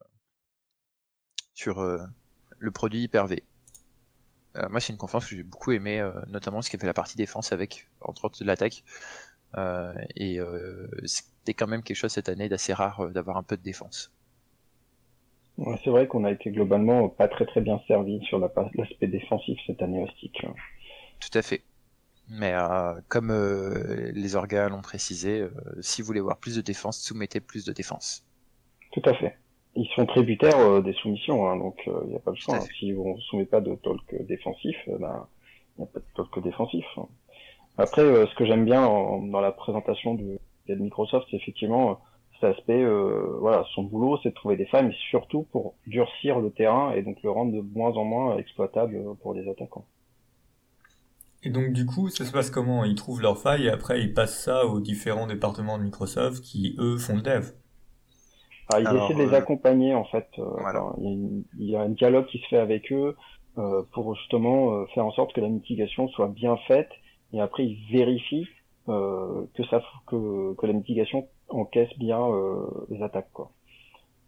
sur 1.53 1.81
le 2.59 2.71
produit 2.71 3.03
Hyper-V. 3.03 3.43
Euh, 4.57 4.67
moi, 4.69 4.79
c'est 4.79 4.91
une 4.91 4.97
conférence 4.97 5.25
que 5.25 5.35
j'ai 5.35 5.43
beaucoup 5.43 5.71
aimé, 5.71 5.99
euh, 5.99 6.11
notamment 6.27 6.61
ce 6.61 6.69
qui 6.69 6.77
fait 6.77 6.87
la 6.87 6.93
partie 6.93 7.17
défense 7.17 7.51
avec, 7.51 7.89
entre 8.01 8.25
autres, 8.25 8.39
de 8.39 8.45
l'attaque. 8.45 8.83
Euh, 9.55 9.93
et 10.15 10.39
c'était 11.05 11.53
quand 11.53 11.67
même 11.67 11.83
quelque 11.83 11.97
chose 11.97 12.11
cette 12.11 12.29
année 12.29 12.49
d'assez 12.49 12.73
rare 12.73 13.09
d'avoir 13.09 13.37
un 13.37 13.43
peu 13.43 13.57
de 13.57 13.61
défense. 13.61 14.11
c'est 15.83 15.89
vrai 15.89 16.07
qu'on 16.07 16.25
a 16.25 16.31
été 16.31 16.51
globalement 16.51 17.07
pas 17.09 17.27
très 17.27 17.45
très 17.45 17.61
bien 17.61 17.79
servi 17.87 18.23
sur 18.25 18.39
l'aspect 18.39 19.07
défensif 19.07 19.59
cette 19.65 19.81
année 19.81 20.03
au 20.03 20.07
stick. 20.09 20.45
Tout 21.19 21.37
à 21.37 21.41
fait. 21.41 21.63
Mais 22.29 22.53
comme 23.07 23.31
les 24.13 24.35
organes 24.35 24.71
l'ont 24.71 24.81
précisé, 24.81 25.47
si 25.79 26.01
vous 26.01 26.07
voulez 26.07 26.19
voir 26.19 26.37
plus 26.37 26.55
de 26.55 26.61
défense, 26.61 26.99
soumettez 26.99 27.39
plus 27.39 27.63
de 27.65 27.71
défense. 27.71 28.25
Tout 28.91 29.03
à 29.05 29.13
fait 29.13 29.37
ils 29.77 29.87
sont 29.95 30.05
tributaires 30.05 30.59
euh, 30.59 30.81
des 30.81 30.93
soumissions, 30.93 31.47
hein, 31.47 31.55
donc 31.55 31.79
il 31.85 31.93
euh, 31.93 32.03
n'y 32.07 32.15
a 32.15 32.19
pas 32.19 32.31
le 32.31 32.37
choix. 32.37 32.55
Hein. 32.55 32.65
Si 32.79 32.93
on 32.97 33.15
ne 33.15 33.21
soumet 33.21 33.45
pas 33.45 33.61
de 33.61 33.75
talk 33.75 34.01
défensif, 34.27 34.75
euh, 34.87 34.97
ben 34.97 35.27
il 35.77 35.81
n'y 35.81 35.87
a 35.87 35.91
pas 35.91 35.99
de 35.99 36.05
talk 36.15 36.43
défensif. 36.43 36.85
Hein. 36.97 37.07
Après, 37.77 38.01
ce 38.01 38.35
que 38.35 38.45
j'aime 38.45 38.65
bien 38.65 38.81
dans 38.81 39.39
la 39.39 39.51
présentation 39.51 40.15
de, 40.15 40.39
de 40.67 40.75
Microsoft, 40.75 41.27
c'est 41.29 41.37
effectivement 41.37 41.99
cet 42.33 42.55
aspect, 42.55 42.83
voilà, 43.39 43.65
son 43.73 43.83
boulot, 43.83 44.19
c'est 44.21 44.29
de 44.29 44.33
trouver 44.35 44.57
des 44.57 44.65
failles, 44.65 44.85
mais 44.85 44.95
surtout 45.09 45.47
pour 45.51 45.75
durcir 45.85 46.39
le 46.39 46.51
terrain 46.51 46.91
et 46.93 47.01
donc 47.01 47.21
le 47.23 47.29
rendre 47.29 47.53
de 47.53 47.61
moins 47.61 47.91
en 47.91 48.03
moins 48.03 48.37
exploitable 48.37 49.15
pour 49.21 49.33
les 49.33 49.49
attaquants. 49.49 49.85
Et 51.43 51.49
donc 51.49 51.71
du 51.71 51.85
coup, 51.85 52.09
ça 52.09 52.25
se 52.25 52.31
passe 52.31 52.49
comment? 52.49 52.83
Ils 52.83 52.95
trouvent 52.95 53.21
leurs 53.21 53.37
failles 53.37 53.67
et 53.67 53.69
après 53.69 54.01
ils 54.01 54.13
passent 54.13 54.43
ça 54.43 54.65
aux 54.65 54.79
différents 54.79 55.27
départements 55.27 55.77
de 55.77 55.83
Microsoft 55.83 56.43
qui, 56.43 56.75
eux, 56.79 56.97
font 56.97 57.15
le 57.15 57.21
dev. 57.21 57.51
Ah, 58.73 58.81
ils 58.81 58.87
essaient 58.87 59.13
de 59.13 59.23
les 59.23 59.33
euh, 59.33 59.37
accompagner 59.37 59.93
en 59.93 60.03
fait. 60.03 60.27
Euh, 60.39 60.43
il, 60.99 61.45
y 61.57 61.75
a 61.75 61.81
un 61.81 61.89
dialogue 61.89 62.25
qui 62.25 62.39
se 62.39 62.47
fait 62.47 62.57
avec 62.57 62.91
eux 62.91 63.15
euh, 63.57 63.81
pour 63.93 64.15
justement 64.15 64.85
faire 64.87 65.05
en 65.05 65.11
sorte 65.11 65.33
que 65.33 65.41
la 65.41 65.47
mitigation 65.47 66.09
soit 66.09 66.27
bien 66.27 66.57
faite 66.67 66.89
et 67.33 67.41
après 67.41 67.65
ils 67.65 67.79
vérifient 67.91 68.47
que 68.87 69.63
ça 69.69 69.81
que, 70.05 70.53
que 70.53 70.65
la 70.65 70.71
mitigation 70.71 71.27
encaisse 71.49 71.89
bien 71.97 72.25
les 72.89 73.01
attaques 73.03 73.31
quoi. 73.33 73.51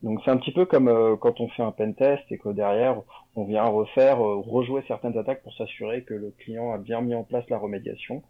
Donc 0.03 0.21
c'est 0.23 0.31
un 0.31 0.37
petit 0.37 0.51
peu 0.51 0.65
comme 0.65 1.17
quand 1.21 1.39
on 1.39 1.47
fait 1.49 1.63
un 1.63 1.71
pen 1.71 1.95
test 1.95 2.23
et 2.29 2.37
que 2.37 2.49
derrière 2.49 3.01
on 3.35 3.45
vient 3.45 3.65
refaire, 3.65 4.19
rejouer 4.19 4.83
certaines 4.87 5.17
attaques 5.17 5.43
pour 5.43 5.53
s'assurer 5.53 6.03
que 6.03 6.13
le 6.13 6.31
client 6.39 6.73
a 6.73 6.77
bien 6.77 6.99
mis 6.99 7.15
en 7.15 7.23
place 7.23 7.49
la 7.49 7.57
remédiation. 7.57 8.21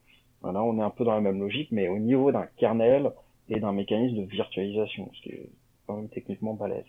Voilà, 0.41 0.61
on 0.63 0.77
est 0.77 0.83
un 0.83 0.89
peu 0.89 1.03
dans 1.03 1.15
la 1.15 1.21
même 1.21 1.39
logique, 1.39 1.69
mais 1.71 1.87
au 1.87 1.97
niveau 1.97 2.31
d'un 2.31 2.47
kernel 2.57 3.11
et 3.49 3.59
d'un 3.59 3.73
mécanisme 3.73 4.17
de 4.17 4.23
virtualisation, 4.23 5.09
ce 5.15 5.21
qui 5.21 5.29
est 5.29 5.49
techniquement 6.13 6.53
balèze. 6.53 6.85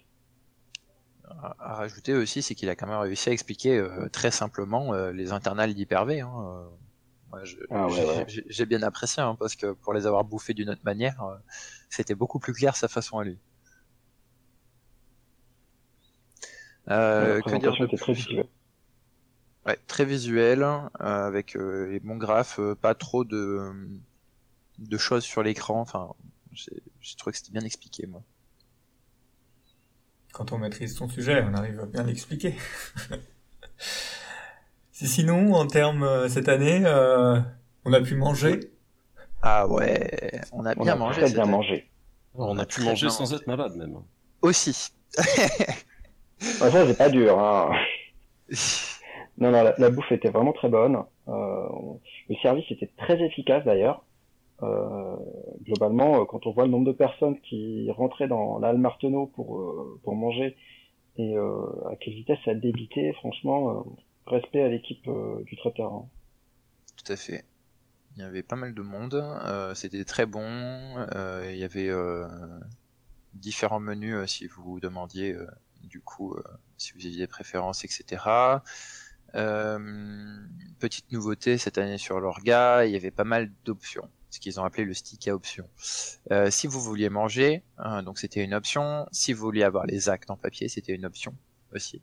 À, 1.42 1.74
rajouter 1.74 2.14
aussi, 2.14 2.42
c'est 2.42 2.54
qu'il 2.54 2.68
a 2.68 2.74
quand 2.74 2.86
même 2.86 2.98
réussi 2.98 3.30
à 3.30 3.32
expliquer 3.32 3.78
euh, 3.78 4.08
très 4.08 4.30
simplement 4.30 4.92
euh, 4.92 5.12
les 5.12 5.32
internals 5.32 5.74
d'Hyper-V. 5.74 6.20
Hein, 6.20 6.32
euh. 6.38 6.68
Ah, 7.70 7.86
j'ai 8.26 8.66
bien 8.66 8.82
apprécié 8.82 9.22
hein, 9.22 9.36
parce 9.38 9.56
que 9.56 9.72
pour 9.72 9.92
les 9.92 10.06
avoir 10.06 10.24
bouffés 10.24 10.54
d'une 10.54 10.70
autre 10.70 10.82
manière, 10.84 11.22
c'était 11.88 12.14
beaucoup 12.14 12.38
plus 12.38 12.52
clair 12.52 12.76
sa 12.76 12.88
façon 12.88 13.18
à 13.18 13.24
lui. 13.24 13.38
que 16.86 17.58
dire 17.58 17.76
de 17.78 17.96
très 17.96 18.12
visuel. 18.12 18.46
Ouais, 19.66 19.78
très 19.86 20.04
visuel, 20.04 20.66
avec 20.98 21.54
les 21.54 22.00
bons 22.00 22.16
graphes, 22.16 22.60
pas 22.80 22.94
trop 22.94 23.24
de, 23.24 23.72
de 24.78 24.98
choses 24.98 25.24
sur 25.24 25.42
l'écran. 25.42 25.80
Enfin, 25.80 26.12
j'ai 26.52 27.16
trouvé 27.16 27.32
que 27.32 27.38
c'était 27.38 27.52
bien 27.52 27.64
expliqué, 27.64 28.06
moi 28.06 28.22
quand 30.32 30.52
on 30.52 30.58
maîtrise 30.58 30.96
son 30.96 31.08
sujet, 31.08 31.42
on 31.42 31.54
arrive 31.54 31.80
à 31.80 31.86
bien 31.86 32.02
l'expliquer. 32.02 32.54
sinon, 35.06 35.54
en 35.54 35.66
termes 35.66 36.02
euh, 36.02 36.28
cette 36.28 36.48
année, 36.48 36.82
euh, 36.84 37.40
on 37.84 37.92
a 37.92 38.00
pu 38.00 38.16
manger. 38.16 38.60
Ah 39.42 39.66
ouais, 39.66 40.40
on 40.52 40.64
a 40.66 40.74
bien 40.74 40.96
mangé. 40.96 41.22
Très 41.22 41.32
bien 41.32 41.46
mangé. 41.46 41.86
On, 42.34 42.58
a, 42.58 42.66
pu 42.66 42.82
manger 42.82 43.10
sans 43.10 43.32
être 43.34 43.46
malade 43.46 43.74
même. 43.76 43.96
Aussi. 44.42 44.72
ça 44.72 46.70
c'est 46.70 46.98
pas 46.98 47.08
dur. 47.08 47.38
Hein. 47.38 47.72
non, 49.38 49.50
non, 49.50 49.72
la, 49.76 49.90
bouffe 49.90 50.12
était 50.12 50.30
vraiment 50.30 50.52
très 50.52 50.68
bonne. 50.68 50.98
Euh, 51.28 51.68
le 52.28 52.36
service 52.36 52.70
était 52.70 52.90
très 52.98 53.20
efficace 53.22 53.64
d'ailleurs. 53.64 54.04
Euh, 54.62 55.16
globalement, 55.64 56.24
quand 56.26 56.46
on 56.46 56.52
voit 56.52 56.64
le 56.64 56.70
nombre 56.70 56.86
de 56.86 56.92
personnes 56.92 57.38
qui 57.40 57.90
rentraient 57.90 58.28
dans 58.28 58.58
l'Al 58.58 58.78
Marteneau 58.78 59.26
pour, 59.26 59.58
euh, 59.58 60.00
pour 60.04 60.14
manger 60.14 60.56
et 61.16 61.36
à 61.36 61.96
quelle 61.96 62.14
vitesse 62.14 62.38
ça 62.46 62.54
débitait, 62.54 63.12
franchement, 63.14 63.84
respect 64.30 64.62
à 64.62 64.68
l'équipe 64.68 65.08
du 65.46 65.56
traiteur. 65.56 65.92
Hein. 65.92 66.08
Tout 66.96 67.12
à 67.12 67.16
fait. 67.16 67.44
Il 68.16 68.22
y 68.22 68.24
avait 68.24 68.42
pas 68.42 68.56
mal 68.56 68.74
de 68.74 68.82
monde, 68.82 69.24
c'était 69.74 70.04
très 70.04 70.26
bon, 70.26 70.44
il 71.44 71.56
y 71.56 71.64
avait 71.64 71.90
différents 73.34 73.78
menus 73.78 74.28
si 74.28 74.48
vous 74.48 74.80
demandiez 74.80 75.36
du 75.84 76.00
coup 76.00 76.36
si 76.76 76.92
vous 76.92 77.06
aviez 77.06 77.18
des 77.18 77.26
préférences, 77.28 77.84
etc. 77.84 78.24
petite 80.80 81.12
nouveauté 81.12 81.56
cette 81.56 81.78
année 81.78 81.98
sur 81.98 82.18
l'orga, 82.18 82.84
il 82.84 82.92
y 82.92 82.96
avait 82.96 83.12
pas 83.12 83.24
mal 83.24 83.52
d'options 83.64 84.10
ce 84.30 84.38
qu'ils 84.38 84.60
ont 84.60 84.64
appelé 84.64 84.84
le 84.84 84.94
stick 84.94 85.28
à 85.28 85.34
option. 85.34 85.68
Euh, 86.30 86.50
si 86.50 86.66
vous 86.66 86.80
vouliez 86.80 87.10
manger, 87.10 87.62
hein, 87.78 88.02
donc 88.02 88.18
c'était 88.18 88.42
une 88.42 88.54
option. 88.54 89.06
Si 89.12 89.32
vous 89.32 89.42
vouliez 89.42 89.64
avoir 89.64 89.86
les 89.86 90.08
actes 90.08 90.30
en 90.30 90.36
papier, 90.36 90.68
c'était 90.68 90.94
une 90.94 91.04
option 91.04 91.34
aussi. 91.74 92.00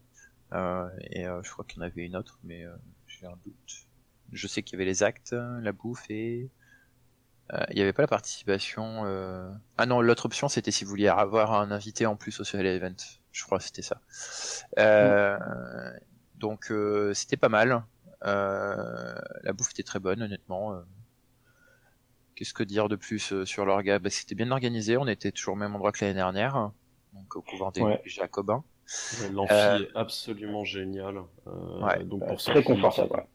Euh, 0.54 0.90
et 1.12 1.28
euh, 1.28 1.42
je 1.44 1.52
crois 1.52 1.66
qu'il 1.66 1.80
y 1.80 1.84
en 1.84 1.86
avait 1.86 2.06
une 2.06 2.16
autre, 2.16 2.40
mais 2.44 2.66
j'ai 3.06 3.26
un 3.26 3.38
doute. 3.44 3.88
Je 4.32 4.48
sais 4.48 4.64
qu'il 4.64 4.78
y 4.78 4.82
avait 4.82 4.90
les 4.90 5.04
actes, 5.04 5.34
la 5.34 5.72
bouffe 5.72 6.10
et 6.10 6.50
il 7.70 7.76
n'y 7.76 7.82
avait 7.82 7.94
pas 7.94 8.04
la 8.04 8.08
participation. 8.08 9.04
Ah 9.78 9.86
non, 9.86 10.02
l'autre 10.02 10.26
option 10.26 10.50
c'était 10.50 10.72
si 10.72 10.84
vous 10.84 10.90
vouliez 10.90 11.08
avoir 11.08 11.54
un 11.54 11.72
invité 11.72 12.06
en 12.06 12.16
plus 12.16 12.40
au 12.40 12.44
social 12.44 12.66
event. 12.66 12.96
Je 13.32 13.44
crois 13.46 13.60
que 13.60 13.64
c'était 13.64 13.82
ça. 13.82 14.02
Donc 16.36 16.72
c'était 17.14 17.38
pas 17.38 17.50
mal. 17.50 17.84
la 18.22 19.54
bouffe 19.54 19.72
était 19.72 19.84
très 19.84 20.00
bonne, 20.00 20.22
honnêtement. 20.22 20.84
Qu'est-ce 22.38 22.54
que 22.54 22.62
dire 22.62 22.88
de 22.88 22.96
plus 22.96 23.34
euh, 23.34 23.46
sur 23.46 23.66
l'orga? 23.66 23.98
Bah, 23.98 24.12
C'était 24.12 24.36
bien 24.36 24.52
organisé, 24.52 24.96
on 24.96 25.08
était 25.08 25.32
toujours 25.32 25.56
au 25.56 25.58
même 25.58 25.74
endroit 25.74 25.92
que 25.92 26.06
l'année 26.06 26.14
dernière, 26.14 26.72
donc 27.14 27.36
au 27.36 27.42
couvent 27.42 27.72
des 27.72 27.82
Jacobins. 28.06 28.64
L'amphi 29.34 29.54
euh, 29.54 29.80
est 29.80 29.90
absolument 29.96 30.64
génial. 30.64 31.18
Euh, 31.48 32.04
donc 32.04 32.26
pour 32.28 32.38
très 32.38 32.64
confortable. 32.64 33.26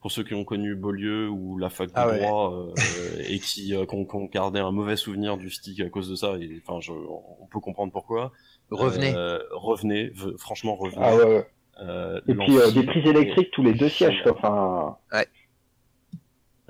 Pour 0.00 0.10
ceux 0.10 0.24
qui 0.24 0.34
ont 0.34 0.42
connu 0.42 0.74
Beaulieu 0.74 1.28
ou 1.28 1.58
la 1.58 1.70
fac 1.70 1.86
de 1.86 1.92
ah 1.94 2.10
droit 2.10 2.66
et 3.28 3.38
qui 3.38 3.72
ont, 3.76 4.24
gardé 4.24 4.58
un 4.58 4.72
mauvais 4.72 4.96
souvenir 4.96 5.36
du 5.36 5.48
stick 5.48 5.78
à 5.80 5.88
cause 5.88 6.10
de 6.10 6.16
ça, 6.16 6.34
enfin, 6.66 6.92
on 7.08 7.46
peut 7.46 7.60
comprendre 7.60 7.92
pourquoi. 7.92 8.32
Revenez. 8.70 9.14
revenez, 9.52 10.12
franchement 10.38 10.74
revenez. 10.74 11.02
Ah 11.04 11.16
ouais, 11.16 11.46
et 12.26 12.34
puis 12.34 12.72
des 12.74 12.82
prises 12.82 13.06
électriques 13.06 13.52
tous 13.52 13.62
les 13.62 13.74
deux 13.74 13.88
sièges, 13.88 14.24
enfin. 14.28 14.96
Ouais. 15.12 15.28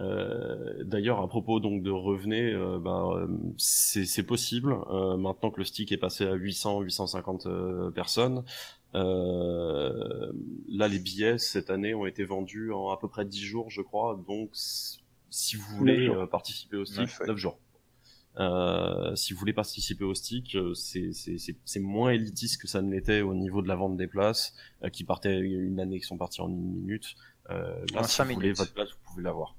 Euh, 0.02 0.82
d'ailleurs, 0.84 1.20
à 1.20 1.28
propos 1.28 1.60
donc 1.60 1.82
de 1.82 1.90
revenez, 1.90 2.52
euh, 2.52 2.78
bah, 2.78 3.26
c'est 3.56 4.26
possible. 4.26 4.76
Euh, 4.90 5.16
maintenant 5.16 5.50
que 5.50 5.58
le 5.58 5.64
stick 5.64 5.92
est 5.92 5.96
passé 5.96 6.26
à 6.26 6.34
800, 6.34 6.80
850 6.82 7.46
personnes, 7.94 8.44
là 8.94 10.88
les 10.88 10.98
billets 10.98 11.38
cette 11.38 11.70
année 11.70 11.94
ont 11.94 12.06
été 12.06 12.24
vendus 12.24 12.72
en 12.72 12.90
à 12.90 12.98
peu 12.98 13.08
près 13.08 13.24
10 13.24 13.40
jours, 13.40 13.70
je 13.70 13.80
crois. 13.80 14.20
Donc, 14.26 14.50
si 14.54 15.56
vous 15.56 15.76
voulez 15.76 16.10
participer 16.30 16.76
au 16.76 16.84
stick, 16.84 17.08
9, 17.26 17.36
jours. 17.36 17.58
si 19.14 19.32
vous 19.32 19.38
voulez 19.38 19.52
participer 19.52 20.04
au 20.04 20.14
stick, 20.14 20.56
c'est 20.74 21.80
moins 21.80 22.10
élitiste 22.10 22.60
que 22.60 22.66
ça 22.66 22.82
ne 22.82 22.90
l'était 22.90 23.20
au 23.20 23.34
niveau 23.34 23.62
de 23.62 23.68
la 23.68 23.76
vente 23.76 23.96
des 23.96 24.08
places, 24.08 24.54
qui 24.92 25.04
partaient 25.04 25.38
une 25.38 25.78
année 25.78 26.00
qui 26.00 26.06
sont 26.06 26.18
partis 26.18 26.40
en 26.40 26.48
une 26.48 26.72
minute. 26.72 27.14
là, 27.48 28.02
si 28.02 28.20
vous 28.22 28.34
voulez 28.34 28.52
votre 28.52 28.74
place, 28.74 28.88
vous 28.90 29.12
pouvez 29.12 29.22
l'avoir. 29.22 29.54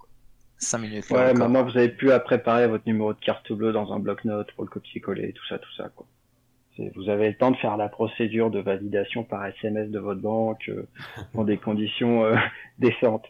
5 0.63 0.77
minutes. 0.79 1.09
Ouais, 1.09 1.33
maintenant 1.33 1.63
vous 1.63 1.77
avez 1.77 1.89
pu 1.89 2.11
à 2.11 2.19
préparer 2.19 2.67
votre 2.67 2.85
numéro 2.87 3.13
de 3.13 3.19
carte 3.19 3.51
bleue 3.51 3.71
dans 3.71 3.93
un 3.93 3.99
bloc-notes 3.99 4.51
pour 4.53 4.63
le 4.63 4.69
copier-coller, 4.69 5.33
tout 5.33 5.45
ça, 5.47 5.59
tout 5.59 5.73
ça, 5.75 5.89
quoi. 5.95 6.05
Vous 6.95 7.07
avez 7.07 7.29
le 7.29 7.37
temps 7.37 7.51
de 7.51 7.57
faire 7.57 7.77
la 7.77 7.87
procédure 7.87 8.49
de 8.49 8.59
validation 8.59 9.23
par 9.23 9.45
SMS 9.45 9.91
de 9.91 9.99
votre 9.99 10.21
banque 10.21 10.69
euh, 10.69 10.87
dans 11.35 11.43
des 11.43 11.57
conditions 11.57 12.25
euh, 12.25 12.35
décentes. 12.79 13.27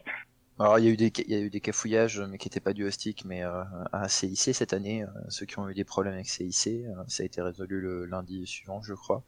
Alors 0.58 0.78
il 0.78 0.84
y 0.84 0.88
a 0.88 0.92
eu 0.92 0.96
des 0.96 1.12
il 1.26 1.30
y 1.30 1.34
a 1.34 1.40
eu 1.40 1.50
des 1.50 1.60
cafouillages 1.60 2.20
mais 2.20 2.38
qui 2.38 2.46
n'étaient 2.46 2.60
pas 2.60 2.72
du 2.72 2.84
au 2.84 2.90
stick 2.90 3.24
mais 3.24 3.42
euh, 3.42 3.64
à 3.92 4.08
CIC 4.08 4.54
cette 4.54 4.72
année 4.72 5.02
euh, 5.02 5.08
ceux 5.28 5.46
qui 5.46 5.58
ont 5.58 5.68
eu 5.68 5.74
des 5.74 5.82
problèmes 5.82 6.14
avec 6.14 6.28
CIC 6.28 6.84
euh, 6.86 6.94
ça 7.08 7.24
a 7.24 7.26
été 7.26 7.42
résolu 7.42 7.80
le 7.80 8.04
lundi 8.06 8.46
suivant 8.46 8.80
je 8.80 8.94
crois. 8.94 9.24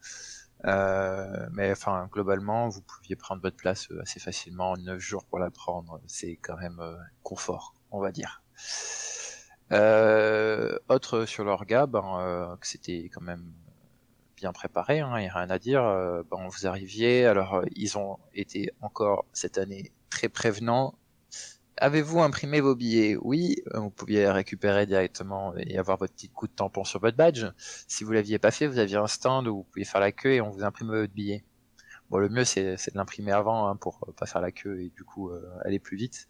mais 0.63 1.71
enfin 1.71 2.07
globalement 2.13 2.69
vous 2.69 2.81
pouviez 2.81 3.17
prendre 3.17 3.41
votre 3.41 3.57
place 3.57 3.89
assez 4.01 4.21
facilement 4.21 4.71
en 4.71 4.77
9 4.77 4.99
jours 4.99 5.25
pour 5.25 5.39
la 5.39 5.51
prendre 5.51 5.99
c'est 6.07 6.37
quand 6.37 6.57
même 6.57 6.79
confort 7.23 7.73
on 7.91 7.99
va 7.99 8.11
dire. 8.11 8.41
autre 10.89 11.25
sur 11.25 11.43
l'orga 11.43 11.85
ben, 11.87 12.57
que 12.59 12.67
c'était 12.67 13.09
quand 13.13 13.21
même 13.21 13.51
bien 14.35 14.51
préparé, 14.53 14.99
hein, 14.99 15.13
il 15.17 15.23
n'y 15.23 15.29
a 15.29 15.33
rien 15.33 15.49
à 15.49 15.59
dire. 15.59 15.83
bon, 16.29 16.47
vous 16.47 16.67
arriviez, 16.67 17.25
alors 17.25 17.63
ils 17.75 17.97
ont 17.97 18.19
été 18.33 18.71
encore 18.81 19.25
cette 19.33 19.57
année 19.57 19.91
très 20.09 20.29
prévenants 20.29 20.95
Avez-vous 21.79 22.21
imprimé 22.21 22.59
vos 22.59 22.75
billets? 22.75 23.17
Oui, 23.21 23.57
euh, 23.75 23.79
vous 23.79 23.91
pouviez 23.91 24.27
récupérer 24.31 24.87
directement 24.87 25.55
et 25.57 25.77
avoir 25.77 25.97
votre 25.97 26.13
petit 26.13 26.29
coup 26.29 26.47
de 26.47 26.51
tampon 26.51 26.83
sur 26.83 26.99
votre 26.99 27.15
badge. 27.15 27.45
Si 27.87 28.03
vous 28.03 28.11
l'aviez 28.13 28.39
pas 28.39 28.49
fait, 28.49 28.65
vous 28.65 28.79
aviez 28.79 28.97
un 28.97 29.05
stand 29.05 29.47
où 29.47 29.57
vous 29.57 29.63
pouviez 29.63 29.85
faire 29.85 30.01
la 30.01 30.11
queue 30.11 30.33
et 30.33 30.41
on 30.41 30.49
vous 30.49 30.63
imprimait 30.63 31.01
votre 31.01 31.13
billet. 31.13 31.43
Bon, 32.09 32.17
le 32.17 32.29
mieux 32.29 32.45
c'est 32.45 32.73
de 32.73 32.97
l'imprimer 32.97 33.31
avant 33.31 33.67
hein, 33.67 33.75
pour 33.75 33.99
pas 34.17 34.25
faire 34.25 34.41
la 34.41 34.51
queue 34.51 34.81
et 34.81 34.89
du 34.89 35.03
coup 35.03 35.29
euh, 35.29 35.41
aller 35.65 35.77
plus 35.79 35.97
vite. 35.97 36.27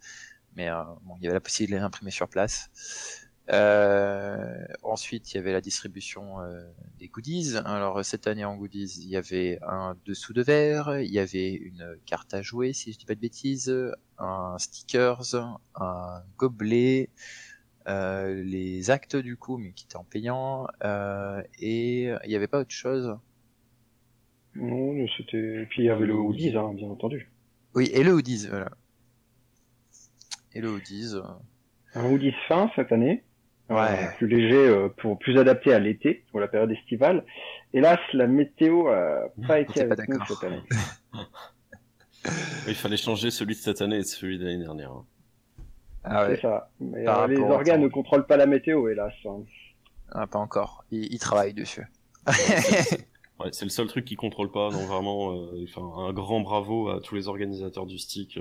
Mais 0.58 0.68
euh, 0.68 0.82
bon, 1.04 1.14
il 1.18 1.22
y 1.22 1.26
avait 1.28 1.34
la 1.34 1.40
possibilité 1.40 1.76
de 1.76 1.80
l'imprimer 1.80 2.10
sur 2.10 2.28
place. 2.28 3.28
Euh, 3.50 4.66
ensuite, 4.82 5.32
il 5.32 5.36
y 5.36 5.38
avait 5.38 5.52
la 5.52 5.60
distribution 5.60 6.40
euh, 6.40 6.60
des 6.98 7.06
goodies. 7.06 7.56
Alors 7.64 8.04
cette 8.04 8.26
année 8.26 8.44
en 8.44 8.56
goodies, 8.56 8.98
il 8.98 9.08
y 9.08 9.16
avait 9.16 9.60
un 9.62 9.96
dessous 10.04 10.32
de 10.32 10.42
verre, 10.42 11.00
il 11.00 11.12
y 11.12 11.20
avait 11.20 11.52
une 11.52 11.96
carte 12.06 12.34
à 12.34 12.42
jouer, 12.42 12.72
si 12.72 12.92
je 12.92 12.98
dis 12.98 13.06
pas 13.06 13.14
de 13.14 13.20
bêtises, 13.20 13.72
un 14.18 14.58
stickers, 14.58 15.36
un 15.76 16.22
gobelet, 16.36 17.08
euh, 17.86 18.42
les 18.42 18.90
actes 18.90 19.14
du 19.14 19.36
coup, 19.36 19.58
mais 19.58 19.70
qui 19.70 19.84
étaient 19.84 19.96
en 19.96 20.04
payant, 20.04 20.66
et 21.60 22.02
il 22.02 22.28
n'y 22.28 22.34
avait 22.34 22.48
pas 22.48 22.58
autre 22.58 22.74
chose. 22.74 23.16
Non, 24.56 25.06
c'était. 25.16 25.66
Puis 25.70 25.84
il 25.84 25.86
y 25.86 25.90
avait 25.90 26.06
le 26.06 26.14
hoodies, 26.14 26.56
hein, 26.56 26.74
bien 26.74 26.88
entendu. 26.88 27.30
Oui, 27.76 27.90
et 27.94 28.02
le 28.02 28.12
hoodies, 28.12 28.48
voilà. 28.48 28.72
Et 30.54 30.60
le 30.60 30.68
hoodies. 30.68 31.14
Un 31.94 32.10
hoodies 32.10 32.34
fin 32.48 32.70
cette 32.76 32.92
année. 32.92 33.24
Ouais. 33.70 34.08
plus 34.16 34.26
léger, 34.26 34.66
euh, 34.66 34.88
pour 34.88 35.18
plus 35.18 35.38
adapté 35.38 35.74
à 35.74 35.78
l'été, 35.78 36.24
pour 36.30 36.40
la 36.40 36.48
période 36.48 36.70
estivale. 36.70 37.24
Hélas, 37.74 37.98
la 38.14 38.26
météo 38.26 38.88
a 38.88 39.28
pas 39.46 39.60
été 39.60 39.82
avec 39.82 40.08
nous 40.08 40.18
cette 40.26 40.44
année. 40.44 40.62
Il 42.66 42.74
fallait 42.74 42.96
changer 42.96 43.30
celui 43.30 43.54
de 43.54 43.60
cette 43.60 43.82
année 43.82 43.98
et 43.98 44.02
celui 44.02 44.38
de 44.38 44.44
l'année 44.44 44.64
dernière. 44.64 44.92
Hein. 44.92 45.04
Ah 46.04 46.26
ouais. 46.26 46.36
C'est 46.36 46.42
ça. 46.42 46.70
Mais 46.80 47.06
euh, 47.06 47.26
les 47.26 47.38
organes 47.38 47.82
ne 47.82 47.88
contrôlent 47.88 48.26
pas 48.26 48.36
la 48.36 48.46
météo, 48.46 48.88
hélas. 48.88 49.12
Hein. 49.26 49.42
Ah, 50.12 50.26
pas 50.26 50.38
encore. 50.38 50.84
Ils, 50.90 51.18
travaillent 51.18 51.54
dessus. 51.54 51.86
ouais, 53.40 53.48
c'est 53.52 53.64
le 53.64 53.70
seul 53.70 53.86
truc 53.86 54.04
qu'ils 54.04 54.16
contrôlent 54.16 54.52
pas. 54.52 54.70
Donc 54.70 54.82
vraiment, 54.82 55.32
euh, 55.32 55.64
enfin, 55.64 55.82
un 56.02 56.12
grand 56.12 56.40
bravo 56.40 56.88
à 56.88 57.00
tous 57.00 57.14
les 57.14 57.28
organisateurs 57.28 57.86
du 57.86 57.98
stick. 57.98 58.38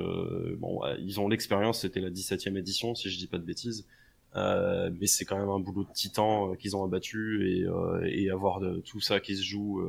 bon, 0.57 0.81
ils 0.99 1.19
ont 1.19 1.27
l'expérience. 1.27 1.81
C'était 1.81 2.01
la 2.01 2.09
17e 2.09 2.57
édition, 2.57 2.95
si 2.95 3.09
je 3.09 3.17
dis 3.17 3.27
pas 3.27 3.37
de 3.37 3.45
bêtises. 3.45 3.87
Euh, 4.35 4.91
mais 4.99 5.07
c'est 5.07 5.25
quand 5.25 5.37
même 5.37 5.49
un 5.49 5.59
boulot 5.59 5.83
de 5.83 5.91
titan 5.91 6.51
euh, 6.51 6.55
qu'ils 6.55 6.75
ont 6.75 6.83
abattu 6.83 7.49
et, 7.49 7.63
euh, 7.63 8.05
et 8.05 8.29
avoir 8.29 8.59
de, 8.59 8.81
tout 8.81 8.99
ça 8.99 9.19
qui 9.19 9.35
se 9.35 9.43
joue 9.43 9.81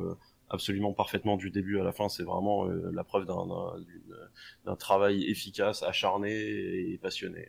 absolument 0.49 0.93
parfaitement 0.93 1.37
du 1.37 1.51
début 1.51 1.79
à 1.79 1.83
la 1.83 1.91
fin, 1.91 2.09
c'est 2.09 2.23
vraiment 2.23 2.65
la 2.65 3.03
preuve 3.03 3.25
d'un 3.25 4.75
travail 4.75 5.29
efficace, 5.29 5.83
acharné 5.83 6.31
et 6.31 6.97
passionné. 6.97 7.47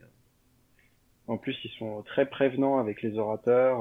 En 1.26 1.38
plus, 1.38 1.56
ils 1.64 1.70
sont 1.78 2.02
très 2.02 2.28
prévenants 2.28 2.78
avec 2.78 3.00
les 3.00 3.16
orateurs. 3.16 3.80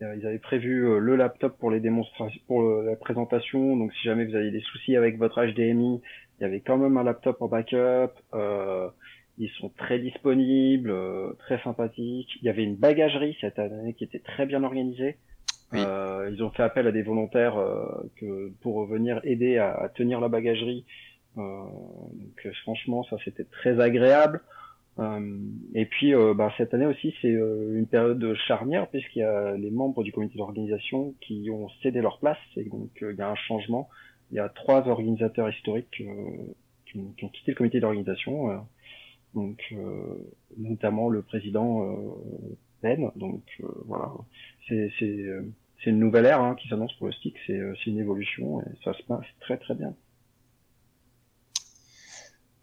Ils 0.00 0.26
avaient 0.26 0.38
prévu 0.38 0.98
le 0.98 1.16
laptop 1.16 1.58
pour 1.58 1.70
les 1.70 1.80
démonstrations, 1.80 2.40
pour 2.46 2.62
la 2.62 2.96
présentation. 2.96 3.76
Donc, 3.76 3.92
si 3.92 4.04
jamais 4.04 4.24
vous 4.24 4.34
avez 4.34 4.50
des 4.50 4.60
soucis 4.60 4.96
avec 4.96 5.18
votre 5.18 5.44
HDMI, 5.44 6.00
il 6.38 6.42
y 6.42 6.46
avait 6.46 6.60
quand 6.60 6.78
même 6.78 6.96
un 6.96 7.04
laptop 7.04 7.42
en 7.42 7.48
backup. 7.48 8.12
Euh, 8.34 8.88
ils 9.40 9.50
sont 9.58 9.70
très 9.70 9.98
disponibles, 9.98 10.90
euh, 10.90 11.32
très 11.38 11.58
sympathiques. 11.62 12.30
Il 12.42 12.44
y 12.44 12.50
avait 12.50 12.62
une 12.62 12.76
bagagerie 12.76 13.36
cette 13.40 13.58
année 13.58 13.94
qui 13.94 14.04
était 14.04 14.18
très 14.18 14.46
bien 14.46 14.62
organisée. 14.62 15.16
Euh, 15.72 16.28
ils 16.32 16.42
ont 16.42 16.50
fait 16.50 16.62
appel 16.62 16.86
à 16.86 16.92
des 16.92 17.02
volontaires 17.02 17.56
euh, 17.56 18.10
que, 18.16 18.52
pour 18.60 18.84
venir 18.86 19.20
aider 19.24 19.56
à, 19.56 19.90
tenir 19.94 20.20
la 20.20 20.28
bagagerie. 20.28 20.84
donc 21.36 22.48
franchement, 22.62 23.04
ça 23.04 23.16
c'était 23.24 23.44
très 23.44 23.80
agréable. 23.80 24.42
Et 25.74 25.86
puis 25.86 26.12
bah, 26.36 26.52
cette 26.58 26.74
année 26.74 26.86
aussi, 26.86 27.14
c'est 27.22 27.30
une 27.30 27.86
période 27.86 28.34
charnière 28.46 28.88
puisqu'il 28.88 29.20
y 29.20 29.22
a 29.22 29.56
les 29.56 29.70
membres 29.70 30.02
du 30.02 30.12
comité 30.12 30.36
d'organisation 30.36 31.14
qui 31.22 31.48
ont 31.50 31.68
cédé 31.82 32.02
leur 32.02 32.18
place 32.18 32.38
et 32.56 32.64
donc 32.64 32.90
il 33.00 33.16
y 33.16 33.22
a 33.22 33.30
un 33.30 33.34
changement. 33.34 33.88
Il 34.30 34.36
y 34.36 34.40
a 34.40 34.48
trois 34.50 34.86
organisateurs 34.88 35.48
historiques 35.48 36.02
qui, 36.86 36.98
ont 36.98 37.28
quitté 37.28 37.52
le 37.52 37.54
comité 37.54 37.80
d'organisation 37.80 38.60
donc 39.34 39.62
euh, 39.72 40.32
notamment 40.56 41.08
le 41.08 41.22
président 41.22 41.84
euh, 41.84 42.56
Ben. 42.82 43.10
Donc 43.16 43.42
euh, 43.62 43.68
voilà, 43.86 44.12
c'est 44.68 44.90
c'est 44.98 45.90
une 45.90 45.98
nouvelle 45.98 46.26
ère 46.26 46.40
hein, 46.40 46.56
qui 46.56 46.68
s'annonce 46.68 46.92
pour 46.94 47.06
le 47.06 47.12
stick, 47.12 47.36
c'est 47.46 47.86
une 47.86 47.98
évolution 47.98 48.60
et 48.60 48.84
ça 48.84 48.92
se 48.92 49.02
passe 49.04 49.24
très 49.40 49.56
très 49.56 49.74
bien. 49.74 49.94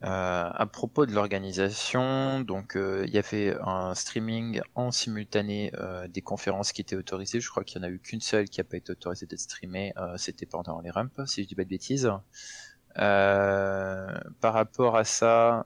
Euh, 0.03 0.49
à 0.53 0.65
propos 0.67 1.07
de 1.07 1.11
l'organisation, 1.11 2.41
donc 2.41 2.77
il 2.77 3.09
y 3.09 3.17
avait 3.17 3.55
un 3.61 3.95
streaming 3.95 4.61
en 4.75 4.91
simultané 4.91 5.71
euh, 5.79 6.07
des 6.07 6.21
conférences 6.21 6.71
qui 6.71 6.81
étaient 6.81 6.95
autorisées. 6.95 7.39
Je 7.39 7.49
crois 7.49 7.63
qu'il 7.63 7.81
y 7.81 7.85
en 7.85 7.87
a 7.87 7.89
eu 7.89 7.99
qu'une 7.99 8.21
seule 8.21 8.45
qui 8.45 8.59
n'a 8.59 8.63
pas 8.63 8.77
été 8.77 8.91
autorisée 8.91 9.25
d'être 9.25 9.39
streamée. 9.39 9.93
C'était 10.17 10.45
pendant 10.45 10.81
les 10.81 10.91
rumps, 10.91 11.25
si 11.25 11.43
je 11.43 11.47
dis 11.47 11.55
pas 11.55 11.63
de 11.63 11.69
bêtises. 11.69 12.11
par 12.95 14.53
rapport 14.53 14.95
à 14.95 15.03
ça, 15.03 15.63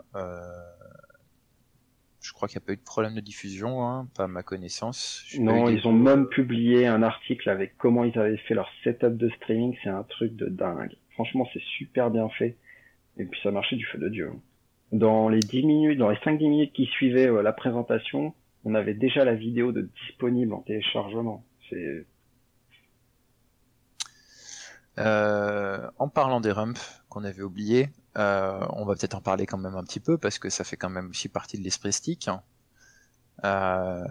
je 2.21 2.33
crois 2.33 2.47
qu'il 2.47 2.59
n'y 2.59 2.63
a 2.63 2.67
pas 2.67 2.73
eu 2.73 2.77
de 2.77 2.83
problème 2.83 3.15
de 3.15 3.19
diffusion, 3.19 3.83
hein, 3.83 4.07
pas 4.15 4.25
à 4.25 4.27
ma 4.27 4.43
connaissance. 4.43 5.25
Non, 5.39 5.67
ils 5.69 5.87
ont 5.87 5.93
même 5.93 6.27
publié 6.27 6.85
un 6.87 7.01
article 7.01 7.49
avec 7.49 7.77
comment 7.77 8.03
ils 8.03 8.17
avaient 8.17 8.37
fait 8.37 8.53
leur 8.53 8.69
setup 8.83 9.17
de 9.17 9.29
streaming. 9.29 9.75
C'est 9.83 9.89
un 9.89 10.03
truc 10.03 10.35
de 10.35 10.45
dingue. 10.47 10.95
Franchement, 11.13 11.47
c'est 11.51 11.63
super 11.77 12.11
bien 12.11 12.29
fait. 12.29 12.57
Et 13.17 13.25
puis 13.25 13.39
ça 13.41 13.51
marchait 13.51 13.75
du 13.75 13.85
feu 13.85 13.97
de 13.97 14.09
Dieu. 14.09 14.31
Dans 14.91 15.29
les 15.29 15.39
10 15.39 15.63
minutes, 15.63 15.97
dans 15.97 16.09
les 16.09 16.17
5-10 16.17 16.49
minutes 16.49 16.73
qui 16.73 16.85
suivaient 16.85 17.29
euh, 17.29 17.41
la 17.41 17.53
présentation, 17.53 18.33
on 18.65 18.75
avait 18.75 18.93
déjà 18.93 19.23
la 19.25 19.33
vidéo 19.33 19.71
de 19.71 19.89
disponible 20.07 20.53
en 20.53 20.61
téléchargement. 20.61 21.45
C'est 21.69 22.05
euh, 24.99 25.89
en 25.97 26.09
parlant 26.09 26.41
des 26.41 26.51
rumps 26.51 27.01
qu'on 27.09 27.23
avait 27.23 27.41
oublié, 27.41 27.89
euh, 28.17 28.59
on 28.71 28.85
va 28.85 28.93
peut-être 28.95 29.15
en 29.15 29.21
parler 29.21 29.45
quand 29.45 29.57
même 29.57 29.75
un 29.75 29.83
petit 29.83 30.01
peu 30.01 30.17
parce 30.17 30.37
que 30.37 30.49
ça 30.49 30.63
fait 30.63 30.75
quand 30.75 30.89
même 30.89 31.09
aussi 31.09 31.29
partie 31.29 31.57
de 31.57 31.63
l'esprit 31.63 31.93
stick 31.93 32.27
hein, 32.27 32.41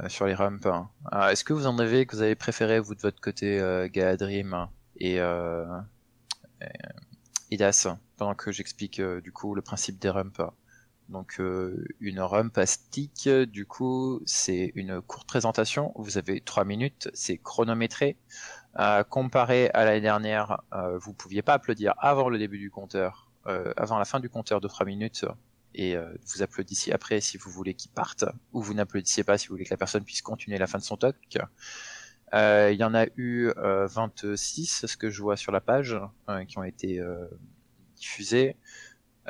sur 0.08 0.26
les 0.26 0.34
rumps. 0.34 0.66
Hein. 0.66 0.88
Est-ce 1.28 1.44
que 1.44 1.52
vous 1.52 1.66
en 1.66 1.78
avez 1.78 2.06
que 2.06 2.16
vous 2.16 2.22
avez 2.22 2.34
préféré 2.34 2.80
vous 2.80 2.94
de 2.94 3.00
votre 3.00 3.20
côté 3.20 3.60
euh, 3.60 3.88
Gaadrim 3.88 4.68
et, 4.96 5.20
Idas? 7.50 7.88
Pendant 8.20 8.36
que 8.36 8.52
j'explique 8.52 9.00
du 9.00 9.32
coup 9.32 9.54
le 9.56 9.62
principe 9.62 9.98
des 9.98 10.10
rumps 10.10 10.52
donc 11.08 11.40
une 11.98 12.20
rump 12.20 12.56
à 12.56 12.66
stick, 12.66 13.28
du 13.28 13.66
coup, 13.66 14.22
c'est 14.26 14.70
une 14.76 15.02
courte 15.02 15.26
présentation. 15.26 15.92
Vous 15.96 16.18
avez 16.18 16.40
trois 16.40 16.64
minutes, 16.64 17.10
c'est 17.14 17.36
chronométré. 17.36 18.16
comparé 19.08 19.70
à 19.74 19.84
l'année 19.84 20.02
dernière, 20.02 20.62
vous 21.00 21.12
pouviez 21.12 21.42
pas 21.42 21.54
applaudir 21.54 21.94
avant 21.98 22.28
le 22.28 22.38
début 22.38 22.58
du 22.58 22.70
compteur 22.70 23.30
euh, 23.46 23.72
avant 23.78 23.98
la 23.98 24.04
fin 24.04 24.20
du 24.20 24.28
compteur 24.28 24.60
de 24.60 24.68
3 24.68 24.84
minutes 24.84 25.24
et 25.74 25.96
euh, 25.96 26.12
vous 26.26 26.42
applaudissiez 26.42 26.92
après 26.92 27.22
si 27.22 27.38
vous 27.38 27.50
voulez 27.50 27.72
qu'il 27.72 27.90
parte, 27.90 28.26
ou 28.52 28.60
vous 28.60 28.74
n'applaudissiez 28.74 29.24
pas 29.24 29.38
si 29.38 29.48
vous 29.48 29.54
voulez 29.54 29.64
que 29.64 29.70
la 29.70 29.78
personne 29.78 30.04
puisse 30.04 30.20
continuer 30.20 30.58
la 30.58 30.66
fin 30.66 30.78
de 30.78 30.82
son 30.82 30.98
talk. 30.98 31.38
Euh, 32.34 32.70
il 32.70 32.78
y 32.78 32.84
en 32.84 32.94
a 32.94 33.06
eu 33.16 33.50
26, 33.56 34.86
ce 34.86 34.96
que 34.96 35.08
je 35.08 35.22
vois 35.22 35.36
sur 35.36 35.52
la 35.52 35.60
page, 35.60 35.98
qui 36.48 36.58
ont 36.58 36.64
été 36.64 37.00
diffusées. 38.00 38.56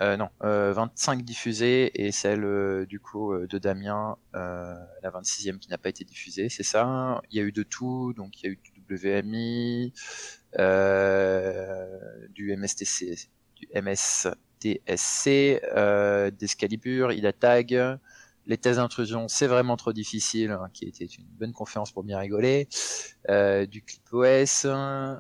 non, 0.01 0.31
25 0.41 1.23
diffusées 1.25 1.91
et 2.03 2.13
celle 2.13 2.87
du 2.87 3.01
coup 3.01 3.35
de 3.37 3.59
Damien, 3.59 4.17
la 4.33 5.11
26e 5.11 5.59
qui 5.59 5.69
n'a 5.69 5.79
pas 5.79 5.91
été 5.91 6.05
diffusée, 6.05 6.49
c'est 6.49 6.63
ça. 6.63 7.21
Il 7.31 7.37
y 7.39 7.41
a 7.41 7.45
eu 7.45 7.53
de 7.53 7.63
tout, 7.63 8.15
donc 8.15 8.41
il 8.41 8.47
y 8.47 8.49
a 8.49 8.53
eu 8.53 8.59
du 8.63 8.83
WMI, 8.89 9.93
du 12.35 12.57
MSTC, 12.57 13.29
du 13.61 13.69
MSTSC, 13.75 15.61
euh, 15.77 16.31
d'Escalibur, 16.31 17.13
Idatag, 17.13 17.99
les 18.51 18.59
thèses 18.59 18.77
d'intrusion, 18.77 19.29
c'est 19.29 19.47
vraiment 19.47 19.77
trop 19.77 19.93
difficile, 19.93 20.51
hein, 20.51 20.69
qui 20.73 20.85
était 20.85 21.05
une 21.05 21.25
bonne 21.39 21.53
conférence 21.53 21.93
pour 21.93 22.03
bien 22.03 22.19
rigoler. 22.19 22.67
Euh, 23.29 23.65
du 23.65 23.81
ClipOS, 23.81 24.67
euh, 24.67 25.17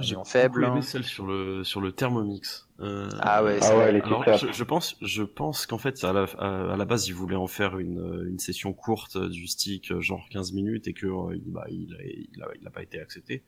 J'ai 0.00 0.16
faible. 0.24 0.64
aimé 0.64 0.82
celle 0.82 1.04
sur 1.04 1.26
le 1.26 1.62
sur 1.62 1.80
le 1.80 1.92
Thermomix. 1.92 2.68
Euh, 2.80 3.08
ah 3.20 3.44
ouais, 3.44 3.60
ah 3.62 3.76
ouais 3.76 4.02
je, 4.36 4.52
je, 4.52 4.64
pense, 4.64 4.96
je 5.00 5.22
pense 5.22 5.66
qu'en 5.66 5.78
fait, 5.78 6.02
à 6.02 6.12
la, 6.12 6.24
à, 6.38 6.76
la, 6.76 6.84
base, 6.84 7.06
ils 7.06 7.14
voulaient 7.14 7.36
en 7.36 7.46
faire 7.46 7.78
une, 7.78 8.26
une 8.28 8.38
session 8.40 8.72
courte 8.72 9.16
du 9.16 9.46
stick, 9.46 9.96
genre 10.00 10.26
15 10.30 10.52
minutes, 10.52 10.88
et 10.88 10.94
que 10.94 11.06
bah, 11.46 11.66
il, 11.68 11.94
a, 11.94 12.02
il, 12.04 12.42
a, 12.42 12.48
il 12.60 12.66
a 12.66 12.70
pas 12.70 12.82
été 12.82 13.00
accepté, 13.00 13.44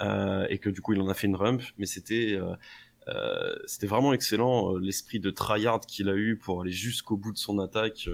euh, 0.00 0.46
et 0.48 0.58
que 0.58 0.70
du 0.70 0.80
coup, 0.80 0.94
il 0.94 1.00
en 1.00 1.08
a 1.08 1.14
fait 1.14 1.26
une 1.26 1.36
rump, 1.36 1.62
mais 1.78 1.86
c'était 1.86 2.32
euh, 2.32 2.54
c'était 3.66 3.86
vraiment 3.86 4.12
excellent 4.12 4.76
l'esprit 4.76 5.20
de 5.20 5.30
tryhard 5.30 5.80
qu'il 5.80 6.08
a 6.08 6.14
eu 6.14 6.36
pour 6.36 6.62
aller 6.62 6.72
jusqu'au 6.72 7.16
bout 7.16 7.32
de 7.32 7.38
son 7.38 7.58
attaque 7.58 8.08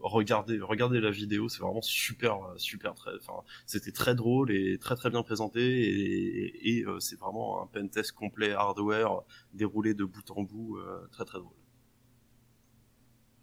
regardez, 0.00 0.58
regardez 0.60 1.00
la 1.00 1.10
vidéo, 1.10 1.48
c'est 1.48 1.62
vraiment 1.62 1.82
super, 1.82 2.38
super 2.56 2.94
très, 2.94 3.12
enfin, 3.16 3.42
c'était 3.66 3.92
très 3.92 4.14
drôle 4.14 4.50
et 4.50 4.78
très 4.78 4.94
très 4.96 5.10
bien 5.10 5.22
présenté 5.22 5.60
et, 5.60 6.78
et, 6.78 6.84
euh, 6.84 7.00
c'est 7.00 7.18
vraiment 7.18 7.62
un 7.62 7.66
pentest 7.66 8.12
complet 8.12 8.52
hardware 8.52 9.22
déroulé 9.54 9.94
de 9.94 10.04
bout 10.04 10.30
en 10.30 10.42
bout, 10.42 10.78
euh, 10.78 11.06
très 11.12 11.24
très 11.24 11.38
drôle. 11.38 11.52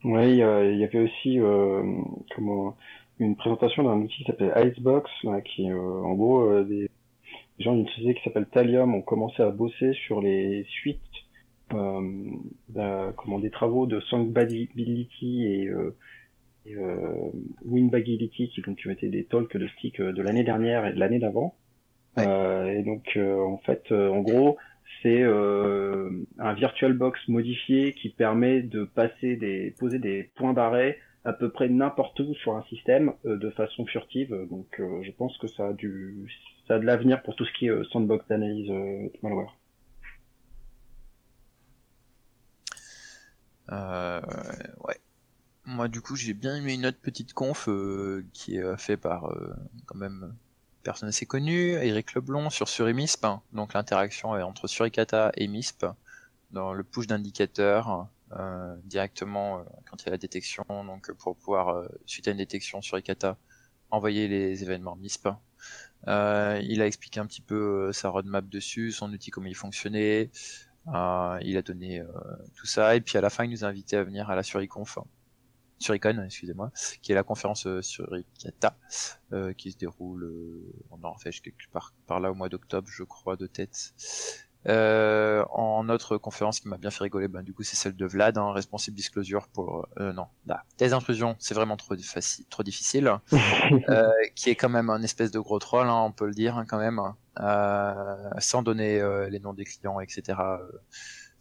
Oui, 0.03 0.33
il 0.33 0.77
y 0.77 0.83
avait 0.83 0.99
aussi 0.99 1.39
euh, 1.39 1.83
comment 2.35 2.77
une 3.17 3.35
présentation 3.35 3.83
d'un 3.83 3.97
outil 4.01 4.17
qui 4.17 4.23
s'appelle 4.25 4.53
Icebox, 4.55 5.09
là, 5.23 5.41
qui 5.41 5.71
en 5.71 6.13
gros 6.13 6.63
des, 6.63 6.89
gens 7.59 7.75
d'une 7.75 7.87
société 7.87 8.15
qui 8.15 8.23
s'appelle 8.23 8.47
Thallium 8.47 8.95
ont 8.95 9.01
commencé 9.01 9.41
à 9.41 9.49
bosser 9.49 9.93
sur 9.93 10.21
les 10.21 10.65
suites 10.65 10.99
euh, 11.73 13.11
comment 13.17 13.39
des 13.39 13.49
travaux 13.49 13.87
de 13.87 13.99
Soundability 14.01 15.45
et 15.45 15.67
euh, 15.67 15.95
euh, 16.67 17.31
Winbagility 17.63 18.49
qui 18.49 18.61
donc 18.61 18.85
été 18.85 19.09
des 19.09 19.25
talks 19.25 19.55
de 19.55 19.67
stick 19.67 19.99
euh, 19.99 20.13
de 20.13 20.21
l'année 20.21 20.43
dernière 20.43 20.85
et 20.85 20.93
de 20.93 20.99
l'année 20.99 21.19
d'avant. 21.19 21.55
Euh, 22.17 22.71
et 22.71 22.83
donc 22.83 23.17
euh, 23.17 23.39
en 23.39 23.57
fait, 23.57 23.91
en 23.91 24.21
gros, 24.21 24.57
c'est 25.01 25.23
un 25.23 26.53
virtual 26.53 26.93
box 26.93 27.19
modifié 27.27 27.93
qui 27.93 28.09
permet 28.09 28.61
de 28.61 28.85
passer 28.85 29.35
des 29.35 29.71
poser 29.77 29.99
des 29.99 30.31
points 30.35 30.53
d'arrêt 30.53 30.97
à 31.25 31.33
peu 31.33 31.49
près 31.49 31.69
n'importe 31.69 32.19
où 32.19 32.33
sur 32.35 32.55
un 32.55 32.63
système 32.63 33.13
de 33.23 33.49
façon 33.51 33.85
furtive. 33.85 34.35
Donc 34.49 34.79
je 34.79 35.11
pense 35.11 35.37
que 35.37 35.47
ça 35.47 35.67
a 35.67 35.73
du 35.73 36.27
ça 36.67 36.75
a 36.75 36.79
de 36.79 36.85
l'avenir 36.85 37.21
pour 37.23 37.35
tout 37.35 37.45
ce 37.45 37.53
qui 37.53 37.67
est 37.67 37.83
sandbox 37.91 38.27
d'analyse 38.27 38.67
de 38.67 39.11
malware. 39.21 39.55
Euh, 43.71 44.21
ouais. 44.87 44.99
Moi, 45.65 45.87
du 45.87 46.01
coup, 46.01 46.15
j'ai 46.15 46.33
bien 46.33 46.55
aimé 46.55 46.73
une 46.75 46.85
autre 46.85 46.99
petite 47.01 47.33
conf 47.33 47.67
euh, 47.67 48.23
qui 48.33 48.57
est 48.57 48.63
euh, 48.63 48.77
fait 48.77 48.97
par 48.97 49.25
euh, 49.31 49.55
quand 49.87 49.97
même 49.97 50.35
personne 50.83 51.09
assez 51.09 51.25
connue, 51.25 51.71
Eric 51.71 52.13
Leblon 52.13 52.51
sur 52.51 52.69
Surimisp. 52.69 53.25
Hein. 53.25 53.41
Donc 53.53 53.73
l'interaction 53.73 54.31
entre 54.31 54.67
Suricata 54.67 55.31
et 55.35 55.47
MISP 55.47 55.87
dans 56.51 56.73
le 56.73 56.83
push 56.83 57.07
d'indicateurs 57.07 58.07
directement 58.83 59.65
quand 59.89 60.01
il 60.01 60.05
y 60.05 60.09
a 60.09 60.11
la 60.11 60.17
détection. 60.17 60.63
Donc 60.69 61.11
pour 61.13 61.35
pouvoir 61.35 61.89
suite 62.05 62.27
à 62.27 62.31
une 62.31 62.37
détection 62.37 62.83
Suricata 62.83 63.37
envoyer 63.89 64.27
les 64.27 64.61
événements 64.61 64.95
MISP. 64.95 65.29
Il 66.07 66.81
a 66.81 66.87
expliqué 66.87 67.19
un 67.19 67.25
petit 67.25 67.41
peu 67.41 67.91
sa 67.93 68.09
roadmap 68.09 68.47
dessus, 68.47 68.91
son 68.91 69.11
outil 69.11 69.31
comment 69.31 69.47
il 69.47 69.55
fonctionnait. 69.55 70.29
il 70.87 71.57
a 71.57 71.61
donné 71.63 72.03
tout 72.55 72.67
ça 72.67 72.95
et 72.95 73.01
puis 73.01 73.17
à 73.17 73.21
la 73.21 73.29
fin 73.29 73.45
il 73.45 73.51
nous 73.51 73.65
a 73.65 73.67
invités 73.67 73.97
à 73.97 74.03
venir 74.03 74.29
à 74.29 74.35
la 74.35 74.43
Suriconf 74.43 74.97
Suricon, 75.79 76.23
excusez-moi, 76.23 76.71
qui 77.01 77.11
est 77.11 77.15
la 77.15 77.23
conférence 77.23 77.67
euh, 77.67 77.81
sur 77.81 78.17
Icata, 78.17 78.77
euh, 79.33 79.53
qui 79.53 79.71
se 79.71 79.77
déroule 79.77 80.23
euh, 80.23 80.73
en 80.89 80.97
Norvège 80.97 81.41
quelque 81.41 81.69
part 81.71 81.93
par 82.07 82.19
là 82.19 82.31
au 82.31 82.35
mois 82.35 82.49
d'octobre, 82.49 82.87
je 82.89 83.03
crois, 83.03 83.35
de 83.35 83.47
tête. 83.47 83.93
Euh, 84.67 85.43
en 85.51 85.89
autre 85.89 86.17
conférence 86.17 86.59
qui 86.59 86.67
m'a 86.67 86.77
bien 86.77 86.89
fait 86.89 87.03
rigoler, 87.03 87.27
ben, 87.27 87.43
du 87.43 87.53
coup 87.53 87.63
c'est 87.63 87.75
celle 87.75 87.95
de 87.95 88.05
Vlad, 88.05 88.37
hein, 88.37 88.51
Responsive 88.51 88.93
Disclosure 88.93 89.47
pour 89.47 89.87
euh, 89.99 90.13
non, 90.13 90.27
là, 90.47 90.63
des 90.77 90.93
intrusions, 90.93 91.35
c'est 91.39 91.53
vraiment 91.53 91.77
trop 91.77 91.95
difficile, 91.95 93.11
euh, 93.89 94.11
qui 94.35 94.49
est 94.49 94.55
quand 94.55 94.69
même 94.69 94.89
un 94.89 95.01
espèce 95.03 95.31
de 95.31 95.39
gros 95.39 95.59
troll, 95.59 95.87
hein, 95.87 96.01
on 96.01 96.11
peut 96.11 96.25
le 96.25 96.33
dire 96.33 96.57
hein, 96.57 96.65
quand 96.67 96.79
même, 96.79 96.99
sans 98.39 98.63
donner 98.63 99.01
les 99.29 99.39
noms 99.39 99.53
des 99.53 99.65
clients, 99.65 99.99
etc 99.99 100.35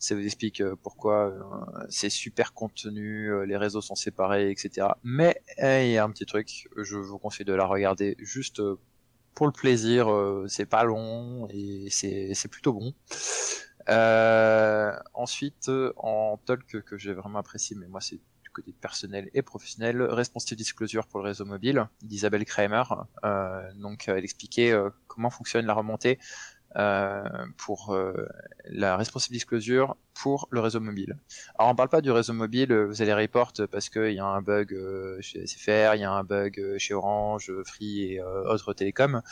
ça 0.04 0.14
vous 0.14 0.24
explique 0.24 0.60
euh, 0.60 0.76
pourquoi 0.82 1.28
euh, 1.28 1.86
c'est 1.88 2.10
super 2.10 2.52
contenu, 2.52 3.28
euh, 3.28 3.46
les 3.46 3.56
réseaux 3.56 3.80
sont 3.80 3.94
séparés, 3.94 4.50
etc. 4.50 4.88
Mais 5.02 5.40
il 5.58 5.90
y 5.90 5.98
a 5.98 6.04
un 6.04 6.10
petit 6.10 6.26
truc, 6.26 6.68
je 6.76 6.96
vous 6.96 7.18
conseille 7.18 7.46
de 7.46 7.54
la 7.54 7.64
regarder 7.64 8.16
juste 8.18 8.60
pour 9.34 9.46
le 9.46 9.52
plaisir, 9.52 10.08
c'est 10.48 10.66
pas 10.66 10.84
long 10.84 11.46
et 11.50 11.88
c'est 11.90 12.48
plutôt 12.48 12.72
bon. 12.72 12.94
ensuite, 15.14 15.70
en 15.96 16.38
talk 16.44 16.80
que 16.82 16.96
j'ai 16.96 17.12
vraiment 17.12 17.38
apprécié, 17.38 17.76
mais 17.78 17.88
moi 17.88 18.00
c'est 18.00 18.20
du 18.42 18.50
côté 18.50 18.72
personnel 18.72 19.30
et 19.34 19.42
professionnel, 19.42 20.02
Responsive 20.02 20.56
Disclosure 20.56 21.06
pour 21.06 21.20
le 21.20 21.26
réseau 21.26 21.44
mobile 21.44 21.88
d'Isabelle 22.02 22.44
Kramer. 22.44 22.84
donc 23.76 24.08
elle 24.08 24.24
expliquait 24.24 24.72
comment 25.06 25.30
fonctionne 25.30 25.66
la 25.66 25.74
remontée 25.74 26.18
euh, 26.18 26.53
pour 27.56 27.94
euh, 27.94 28.12
la 28.64 28.96
responsive 28.96 29.32
disclosure 29.32 29.96
pour 30.14 30.48
le 30.50 30.60
réseau 30.60 30.80
mobile. 30.80 31.16
Alors 31.58 31.70
on 31.70 31.74
parle 31.74 31.88
pas 31.88 32.00
du 32.00 32.10
réseau 32.10 32.32
mobile, 32.32 32.72
euh, 32.72 32.86
vous 32.86 33.02
allez 33.02 33.14
report 33.14 33.52
parce 33.70 33.88
qu'il 33.88 34.12
y 34.12 34.18
a 34.18 34.26
un 34.26 34.42
bug 34.42 34.76
chez 35.20 35.46
SFR, 35.46 35.94
il 35.94 36.00
y 36.00 36.04
a 36.04 36.10
un 36.10 36.24
bug 36.24 36.78
chez 36.78 36.94
Orange, 36.94 37.52
Free 37.64 38.14
et 38.14 38.22
autres 38.22 38.72
télécoms. 38.72 39.22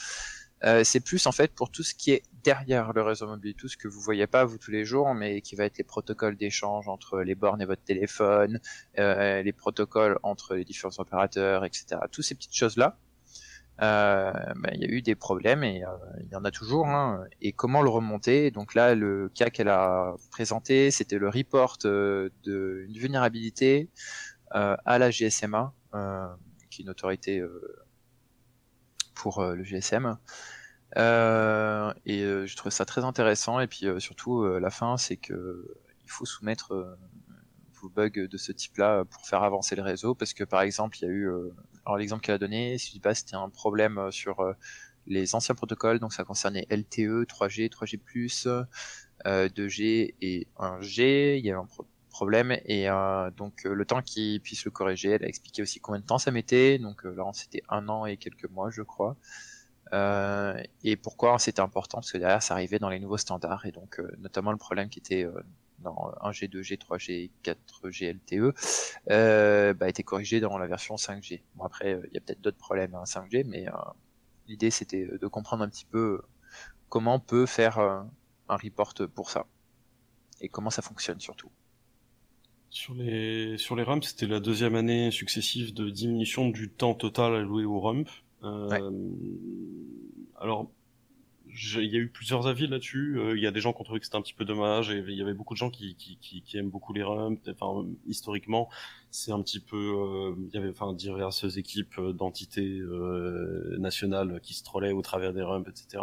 Euh, 0.65 0.85
c'est 0.85 1.01
plus 1.01 1.27
en 1.27 1.33
fait 1.33 1.53
pour 1.53 1.71
tout 1.71 1.83
ce 1.83 1.95
qui 1.95 2.13
est 2.13 2.23
derrière 2.45 2.93
le 2.93 3.03
réseau 3.03 3.27
mobile, 3.27 3.55
tout 3.55 3.69
ce 3.69 3.77
que 3.77 3.89
vous 3.89 4.01
voyez 4.01 4.27
pas 4.27 4.45
vous 4.45 4.59
tous 4.59 4.71
les 4.71 4.85
jours, 4.85 5.13
mais 5.15 5.41
qui 5.41 5.57
va 5.57 5.65
être 5.65 5.79
les 5.79 5.85
protocoles 5.85 6.37
d'échange 6.37 6.89
entre 6.89 7.21
les 7.21 7.35
bornes 7.35 7.61
et 7.61 7.65
votre 7.65 7.83
téléphone, 7.83 8.61
euh, 8.99 9.43
les 9.43 9.53
protocoles 9.53 10.19
entre 10.23 10.55
les 10.55 10.65
différents 10.65 10.99
opérateurs, 10.99 11.65
etc. 11.65 12.01
Toutes 12.13 12.25
ces 12.25 12.35
petites 12.37 12.55
choses 12.55 12.77
là, 12.77 12.97
euh, 13.81 14.33
ben, 14.57 14.71
il 14.75 14.81
y 14.81 14.85
a 14.85 14.89
eu 14.89 15.03
des 15.03 15.15
problèmes 15.15 15.65
et 15.65 15.83
euh, 15.85 15.89
il 16.21 16.29
y 16.31 16.37
en 16.37 16.45
a 16.45 16.51
toujours. 16.51 16.89
Hein. 16.89 17.25
Et 17.41 17.53
comment 17.53 17.83
le 17.83 17.89
remonter? 17.89 18.51
Donc 18.51 18.75
là, 18.75 18.95
le 18.95 19.31
cas 19.35 19.51
qu'elle 19.51 19.69
a 19.69 20.15
présenté, 20.31 20.91
c'était 20.91 21.19
le 21.19 21.29
report 21.29 21.79
euh, 21.85 22.29
d'une 22.45 22.93
vulnérabilité 22.99 23.89
à 24.55 24.99
la 24.99 25.11
GSMA, 25.11 25.73
qui 26.69 26.83
est 26.83 26.85
une 26.85 26.91
autorité 26.91 27.43
pour 29.15 29.43
le 29.43 29.65
GSM. 29.65 30.19
Euh, 30.99 31.95
et 32.05 32.21
je 32.21 32.57
trouve 32.57 32.71
ça 32.71 32.85
très 32.85 33.03
intéressant. 33.03 33.61
Et 33.61 33.67
puis 33.67 33.87
surtout, 33.99 34.45
la 34.45 34.69
fin, 34.69 34.99
c'est 34.99 35.17
que 35.17 35.75
il 36.05 36.11
faut 36.11 36.27
soumettre 36.27 36.99
vos 37.81 37.89
bugs 37.89 38.11
de 38.11 38.37
ce 38.37 38.53
type-là 38.53 39.07
pour 39.07 39.27
faire 39.27 39.43
avancer 39.43 39.75
le 39.75 39.81
réseau, 39.81 40.15
parce 40.15 40.35
que 40.35 40.45
par 40.45 40.61
exemple, 40.61 40.99
il 40.99 41.03
y 41.07 41.09
a 41.09 41.11
eu 41.11 41.31
alors 41.85 41.99
l'exemple 41.99 42.23
qu'elle 42.23 42.37
a 42.37 42.39
donné, 42.39 42.79
si 42.79 42.89
je 42.89 42.93
dis 42.93 43.01
pas, 43.01 43.15
c'était 43.15 43.35
un 43.35 43.49
problème 43.49 43.99
euh, 43.99 44.11
sur 44.11 44.41
euh, 44.41 44.53
les 45.07 45.35
anciens 45.35 45.55
protocoles, 45.55 45.99
donc 45.99 46.13
ça 46.13 46.25
concernait 46.25 46.67
LTE, 46.71 47.27
3G, 47.27 47.69
3G+, 47.69 48.67
euh, 49.27 49.49
2G 49.49 50.15
et 50.21 50.47
1G. 50.59 51.39
Il 51.39 51.45
y 51.45 51.51
avait 51.51 51.61
un 51.61 51.69
problème 52.11 52.57
et 52.67 52.89
euh, 52.89 53.31
donc 53.31 53.65
le 53.65 53.85
temps 53.85 54.03
qu'il 54.03 54.41
puisse 54.41 54.65
le 54.65 54.71
corriger, 54.71 55.11
elle 55.11 55.25
a 55.25 55.29
expliqué 55.29 55.63
aussi 55.63 55.81
combien 55.81 56.01
de 56.01 56.07
temps 56.07 56.19
ça 56.19 56.31
mettait. 56.31 56.79
Donc 56.79 57.03
là, 57.05 57.25
c'était 57.33 57.63
un 57.69 57.89
an 57.89 58.07
et 58.07 58.17
quelques 58.17 58.49
mois, 58.51 58.71
je 58.71 58.83
crois. 58.83 59.17
et 60.85 60.97
pourquoi 60.97 61.39
c'était 61.39 61.61
important? 61.61 61.99
Parce 61.99 62.13
que 62.13 62.19
derrière, 62.19 62.43
ça 62.43 62.55
arrivait 62.55 62.79
dans 62.79 62.91
les 62.91 63.01
nouveaux 63.01 63.19
standards 63.19 63.67
et 63.67 63.73
donc 63.73 64.01
notamment 64.19 64.53
le 64.53 64.59
problème 64.59 64.89
qui 64.89 65.01
était 65.01 65.27
dans 65.83 66.13
1G, 66.23 66.49
2G, 66.49 66.79
3G, 66.79 67.31
4G 67.45 68.13
LTE, 68.15 68.55
euh, 69.11 69.75
bah, 69.75 69.87
a 69.87 69.89
été 69.89 70.03
corrigé 70.03 70.41
dans 70.41 70.59
la 70.59 70.67
version 70.67 70.97
5G. 70.97 71.43
Bon 71.57 71.65
après, 71.65 71.95
euh, 71.95 72.03
il 72.09 72.15
y 72.15 72.19
a 72.19 72.21
peut-être 72.21 72.41
d'autres 72.41 72.59
problèmes 72.59 72.95
en 72.95 73.05
5G, 73.05 73.45
mais 73.47 73.69
euh, 73.69 73.73
l'idée 74.49 74.71
c'était 74.71 75.07
de 75.07 75.27
comprendre 75.27 75.63
un 75.63 75.69
petit 75.69 75.87
peu 75.87 76.23
comment 76.89 77.17
on 77.17 77.21
peut 77.21 77.47
faire 77.47 77.79
un 77.79 78.57
report 78.57 78.95
pour 79.15 79.31
ça 79.31 79.47
et 80.41 80.49
comment 80.49 80.71
ça 80.71 80.83
fonctionne 80.83 81.21
surtout. 81.21 81.51
Sur 82.73 82.95
les 82.95 83.59
sur 83.59 83.77
les 83.77 83.85
c'était 84.01 84.27
la 84.27 84.41
deuxième 84.41 84.75
année 84.77 85.11
successive 85.11 85.75
de 85.75 85.91
diminution 85.91 86.49
du 86.49 86.71
temps 86.71 86.95
total 86.95 87.35
alloué 87.35 87.67
au 87.67 87.81
rump. 87.81 88.09
Euh, 88.45 88.91
Alors 90.41 90.71
il 91.55 91.93
y 91.93 91.97
a 91.97 91.99
eu 91.99 92.09
plusieurs 92.09 92.47
avis 92.47 92.67
là-dessus. 92.67 93.19
Euh, 93.19 93.37
il 93.37 93.43
y 93.43 93.47
a 93.47 93.51
des 93.51 93.61
gens 93.61 93.73
qui 93.73 93.81
ont 93.81 93.85
trouvé 93.85 94.01
que 94.01 94.07
c'était 94.07 94.17
un 94.17 94.23
petit 94.23 94.35
peu 94.35 94.45
dommage, 94.45 94.91
et 94.91 95.05
il 95.07 95.15
y 95.15 95.23
avait 95.23 95.35
beaucoup 95.35 95.55
de 95.55 95.59
gens 95.59 95.71
qui, 95.71 95.95
qui, 95.97 96.17
qui, 96.19 96.43
qui 96.43 96.57
aiment 96.57 96.71
beaucoup 96.71 96.93
les 96.93 97.03
rumps. 97.03 97.49
Enfin, 97.49 97.87
historiquement, 98.07 98.69
c'est 99.11 99.33
un 99.33 99.43
petit 99.43 99.61
peu, 99.61 99.77
euh, 99.77 100.35
il 100.49 100.55
y 100.55 100.59
avait 100.59 100.71
enfin 100.71 100.95
diverses 100.95 101.57
équipes 101.57 102.01
d'entités 102.01 102.79
euh, 102.79 103.77
nationales 103.79 104.41
qui 104.43 104.55
se 104.55 104.65
trollaient 104.65 104.93
au 104.93 105.03
travers 105.03 105.33
des 105.33 105.43
rumps, 105.43 105.69
etc. 105.69 106.03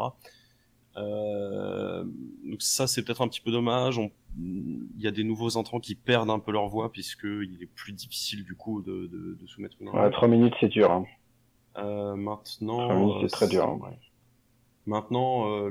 donc 0.96 2.62
ça, 2.62 2.86
c'est 2.86 3.04
peut-être 3.04 3.22
un 3.22 3.28
petit 3.28 3.42
peu 3.42 3.52
dommage. 3.52 4.00
Il 4.38 5.02
y 5.02 5.08
a 5.08 5.12
des 5.12 5.24
nouveaux 5.24 5.56
entrants 5.58 5.80
qui 5.80 5.96
perdent 5.96 6.30
un 6.30 6.40
peu 6.40 6.52
leur 6.52 6.68
voix 6.68 6.92
puisque 6.92 7.24
il 7.24 7.58
est 7.62 7.74
plus 7.74 7.94
difficile 7.94 8.44
du 8.44 8.54
coup 8.54 8.82
de, 8.82 9.08
de, 9.08 9.38
de 9.40 9.48
soumettre 9.48 9.78
une. 9.80 9.90
Ouais, 9.90 10.12
trois 10.12 10.28
minutes, 10.28 10.54
c'est 10.60 10.68
dur. 10.68 10.92
Hein. 10.92 11.06
maintenant, 12.16 13.22
c'est 13.22 13.28
très 13.28 13.48
dur. 13.48 13.64
Hein. 13.64 13.80
Maintenant, 14.86 15.48
euh, 15.50 15.70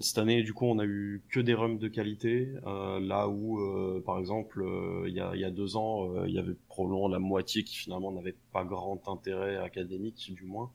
cette 0.00 0.18
année, 0.18 0.42
du 0.42 0.52
coup, 0.52 0.66
on 0.66 0.78
a 0.78 0.84
eu 0.84 1.22
que 1.30 1.40
des 1.40 1.54
rums 1.54 1.78
de 1.78 1.88
qualité, 1.88 2.48
euh, 2.66 3.00
là 3.00 3.28
où, 3.28 3.58
euh, 3.60 4.02
par 4.04 4.18
exemple, 4.18 4.64
il 5.06 5.14
y 5.14 5.20
a, 5.20 5.34
y, 5.34 5.44
a, 5.44 5.50
deux 5.50 5.76
ans, 5.76 6.24
il 6.26 6.34
y 6.34 6.38
avait 6.38 6.56
probablement 6.68 7.08
la 7.08 7.18
moitié 7.18 7.64
qui 7.64 7.76
finalement 7.76 8.12
n'avait 8.12 8.34
pas 8.52 8.64
grand 8.64 9.08
intérêt 9.08 9.56
académique, 9.56 10.32
du 10.34 10.44
moins. 10.44 10.70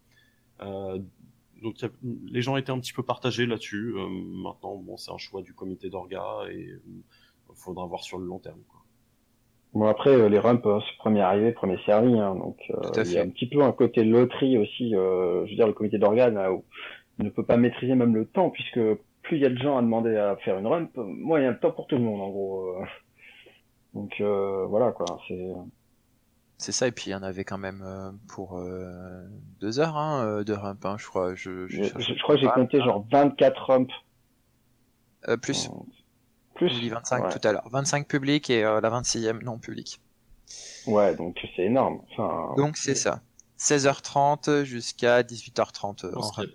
donc 1.61 1.86
les 2.03 2.41
gens 2.41 2.57
étaient 2.57 2.71
un 2.71 2.80
petit 2.80 2.93
peu 2.93 3.03
partagés 3.03 3.45
là-dessus. 3.45 3.93
maintenant, 3.93 4.78
bon, 4.78 4.97
c'est 4.97 5.11
un 5.11 5.17
choix 5.17 5.41
du 5.41 5.53
comité 5.53 5.89
d'orga 5.89 6.23
et 6.51 6.69
il 6.88 7.55
faudra 7.55 7.86
voir 7.86 8.03
sur 8.03 8.17
le 8.17 8.26
long 8.26 8.39
terme. 8.39 8.61
Quoi. 8.67 8.82
Bon 9.73 9.88
après 9.88 10.30
les 10.30 10.39
rumps 10.39 10.61
c'est 10.63 10.97
premier 10.97 11.19
arrivé 11.19 11.51
premier 11.51 11.78
servi 11.86 12.17
hein, 12.17 12.34
donc 12.36 12.57
il 12.69 13.11
y 13.11 13.17
a 13.17 13.21
un 13.23 13.30
petit 13.30 13.45
peu 13.45 13.61
un 13.61 13.73
côté 13.73 14.05
loterie 14.05 14.57
aussi 14.57 14.91
je 14.91 15.49
veux 15.49 15.55
dire 15.55 15.67
le 15.67 15.73
comité 15.73 15.97
d'organes 15.97 16.38
où 16.47 16.63
ne 17.20 17.30
peut 17.30 17.45
pas 17.45 17.57
maîtriser 17.57 17.95
même 17.95 18.16
le 18.16 18.26
temps, 18.26 18.49
puisque 18.49 18.80
plus 19.24 19.38
il 19.38 19.41
y 19.41 19.45
a 19.45 19.49
de 19.49 19.57
gens 19.57 19.78
à 19.78 19.82
demander 19.82 20.16
à 20.18 20.36
faire 20.38 20.57
une 20.57 20.68
run, 20.68 20.88
moins 20.95 21.39
il 21.39 21.43
y 21.43 21.47
a 21.47 21.51
le 21.51 21.59
temps 21.59 21.72
pour 21.72 21.88
tout 21.88 21.95
le 21.95 22.03
monde, 22.03 22.22
en 22.22 22.30
gros. 22.30 22.68
Euh. 22.68 22.86
Donc 23.93 24.13
euh, 24.20 24.66
voilà, 24.68 24.91
quoi. 24.91 25.05
C'est... 25.28 25.51
C'est 26.57 26.72
ça, 26.72 26.88
et 26.88 26.91
puis 26.91 27.07
il 27.07 27.11
y 27.11 27.16
en 27.16 27.24
avait 27.24 27.43
quand 27.43 27.57
même 27.57 27.84
euh, 27.86 28.11
pour 28.30 28.61
deux 29.59 29.80
heures 29.80 29.97
hein, 29.97 30.41
de 30.43 30.53
rump, 30.53 30.86
hein, 30.86 30.95
je 30.97 31.05
crois. 31.05 31.36
Je, 31.36 31.68
je, 31.68 31.84
je, 31.84 32.24
crois 32.24 32.36
que 32.36 32.41
j'ai 32.41 32.47
compté 32.47 32.80
genre 32.80 33.05
24 33.11 33.61
rumps. 33.61 33.91
plus. 35.41 35.70
plus. 36.53 36.70
J'ai 36.70 36.89
25 36.89 37.30
tout 37.30 37.45
à 37.45 37.51
l'heure. 37.51 37.68
25 37.70 38.07
publics 38.07 38.49
et 38.49 38.61
la 38.61 38.80
26e 38.82 39.43
non 39.43 39.57
public. 39.57 39.99
Ouais, 40.88 41.13
donc 41.16 41.45
c'est 41.55 41.63
énorme. 41.63 42.01
Enfin, 42.11 42.53
donc 42.55 42.78
c'est 42.78 42.95
ça. 42.95 43.22
16h30 43.59 44.63
jusqu'à 44.63 45.22
18h30 45.24 46.13
en 46.16 46.22
rump 46.22 46.49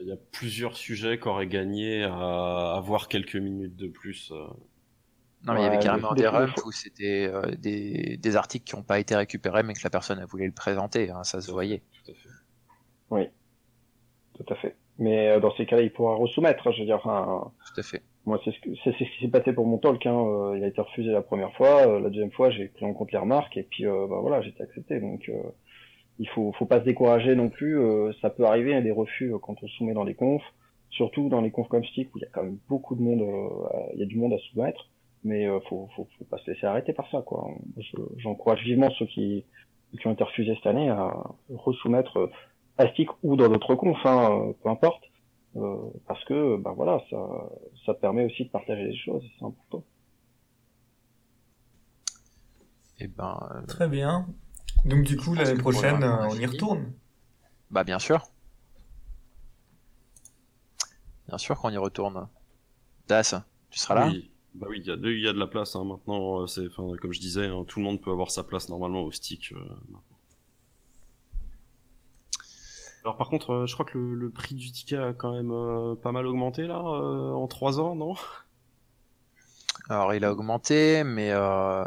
il 0.00 0.08
y 0.08 0.12
a 0.12 0.16
plusieurs 0.32 0.76
sujets 0.76 1.18
qui 1.18 1.28
auraient 1.28 1.46
gagné 1.46 2.04
à 2.04 2.74
avoir 2.76 3.08
quelques 3.08 3.36
minutes 3.36 3.76
de 3.76 3.88
plus. 3.88 4.30
Euh. 4.32 4.46
Non, 5.44 5.54
mais 5.54 5.60
il 5.60 5.64
y 5.64 5.66
avait 5.66 5.78
carrément 5.78 6.12
des, 6.12 6.26
rumps 6.26 6.64
où 6.64 6.72
c'était 6.72 7.28
euh, 7.32 7.42
des, 7.58 8.16
des, 8.16 8.36
articles 8.36 8.64
qui 8.64 8.74
n'ont 8.74 8.82
pas 8.82 8.98
été 8.98 9.14
récupérés, 9.14 9.62
mais 9.62 9.74
que 9.74 9.80
la 9.84 9.90
personne 9.90 10.18
a 10.18 10.26
voulu 10.26 10.46
le 10.46 10.52
présenter, 10.52 11.10
hein, 11.10 11.22
ça 11.22 11.40
se 11.40 11.52
voyait. 11.52 11.82
Tout 12.04 12.10
à 12.10 12.14
fait. 12.14 12.28
Oui, 13.10 13.28
tout 14.34 14.52
à 14.52 14.56
fait. 14.56 14.76
Mais 14.98 15.28
euh, 15.28 15.40
dans 15.40 15.54
ces 15.56 15.66
cas-là, 15.66 15.82
il 15.82 15.92
pourra 15.92 16.16
resoumettre, 16.16 16.72
je 16.72 16.80
veux 16.80 16.86
dire. 16.86 17.00
Tout 17.02 17.80
à 17.80 17.82
fait. 17.82 18.02
Moi, 18.24 18.40
c'est 18.44 18.50
ce, 18.50 18.90
ce, 18.90 18.98
qui 18.98 19.20
s'est 19.20 19.28
passé 19.28 19.52
pour 19.52 19.66
mon 19.66 19.78
talk. 19.78 20.04
Hein. 20.04 20.54
il 20.56 20.64
a 20.64 20.66
été 20.66 20.80
refusé 20.80 21.12
la 21.12 21.22
première 21.22 21.52
fois. 21.54 22.00
la 22.00 22.08
deuxième 22.08 22.32
fois, 22.32 22.50
j'ai 22.50 22.66
pris 22.66 22.84
en 22.84 22.92
compte 22.92 23.12
les 23.12 23.18
remarques, 23.18 23.56
et 23.56 23.62
puis 23.62 23.84
bah, 23.84 24.18
voilà, 24.20 24.42
j'ai 24.42 24.48
été 24.48 24.64
accepté. 24.64 24.98
Donc, 24.98 25.30
il 26.18 26.28
faut, 26.30 26.52
faut 26.52 26.66
pas 26.66 26.80
se 26.80 26.84
décourager 26.84 27.34
non 27.34 27.48
plus. 27.48 27.78
Euh, 27.78 28.12
ça 28.20 28.30
peut 28.30 28.44
arriver 28.44 28.74
à 28.74 28.80
des 28.80 28.90
refus 28.90 29.32
euh, 29.32 29.38
quand 29.38 29.56
on 29.62 29.68
soumet 29.68 29.94
dans 29.94 30.04
les 30.04 30.14
confs, 30.14 30.44
surtout 30.90 31.28
dans 31.28 31.40
les 31.40 31.50
confs 31.50 31.68
comme 31.68 31.84
Stick 31.84 32.14
où 32.14 32.18
il 32.18 32.22
y 32.22 32.24
a 32.24 32.28
quand 32.32 32.42
même 32.42 32.58
beaucoup 32.68 32.94
de 32.94 33.02
monde, 33.02 33.22
euh, 33.22 33.92
il 33.94 34.00
y 34.00 34.02
a 34.02 34.06
du 34.06 34.16
monde 34.16 34.32
à 34.32 34.38
soumettre. 34.50 34.88
Mais 35.24 35.48
faut, 35.68 35.88
faut, 35.96 36.06
faut 36.18 36.24
pas 36.26 36.38
se 36.38 36.48
laisser 36.52 36.66
arrêter 36.66 36.92
par 36.92 37.10
ça, 37.10 37.20
quoi. 37.20 37.50
J'encourage 38.16 38.62
vivement 38.62 38.90
ceux 38.90 39.06
qui, 39.06 39.44
qui 39.98 40.06
ont 40.06 40.12
été 40.12 40.22
refusés 40.22 40.54
cette 40.54 40.66
année 40.66 40.88
à 40.88 41.12
resoumettre 41.48 42.30
à 42.78 42.86
Stick 42.90 43.08
ou 43.24 43.34
dans 43.34 43.48
d'autres 43.48 43.74
confs, 43.74 43.98
hein, 44.04 44.52
peu 44.62 44.68
importe, 44.68 45.02
parce 46.06 46.22
que 46.26 46.58
ben 46.58 46.74
voilà, 46.74 47.02
ça, 47.10 47.50
ça 47.86 47.94
permet 47.94 48.24
aussi 48.26 48.44
de 48.44 48.50
partager 48.50 48.84
les 48.84 48.96
choses, 48.96 49.24
c'est 49.36 49.44
important. 49.44 49.82
Et 53.00 53.04
eh 53.04 53.08
ben, 53.08 53.64
Très 53.66 53.88
bien. 53.88 54.26
Donc 54.86 55.02
du 55.02 55.16
coup, 55.16 55.34
l'année 55.34 55.58
prochaine, 55.58 56.02
on 56.02 56.34
y 56.34 56.46
retourne 56.46 56.92
Bah 57.70 57.84
bien 57.84 57.98
sûr. 57.98 58.30
Bien 61.28 61.38
sûr 61.38 61.58
qu'on 61.58 61.70
y 61.70 61.76
retourne. 61.76 62.28
Das, 63.08 63.34
tu 63.70 63.78
seras 63.78 63.94
là 63.94 64.06
oui. 64.08 64.30
Bah 64.54 64.68
oui, 64.70 64.80
il 64.80 64.86
y, 64.86 64.90
a 64.90 64.96
de, 64.96 65.12
y 65.12 65.28
a 65.28 65.34
de 65.34 65.38
la 65.38 65.46
place 65.46 65.76
hein. 65.76 65.84
maintenant. 65.84 66.40
Euh, 66.40 66.46
c'est, 66.46 66.72
comme 66.74 67.12
je 67.12 67.20
disais, 67.20 67.46
hein, 67.46 67.64
tout 67.68 67.78
le 67.78 67.84
monde 67.84 68.00
peut 68.00 68.10
avoir 68.10 68.30
sa 68.30 68.42
place 68.42 68.70
normalement 68.70 69.02
au 69.02 69.12
stick. 69.12 69.52
Euh, 69.52 69.58
Alors 73.04 73.18
par 73.18 73.28
contre, 73.28 73.50
euh, 73.50 73.66
je 73.66 73.74
crois 73.74 73.84
que 73.84 73.98
le, 73.98 74.14
le, 74.14 74.30
prix 74.30 74.54
du 74.54 74.72
ticket 74.72 74.96
a 74.96 75.12
quand 75.12 75.32
même 75.32 75.96
pas 75.96 76.10
mal 76.10 76.26
augmenté 76.26 76.66
là 76.66 76.80
en 76.80 77.46
trois 77.48 77.80
ans, 77.80 77.94
non? 77.94 78.14
Alors 79.88 80.14
il 80.14 80.24
a 80.24 80.32
augmenté, 80.32 81.04
mais 81.04 81.30
euh, 81.30 81.84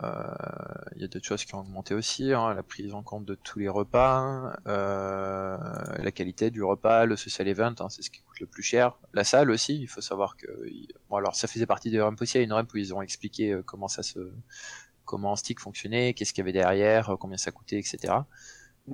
il 0.95 1.01
y 1.01 1.03
a 1.03 1.07
d'autres 1.07 1.25
choses 1.25 1.43
qui 1.43 1.53
ont 1.55 1.59
augmenté 1.59 1.93
aussi. 1.93 2.31
Hein, 2.31 2.53
la 2.53 2.63
prise 2.63 2.93
en 2.93 3.03
compte 3.03 3.25
de 3.25 3.35
tous 3.35 3.59
les 3.59 3.67
repas, 3.67 4.55
euh, 4.67 5.57
la 5.97 6.11
qualité 6.11 6.49
du 6.49 6.63
repas, 6.63 7.05
le 7.05 7.17
social 7.17 7.49
event, 7.49 7.75
hein, 7.79 7.89
c'est 7.89 8.01
ce 8.01 8.09
qui 8.09 8.21
coûte 8.21 8.39
le 8.39 8.47
plus 8.47 8.63
cher. 8.63 8.97
La 9.13 9.25
salle 9.25 9.51
aussi, 9.51 9.77
il 9.81 9.87
faut 9.87 9.99
savoir 9.99 10.37
que 10.37 10.47
bon 11.09 11.17
alors 11.17 11.35
ça 11.35 11.47
faisait 11.47 11.65
partie 11.65 11.91
des 11.91 11.99
ramps 11.99 12.15
aussi. 12.21 12.37
Il 12.37 12.39
y 12.39 12.41
a 12.41 12.45
une 12.45 12.53
ramp 12.53 12.67
où 12.73 12.77
ils 12.77 12.93
ont 12.93 13.01
expliqué 13.01 13.51
euh, 13.51 13.63
comment 13.63 13.89
ça 13.89 14.01
se 14.01 14.31
comment 15.03 15.35
stick 15.35 15.59
fonctionnait, 15.59 16.13
qu'est-ce 16.13 16.31
qu'il 16.33 16.41
y 16.41 16.45
avait 16.45 16.53
derrière, 16.53 17.17
combien 17.19 17.37
ça 17.37 17.51
coûtait, 17.51 17.79
etc. 17.79 18.13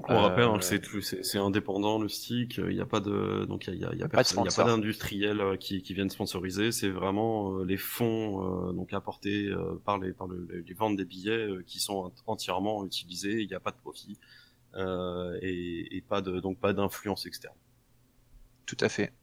On 0.07 0.21
rappelle 0.21 0.47
que 0.59 1.01
c'est 1.01 1.23
c'est 1.23 1.37
indépendant 1.37 1.99
le 1.99 2.09
stick. 2.09 2.57
Il 2.57 2.75
n'y 2.75 2.81
a 2.81 2.85
pas 2.85 2.99
de 2.99 3.45
donc 3.45 3.67
il 3.67 3.75
y 3.75 3.85
a, 3.85 3.93
y 3.93 4.03
a, 4.03 4.07
personne, 4.07 4.47
pas 4.55 4.63
d'industriel 4.63 5.39
euh, 5.39 5.57
qui, 5.57 5.81
qui 5.81 5.93
viennent 5.93 6.09
sponsoriser. 6.09 6.71
C'est 6.71 6.89
vraiment 6.89 7.59
euh, 7.59 7.65
les 7.65 7.77
fonds 7.77 8.69
euh, 8.69 8.73
donc 8.73 8.93
apportés 8.93 9.53
par 9.85 9.97
les 9.97 10.11
par 10.11 10.27
le, 10.27 10.47
les 10.49 10.73
ventes 10.73 10.97
des 10.97 11.05
billets 11.05 11.47
qui 11.65 11.79
sont 11.79 12.11
entièrement 12.27 12.85
utilisés. 12.85 13.41
Il 13.41 13.47
n'y 13.47 13.53
a 13.53 13.59
pas 13.59 13.71
de 13.71 13.77
profit 13.77 14.17
et, 14.77 15.95
et, 15.95 16.01
pas 16.01 16.21
de 16.21 16.39
donc 16.39 16.59
pas 16.59 16.73
d'influence 16.73 17.25
externe. 17.25 17.55
Tout 18.65 18.77
à 18.81 18.89
fait. 18.89 19.13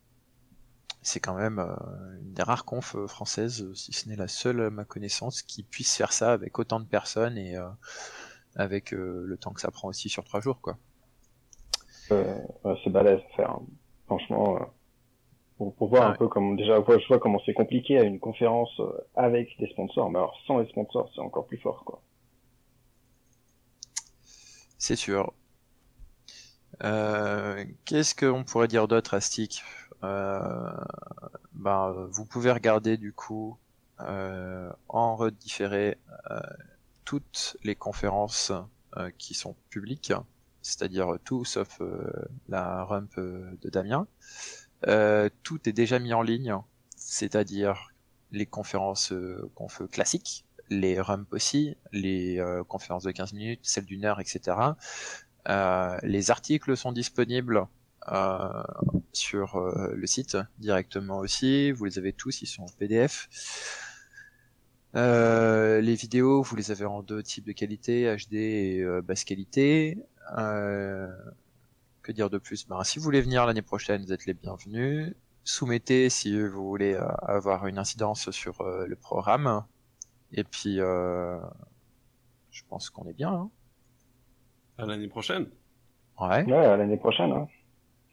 C'est 1.02 1.20
quand 1.20 1.34
même 1.34 1.58
une 1.58 2.32
des 2.32 2.44
rares 2.44 2.64
confs 2.64 2.96
françaises, 3.08 3.70
si 3.74 3.92
ce 3.92 4.08
n'est 4.08 4.16
la 4.16 4.28
seule 4.28 4.60
à 4.60 4.70
ma 4.70 4.84
connaissance, 4.84 5.42
qui 5.42 5.64
puisse 5.64 5.96
faire 5.96 6.12
ça 6.12 6.32
avec 6.32 6.58
autant 6.60 6.78
de 6.78 6.86
personnes 6.86 7.36
et 7.36 7.58
avec 8.56 8.92
euh, 8.92 9.24
le 9.26 9.36
temps 9.36 9.52
que 9.52 9.60
ça 9.60 9.70
prend 9.70 9.88
aussi 9.88 10.08
sur 10.08 10.24
trois 10.24 10.40
jours, 10.40 10.60
quoi. 10.60 10.76
Euh, 12.10 12.38
c'est 12.84 12.90
balèze 12.90 13.20
à 13.32 13.36
faire, 13.36 13.50
hein. 13.50 13.62
franchement. 14.06 14.56
Euh, 14.56 14.64
pour, 15.76 15.88
voir 15.88 16.08
un 16.08 16.16
peu 16.16 16.26
comme 16.26 16.56
déjà 16.56 16.82
je 16.84 17.06
vois 17.06 17.20
comment 17.20 17.40
c'est 17.46 17.54
compliqué 17.54 17.96
à 17.96 18.02
une 18.02 18.18
conférence 18.18 18.80
avec 19.14 19.56
des 19.60 19.68
sponsors, 19.68 20.10
mais 20.10 20.18
alors 20.18 20.36
sans 20.44 20.58
les 20.58 20.66
sponsors, 20.68 21.08
c'est 21.14 21.20
encore 21.20 21.46
plus 21.46 21.58
fort, 21.58 21.84
quoi. 21.84 22.02
C'est 24.76 24.96
sûr. 24.96 25.32
Qu'est-ce 26.80 28.16
qu'on 28.16 28.42
pourrait 28.42 28.66
dire 28.66 28.88
d'autre 28.88 29.14
à 29.14 29.20
Stick? 29.20 29.62
Bah, 30.00 31.94
Vous 32.10 32.26
pouvez 32.26 32.50
regarder 32.50 32.96
du 32.96 33.12
coup 33.12 33.56
en 34.00 35.14
redifféré 35.14 35.96
toutes 37.04 37.56
les 37.62 37.74
conférences 37.74 38.52
euh, 38.96 39.10
qui 39.18 39.34
sont 39.34 39.56
publiques, 39.70 40.12
c'est-à-dire 40.60 41.16
tout 41.24 41.44
sauf 41.44 41.80
euh, 41.80 42.10
la 42.48 42.84
rump 42.84 43.10
euh, 43.18 43.50
de 43.62 43.70
Damien. 43.70 44.06
tout 45.42 45.68
est 45.68 45.72
déjà 45.72 45.98
mis 45.98 46.12
en 46.12 46.22
ligne, 46.22 46.54
c'est-à-dire 46.96 47.88
les 48.32 48.46
conférences 48.46 49.12
fait 49.68 49.88
classiques, 49.90 50.44
les 50.68 51.00
rumps 51.00 51.26
aussi, 51.32 51.76
les 51.92 52.42
conférences 52.68 53.04
de 53.04 53.10
15 53.10 53.34
minutes, 53.34 53.60
celles 53.62 53.84
d'une 53.84 54.04
heure, 54.04 54.20
etc. 54.20 54.56
les 56.02 56.30
articles 56.30 56.76
sont 56.76 56.92
disponibles 56.92 57.66
sur 59.12 59.60
le 59.60 60.06
site 60.06 60.38
directement 60.58 61.18
aussi. 61.18 61.72
Vous 61.72 61.84
les 61.84 61.98
avez 61.98 62.12
tous, 62.12 62.42
ils 62.42 62.46
sont 62.46 62.62
en 62.62 62.72
PDF. 62.78 63.28
Euh, 64.94 65.80
les 65.80 65.94
vidéos, 65.94 66.42
vous 66.42 66.56
les 66.56 66.70
avez 66.70 66.84
en 66.84 67.02
deux 67.02 67.22
types 67.22 67.46
de 67.46 67.52
qualité, 67.52 68.14
HD 68.14 68.34
et 68.34 68.80
euh, 68.80 69.02
basse 69.02 69.24
qualité. 69.24 69.98
Euh, 70.38 71.08
que 72.02 72.12
dire 72.12 72.30
de 72.30 72.38
plus? 72.38 72.66
Ben, 72.66 72.82
Si 72.84 72.98
vous 72.98 73.04
voulez 73.04 73.22
venir 73.22 73.46
l'année 73.46 73.62
prochaine, 73.62 74.02
vous 74.02 74.12
êtes 74.12 74.26
les 74.26 74.34
bienvenus. 74.34 75.14
Soumettez 75.44 76.08
si 76.10 76.40
vous 76.40 76.68
voulez 76.68 76.94
avoir 77.22 77.66
une 77.66 77.78
incidence 77.78 78.30
sur 78.30 78.62
le 78.62 78.94
programme. 78.94 79.64
Et 80.32 80.44
puis, 80.44 80.76
je 80.76 82.62
pense 82.68 82.90
qu'on 82.90 83.08
est 83.08 83.12
bien. 83.12 83.32
Hein. 83.32 83.50
À 84.78 84.86
l'année 84.86 85.08
prochaine 85.08 85.48
Ouais. 86.20 86.44
Ouais, 86.44 86.54
à 86.54 86.76
l'année 86.76 86.96
prochaine. 86.96 87.32
Hein. 87.32 87.48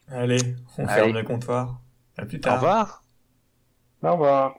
Allez, 0.07 0.39
on 0.77 0.87
ferme 0.87 1.13
le 1.13 1.23
comptoir. 1.23 1.79
À 2.17 2.25
plus 2.25 2.39
tard. 2.39 2.53
Au 2.53 2.55
revoir. 2.55 3.03
Au 4.01 4.11
revoir. 4.13 4.55